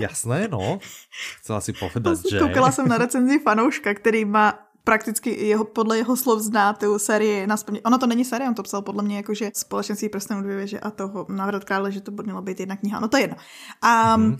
[0.00, 0.78] Jasné, no.
[1.40, 2.38] Chcela si povedať, že...
[2.38, 7.46] Koukala jsem na recenzi fanouška, který má prakticky jeho, podle jeho slov zná tu sérii
[7.46, 10.80] na Ono to není série, on to psal podle mě jakože společenství prstenů dvě věže
[10.80, 13.00] a toho návrat krále, že to by mělo být jedna kniha.
[13.00, 13.36] No to je jedno.
[13.82, 14.38] A mm.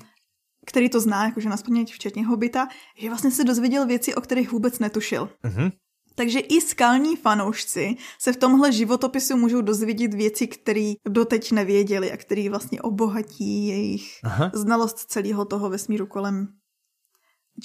[0.67, 1.57] Který to zná, jakože na
[1.93, 5.29] včetně Hobita, že vlastně se dozvěděl věci, o kterých vůbec netušil.
[5.45, 5.73] Mm-hmm.
[6.15, 12.17] Takže i skalní fanoušci se v tomhle životopisu můžou dozvědět věci, které doteď nevěděli a
[12.17, 14.51] které vlastně obohatí jejich Aha.
[14.55, 16.49] znalost celého toho vesmíru kolem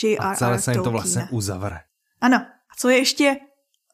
[0.03, 0.27] J.R.R.
[0.27, 1.79] A celé se jim to vlastně uzavře.
[2.21, 3.37] Ano, a co je ještě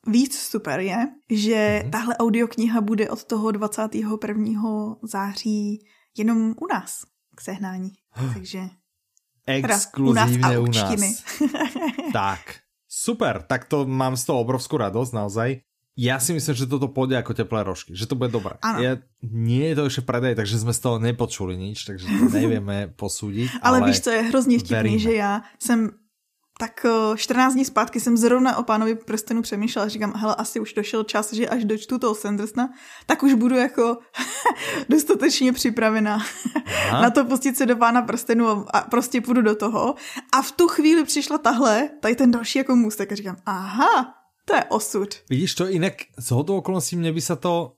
[0.08, 0.98] víc super je,
[1.30, 1.90] že mm-hmm.
[1.90, 4.96] tahle audiokniha bude od toho 21.
[5.04, 5.86] září
[6.18, 7.04] jenom u nás
[7.36, 7.90] k sehnání.
[8.34, 8.60] Takže
[9.48, 10.92] Exkluzívne u nás.
[10.92, 11.24] U nás.
[12.20, 15.50] tak, super, tak to mám z toho obrovskú radosť, naozaj.
[15.98, 18.54] Ja si myslím, že toto pôjde ako teplé rožky, že to bude dobré.
[18.62, 22.94] Ja, nie je to ešte predaj, takže sme z toho nepočuli nič, takže to nevieme
[22.94, 23.66] posúdiť.
[23.66, 25.00] ale, ale víš, co je hrozně vtipný, veríme.
[25.00, 25.90] že já jsem
[26.60, 26.86] tak
[27.16, 29.88] 14 dní zpátky jsem zrovna o pánovi prstenu přemýšlela.
[29.88, 32.70] Říkám, hele, asi už došel čas, že až dočtu toho Sandersna,
[33.06, 33.98] tak už budu jako
[34.90, 36.20] dostatečně připravená
[36.92, 39.96] na to pustit se do pána prstenu a prostě půjdu do toho.
[40.34, 44.14] A v tu chvíli přišla tahle, tady ten další jako můstek a říkám, aha,
[44.46, 45.16] to je osud.
[45.30, 47.76] Vidíš to, inak z hodou okolností mne by sa to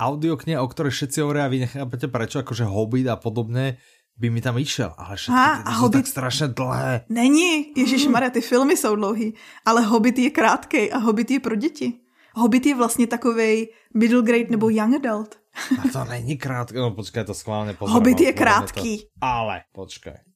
[0.00, 3.76] audiokniha, o ktorej všetci hovoria, vy nechápete prečo, akože Hobbit a podobne,
[4.18, 5.98] by mi tam išel, ale všetky a, a Hobbit...
[5.98, 7.04] tak strašně dlhé.
[7.08, 9.34] Není, Ježíš Maria, ty filmy jsou dlouhý,
[9.64, 11.92] ale Hobbit je krátkej a Hobbit je pro děti.
[12.34, 15.36] Hobbit je vlastně takovej middle grade nebo young adult.
[15.78, 17.94] A to není krátké, no počkej, to schválně pozor.
[17.94, 18.98] Hobbit je krátký.
[18.98, 19.04] To...
[19.20, 20.27] Ale, počkej.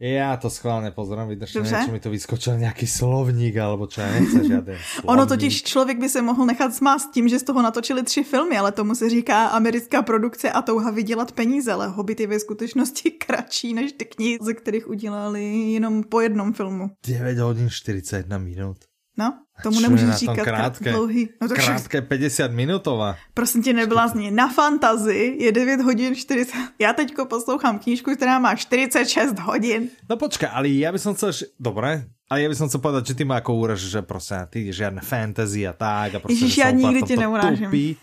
[0.00, 4.44] Ja to schválně pozorám, vydrž, nevím, mi to vyskočil nějaký slovník, alebo čo, já nechce
[4.44, 4.74] žádný
[5.04, 8.58] Ono totiž člověk by se mohl nechat smást tím, že z toho natočili tři filmy,
[8.58, 13.10] ale tomu se říká americká produkce a touha vydělat peníze, ale Hobbit je ve skutečnosti
[13.26, 16.90] kratší než ty knihy, ze kterých udělali jenom po jednom filmu.
[17.06, 18.76] 9 hodin 41 minut.
[19.18, 21.28] No, tomu nemůžeš říkat krátké, dlouhý.
[21.42, 23.16] No to krátké 50 minutová.
[23.34, 24.30] Prosím tě, neblázně.
[24.30, 26.52] Na fantazi je 9 hodin 40.
[26.78, 29.88] Já teďko poslouchám knížku, která má 46 hodin.
[30.10, 31.30] No počkej, ale já bych chcel...
[31.60, 35.00] Dobré, ale já bych chcel povedať, že ty má jako uraž, že prostě ty žádné
[35.00, 36.14] fantasy a tak.
[36.14, 37.64] A prostě Ježiš, já nikdy tě neurážím.
[37.64, 37.96] Tupí.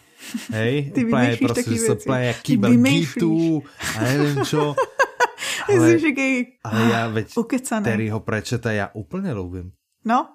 [0.52, 3.64] Hej, ty úplně prostě taky se pleje kýbel gitu
[3.98, 4.76] a nevím čo.
[5.68, 5.98] Ale,
[6.64, 7.34] ale já veď
[7.84, 9.72] Terryho Prečeta já úplně lubím.
[10.06, 10.28] No,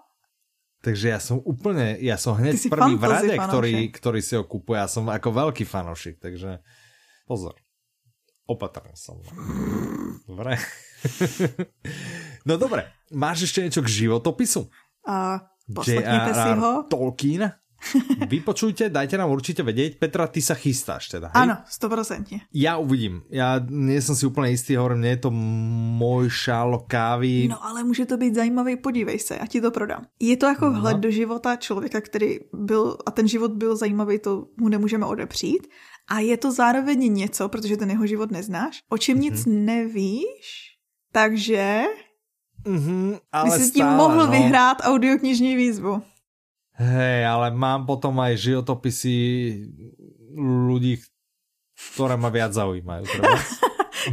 [0.86, 4.78] takže ja som úplne, ja som hneď prvý v rade, ktorý, ktorý si ho kupuje.
[4.78, 6.62] Ja som ako veľký fanošik, takže
[7.26, 7.58] pozor.
[8.46, 9.18] Opatrný som.
[10.30, 10.54] Dobre.
[12.46, 14.70] no dobre, máš ešte niečo k životopisu?
[15.02, 16.86] Uh, poslechněte si ho.
[16.86, 17.50] Tolkien?
[18.32, 20.00] Vypočujte, dajte nám určite vedieť.
[20.00, 21.46] Petra, ty sa chystáš teda, hej?
[21.46, 22.50] Áno, 100%.
[22.52, 23.22] Ja uvidím.
[23.30, 27.48] Ja nie som si úplne istý, hovorím, nie je to môj šálok kávy.
[27.52, 30.06] No ale může to být zajímavý, podívej se, já ti to prodám.
[30.20, 34.46] Je to jako vhled do života člověka, který byl, a ten život byl zajímavý, to
[34.56, 35.68] mu nemůžeme odepřít.
[36.08, 39.20] A je to zároveň něco, protože ten jeho život neznáš, o čem mm-hmm.
[39.20, 39.64] nic mhm.
[39.64, 40.46] nevíš,
[41.12, 41.84] takže
[42.66, 44.26] Mm-hmm, ale by si tím mohl no.
[44.26, 46.02] vyhrát audioknižní výzvu.
[46.76, 49.16] Hej, ale mám potom aj životopisy
[50.36, 51.00] ľudí,
[51.96, 53.04] ktoré ma viac zaujímajú.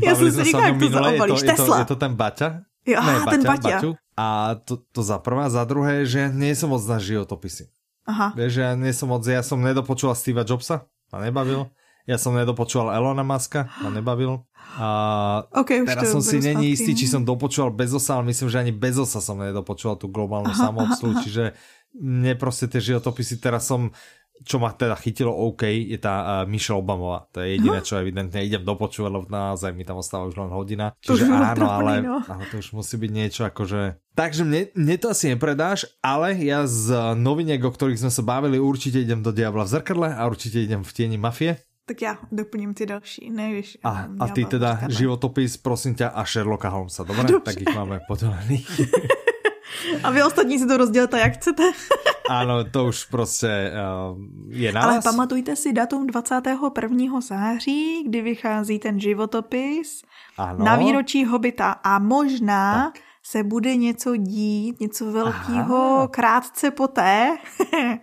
[0.01, 1.41] Já jsem si říkal, jak to zaobalíš.
[1.41, 1.65] Je to, Tesla.
[1.65, 2.49] Je to, je to ten Baťa?
[2.85, 3.69] Jo, ne, Baťa, ten Baťa.
[3.77, 3.91] Baťu.
[4.17, 4.25] A
[4.65, 5.49] to, to za prvé.
[5.49, 7.67] Za druhé, že nie som moc na životopisy.
[8.03, 8.35] Aha.
[8.35, 11.71] Vieš, že ja nie som moc, ja som nedopočul Steve Jobsa, ma nebavil.
[12.03, 14.43] Ja som nedopočúval Elona Muska, ma nebavil.
[14.75, 14.87] A
[15.55, 19.23] okay, teraz som si není istý, či som dopočúval Bezosa, ale myslím, že ani Bezosa
[19.23, 21.55] som nedopočúval tú globálnu samoobsluhu, čiže
[22.01, 23.91] mne prostě tie životopisy teraz som
[24.43, 27.29] čo ma teda chytilo OK, je tá uh, Michelle Obamová.
[27.31, 30.97] To je jediné, čo evidentne idem dopočúvať, lebo naozaj mi tam ostáva už len hodina.
[30.99, 32.17] Čiže áno, ale, no.
[32.25, 34.01] ale to už musí byť niečo akože...
[34.17, 38.57] Takže mne, mne to asi nepredáš, ale ja z noviniek, o ktorých sme sa bavili,
[38.57, 41.61] určite idem do Diabla v zrkadle a určite idem v tieni mafie.
[41.85, 43.77] Tak já doplním ty další, nevíš.
[43.83, 47.23] A, a ty teda životopis, prosím ťa, a Sherlocka Holmesa, dobre?
[47.23, 47.51] Dobře.
[47.51, 48.81] Tak ich máme podelených.
[50.03, 51.63] A vy ostatní si to rozdělte, jak chcete.
[52.29, 53.71] ano, to už prostě
[54.11, 54.17] uh,
[54.49, 57.21] je na Ale pamatujte si datum 21.
[57.21, 60.03] září, kdy vychází ten životopis
[60.37, 60.65] ano.
[60.65, 63.03] na výročí Hobita a možná tak.
[63.23, 66.07] se bude něco dít, něco velkého Aha.
[66.07, 67.37] krátce poté.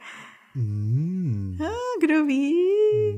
[0.55, 1.59] Mm.
[2.03, 2.55] Kdo ví?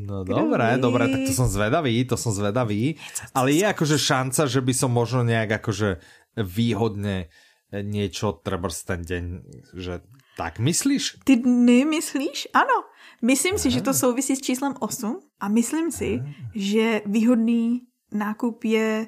[0.06, 0.82] No Kdo dobré, ví?
[0.82, 3.01] dobré, tak to som zvedavý, to som zvedavý.
[3.32, 5.97] Ale je akože šanca, že by som možno nejak akože
[6.36, 7.32] výhodne
[7.81, 9.24] niečo treba ten deň,
[9.73, 10.05] že
[10.36, 11.24] tak myslíš?
[11.24, 12.53] Ty dny myslíš?
[12.53, 12.85] Ano.
[13.23, 16.19] Myslím si, že to souvisí s číslem 8 a myslím si,
[16.53, 19.07] že výhodný nákup je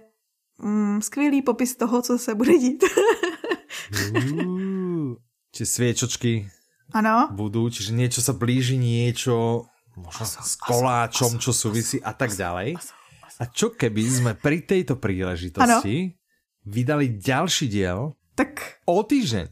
[0.63, 2.85] mm, skvělý popis toho, co se bude dít.
[5.55, 6.51] či sviečočky
[6.95, 7.31] ano.
[7.31, 12.79] budú, čiže niečo sa blíži, niečo možno s koláčom, čo súvisí a tak ďalej.
[13.39, 16.15] A čo keby sme pri tejto príležitosti ano.
[16.67, 18.83] vydali ďalší diel tak...
[18.85, 19.49] O týždeň.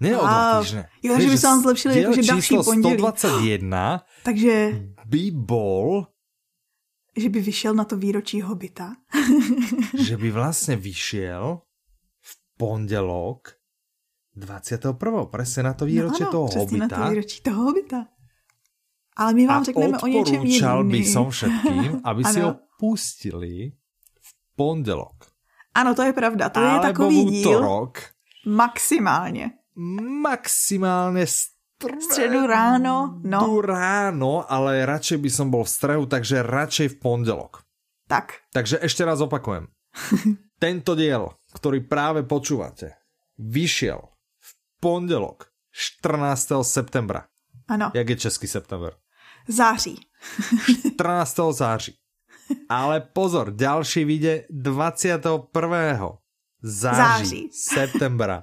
[0.00, 0.82] Ne o dva týždne.
[1.02, 2.94] Jo, že by se vám zlepšili jakože další pondělí.
[2.94, 4.54] 121 Takže
[5.06, 6.06] by bol
[7.16, 8.92] že by vyšel na to výročí Hobita.
[10.04, 11.64] že by vlastně vyšel
[12.20, 13.56] v pondelok
[14.36, 15.24] 21.
[15.32, 16.76] Presne na to výročí no, toho Hobita.
[16.76, 18.06] na to výročí toho Hobita.
[19.16, 20.88] Ale my vám a řekneme o něčem jiným.
[20.88, 23.72] by som všetkým, aby si ho pustili
[24.20, 25.25] v pondelok.
[25.76, 26.48] Ano, to je pravda.
[26.48, 27.60] To je takový díl.
[27.60, 28.00] Rok.
[28.46, 29.50] Maximálně.
[30.22, 31.26] Maximálně
[32.00, 33.60] středu ráno, no.
[33.60, 37.60] ráno, ale radšej by som bol v strehu, takže radšej v pondelok.
[38.08, 38.48] Tak.
[38.56, 39.68] Takže ešte raz opakujem.
[40.64, 42.96] Tento diel, ktorý práve počúvate,
[43.36, 44.00] vyšiel
[44.40, 44.50] v
[44.80, 46.64] pondelok 14.
[46.64, 47.28] septembra.
[47.68, 47.92] Ano.
[47.92, 48.96] Jak je český september?
[49.48, 50.00] Září.
[50.96, 51.40] 14.
[51.52, 51.92] září.
[52.68, 56.18] Ale pozor, ďalší vyjde 21.
[56.62, 57.50] září, září.
[57.52, 58.42] septembra.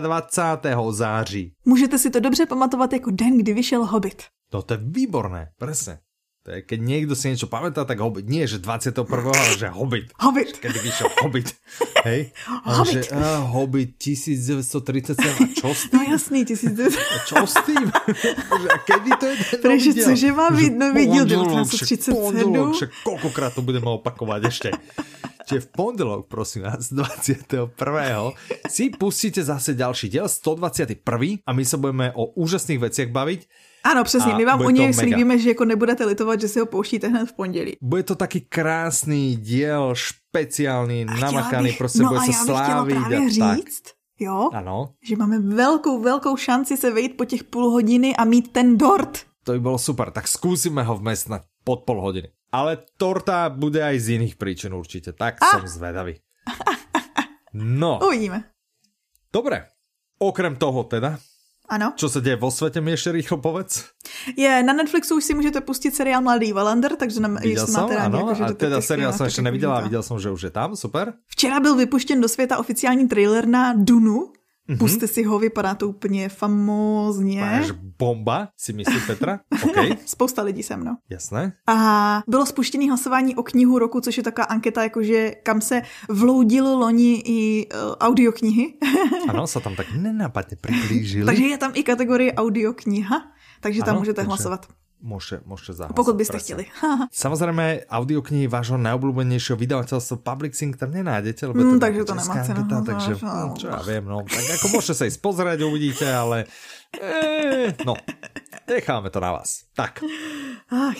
[0.00, 0.92] 21.
[0.92, 1.54] září.
[1.64, 4.22] Můžete si to dobře pamatovat jako den, kdy vyšel Hobbit.
[4.52, 5.98] No to je výborné, presne.
[6.44, 8.28] To je, keď niekto si niečo pamätá, tak Hobbit.
[8.28, 9.00] Nie, že 21.
[9.08, 10.12] ale že Hobbit.
[10.20, 10.60] Hobbit.
[10.60, 11.56] Kedy vyšiel Hobbit.
[12.04, 12.36] Hej?
[12.68, 13.08] Hobbit.
[13.08, 15.24] Že, uh, Hobbit 1937.
[15.24, 15.96] A čo s tým?
[15.96, 17.00] No jasný, 1937.
[17.00, 17.86] A čo s tým?
[18.68, 20.04] a kedy to je ten nový diel?
[20.04, 22.12] cože má byť nový diel 1937?
[22.12, 24.68] Pondelok, však koľkokrát to budeme opakovať ešte.
[25.48, 27.72] Čiže v pondelok, prosím vás, 21.
[28.68, 31.00] si pustíte zase ďalší diel, 121.
[31.40, 34.34] a my sa budeme o úžasných veciach baviť ano, přesně.
[34.34, 37.32] My vám o něj slíbíme, že jako nebudete litovat, že si ho pouštíte hned v
[37.32, 37.76] pondělí.
[37.80, 42.94] Bude to taky krásný diel, špeciální, namakaný, bych, prostě no bude se slávit.
[42.94, 43.92] No a já říct, tak.
[44.18, 44.94] jo, ano.
[45.02, 49.18] že máme velkou, velkou šanci se vejít po těch půl hodiny a mít ten dort.
[49.44, 52.28] To by bylo super, tak zkusíme ho vmesnať pod pol hodiny.
[52.52, 55.58] Ale torta bude aj z jiných příčin určitě, tak a?
[55.58, 56.14] jsem zvedavý.
[57.54, 58.00] No.
[58.06, 58.44] Uvidíme.
[59.32, 59.66] Dobre,
[60.18, 61.18] okrem toho teda,
[61.68, 61.92] ano.
[61.96, 63.84] Co se děje vo světě, mi ještě rychle povedz.
[64.36, 67.96] Je, na Netflixu už si můžete pustit seriál Mladý Valander, takže nám viděl jsem, máte
[67.96, 70.42] rádi, ano, jako, že a teda seriál jsem ještě neviděl a viděl jsem, že už
[70.42, 71.12] je tam, super.
[71.28, 74.32] Včera byl vypuštěn do světa oficiální trailer na Dunu,
[74.68, 74.78] Mm-hmm.
[74.78, 77.40] Puste si ho, vypadá to úplně famózně.
[77.40, 79.40] Máš bomba, si myslí Petra?
[79.64, 79.96] Okay.
[80.06, 80.92] Spousta lidí se mnou.
[81.10, 81.52] Jasné.
[81.66, 86.78] A bylo spuštěné hlasování o knihu roku, což je taková anketa, jakože kam se vloudilo
[86.78, 88.74] loni i uh, audioknihy.
[89.28, 91.26] ano, se tam tak nenápadně přiblížili.
[91.26, 93.22] takže je tam i kategorie audiokniha,
[93.60, 94.28] takže ano, tam můžete takže...
[94.28, 94.66] hlasovat
[95.04, 96.00] môžete, môžete zahlasovať.
[96.00, 96.64] Pokud byste presne.
[96.64, 96.64] chtěli.
[97.12, 102.62] Samozrejme, audioknihy vášho najobľúbenejšieho vydavateľstva Public Sync tam nenájdete, lebo mm, takže to nemá cenu.
[102.64, 104.24] Takže, no, čo ja viem, no.
[104.24, 106.48] Tak ako môžete sa ísť pozrieť, uvidíte, ale
[106.96, 107.94] e, no,
[108.64, 109.68] necháme to na vás.
[109.76, 110.00] Tak.
[110.72, 110.96] Ach.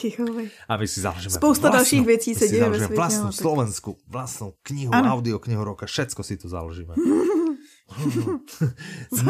[0.68, 2.94] A my si založíme Spousta vlastnú, dalších věcí se děje ve světě.
[2.94, 5.16] Vlastnú no, Slovensku, vlastnú knihu, ano.
[5.16, 6.94] audioknihu roka, všetko si tu založíme.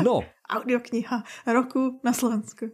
[0.03, 0.27] no.
[0.51, 2.67] Audiokniha roku na Slovensku.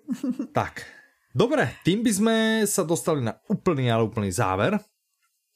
[0.57, 0.83] tak,
[1.31, 2.37] Dobre, tým by sme
[2.67, 4.75] sa dostali na úplný, ale úplný záver.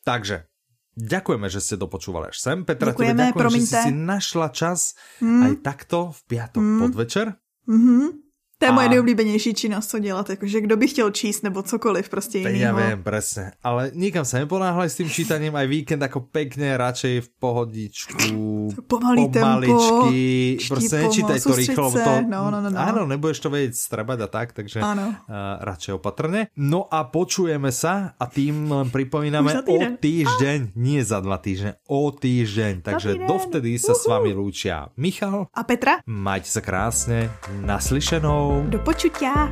[0.07, 0.47] Takže,
[0.95, 2.63] ďakujeme, že ste dopočúvali až sem.
[2.63, 5.43] Petra, ďakujeme, tebe ďakujem, že si si našla čas mm.
[5.43, 6.79] aj takto v piatok mm.
[6.79, 7.27] podvečer.
[7.67, 8.24] Mm-hmm.
[8.65, 8.79] To je a...
[8.81, 12.65] moje nejoblíbenější činnost, co dělat, jakože kdo by chtěl číst nebo cokoliv prostě jiného.
[12.65, 13.53] Ja viem, presne.
[13.61, 18.41] Ale nikam sa neponáhľaj s tým čítaním, aj víkend ako pekne, radšej v pohodičku,
[18.89, 20.25] Pomalý pomaličky,
[20.57, 21.87] tempo, proste nečítaj to rýchlo.
[21.93, 22.79] To, no, no, no, no.
[22.81, 25.13] Áno, nebudeš to vedieť strebať a tak, takže áno.
[25.29, 26.49] Uh, radšej opatrne.
[26.57, 32.09] No a počujeme sa a tým len pripomíname o týždeň, nie za dva týždne, o
[32.09, 32.81] týždeň.
[32.81, 36.01] Takže dovtedy sa s vami lúčia Michal a Petra.
[36.09, 37.29] Majte sa krásne,
[37.67, 38.54] naslyšenou.
[38.55, 39.51] Do počutia.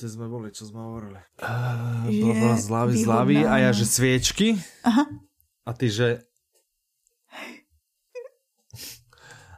[0.00, 1.20] Kde sme boli, čo sme hovorili?
[1.44, 4.56] Uh, bola zlavy, zlavy a ja, že sviečky.
[4.80, 5.29] Aha.
[5.70, 6.18] A ty, že...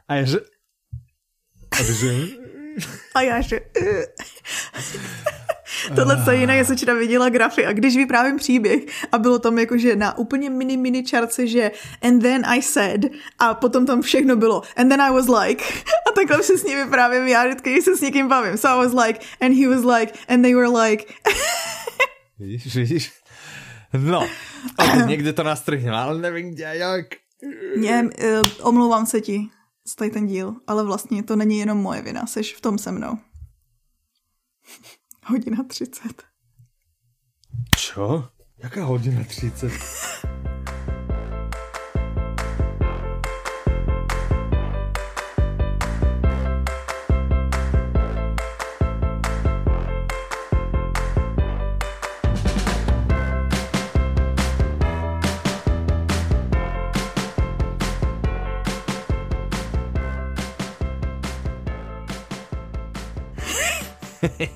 [0.07, 0.39] A já, že...
[1.71, 2.27] A ty, že...
[3.15, 3.59] A já, že...
[5.95, 9.59] Tohle co jiné, já jsem včera viděla grafy a když vyprávím příběh a bylo tam
[9.59, 11.71] jakože na úplně mini mini čarce, že
[12.01, 13.01] and then I said
[13.39, 15.65] a potom tam všechno bylo and then I was like
[16.09, 18.57] a takhle se s ním vyprávím já vždycky, když se s někým bavím.
[18.57, 21.13] So I was like and he was like and they were like
[22.39, 23.22] Vidíš, vidíš?
[23.97, 24.27] No,
[25.07, 27.05] někde to nastrhne, ale nevím kde, jak.
[27.77, 29.49] Ne, uh, omlouvám se ti
[29.87, 32.91] z tady ten díl, ale vlastně to není jenom moje vina, seš v tom se
[32.91, 33.17] mnou.
[35.25, 36.03] Hodina 30.
[37.77, 38.27] Čo?
[38.57, 39.71] Jaká hodina 30?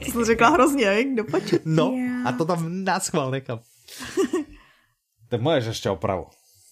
[0.05, 1.59] To jsem řekla hrozně, do počutia.
[1.65, 1.93] No,
[2.25, 3.59] a to tam náschval nechám.
[5.29, 6.25] to můžeš ještě opravu.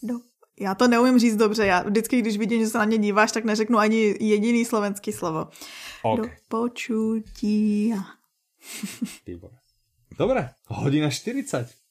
[0.04, 0.14] Do,
[0.60, 3.46] já to neumím říct dobře, já vždycky, když vidím, že se na mě díváš, tak
[3.46, 5.48] neřeknu ani jediný slovenský slovo.
[6.04, 6.30] Okay.
[6.30, 6.32] Do.
[9.28, 9.58] Výborné.
[10.18, 11.85] Dobre, hodina 40.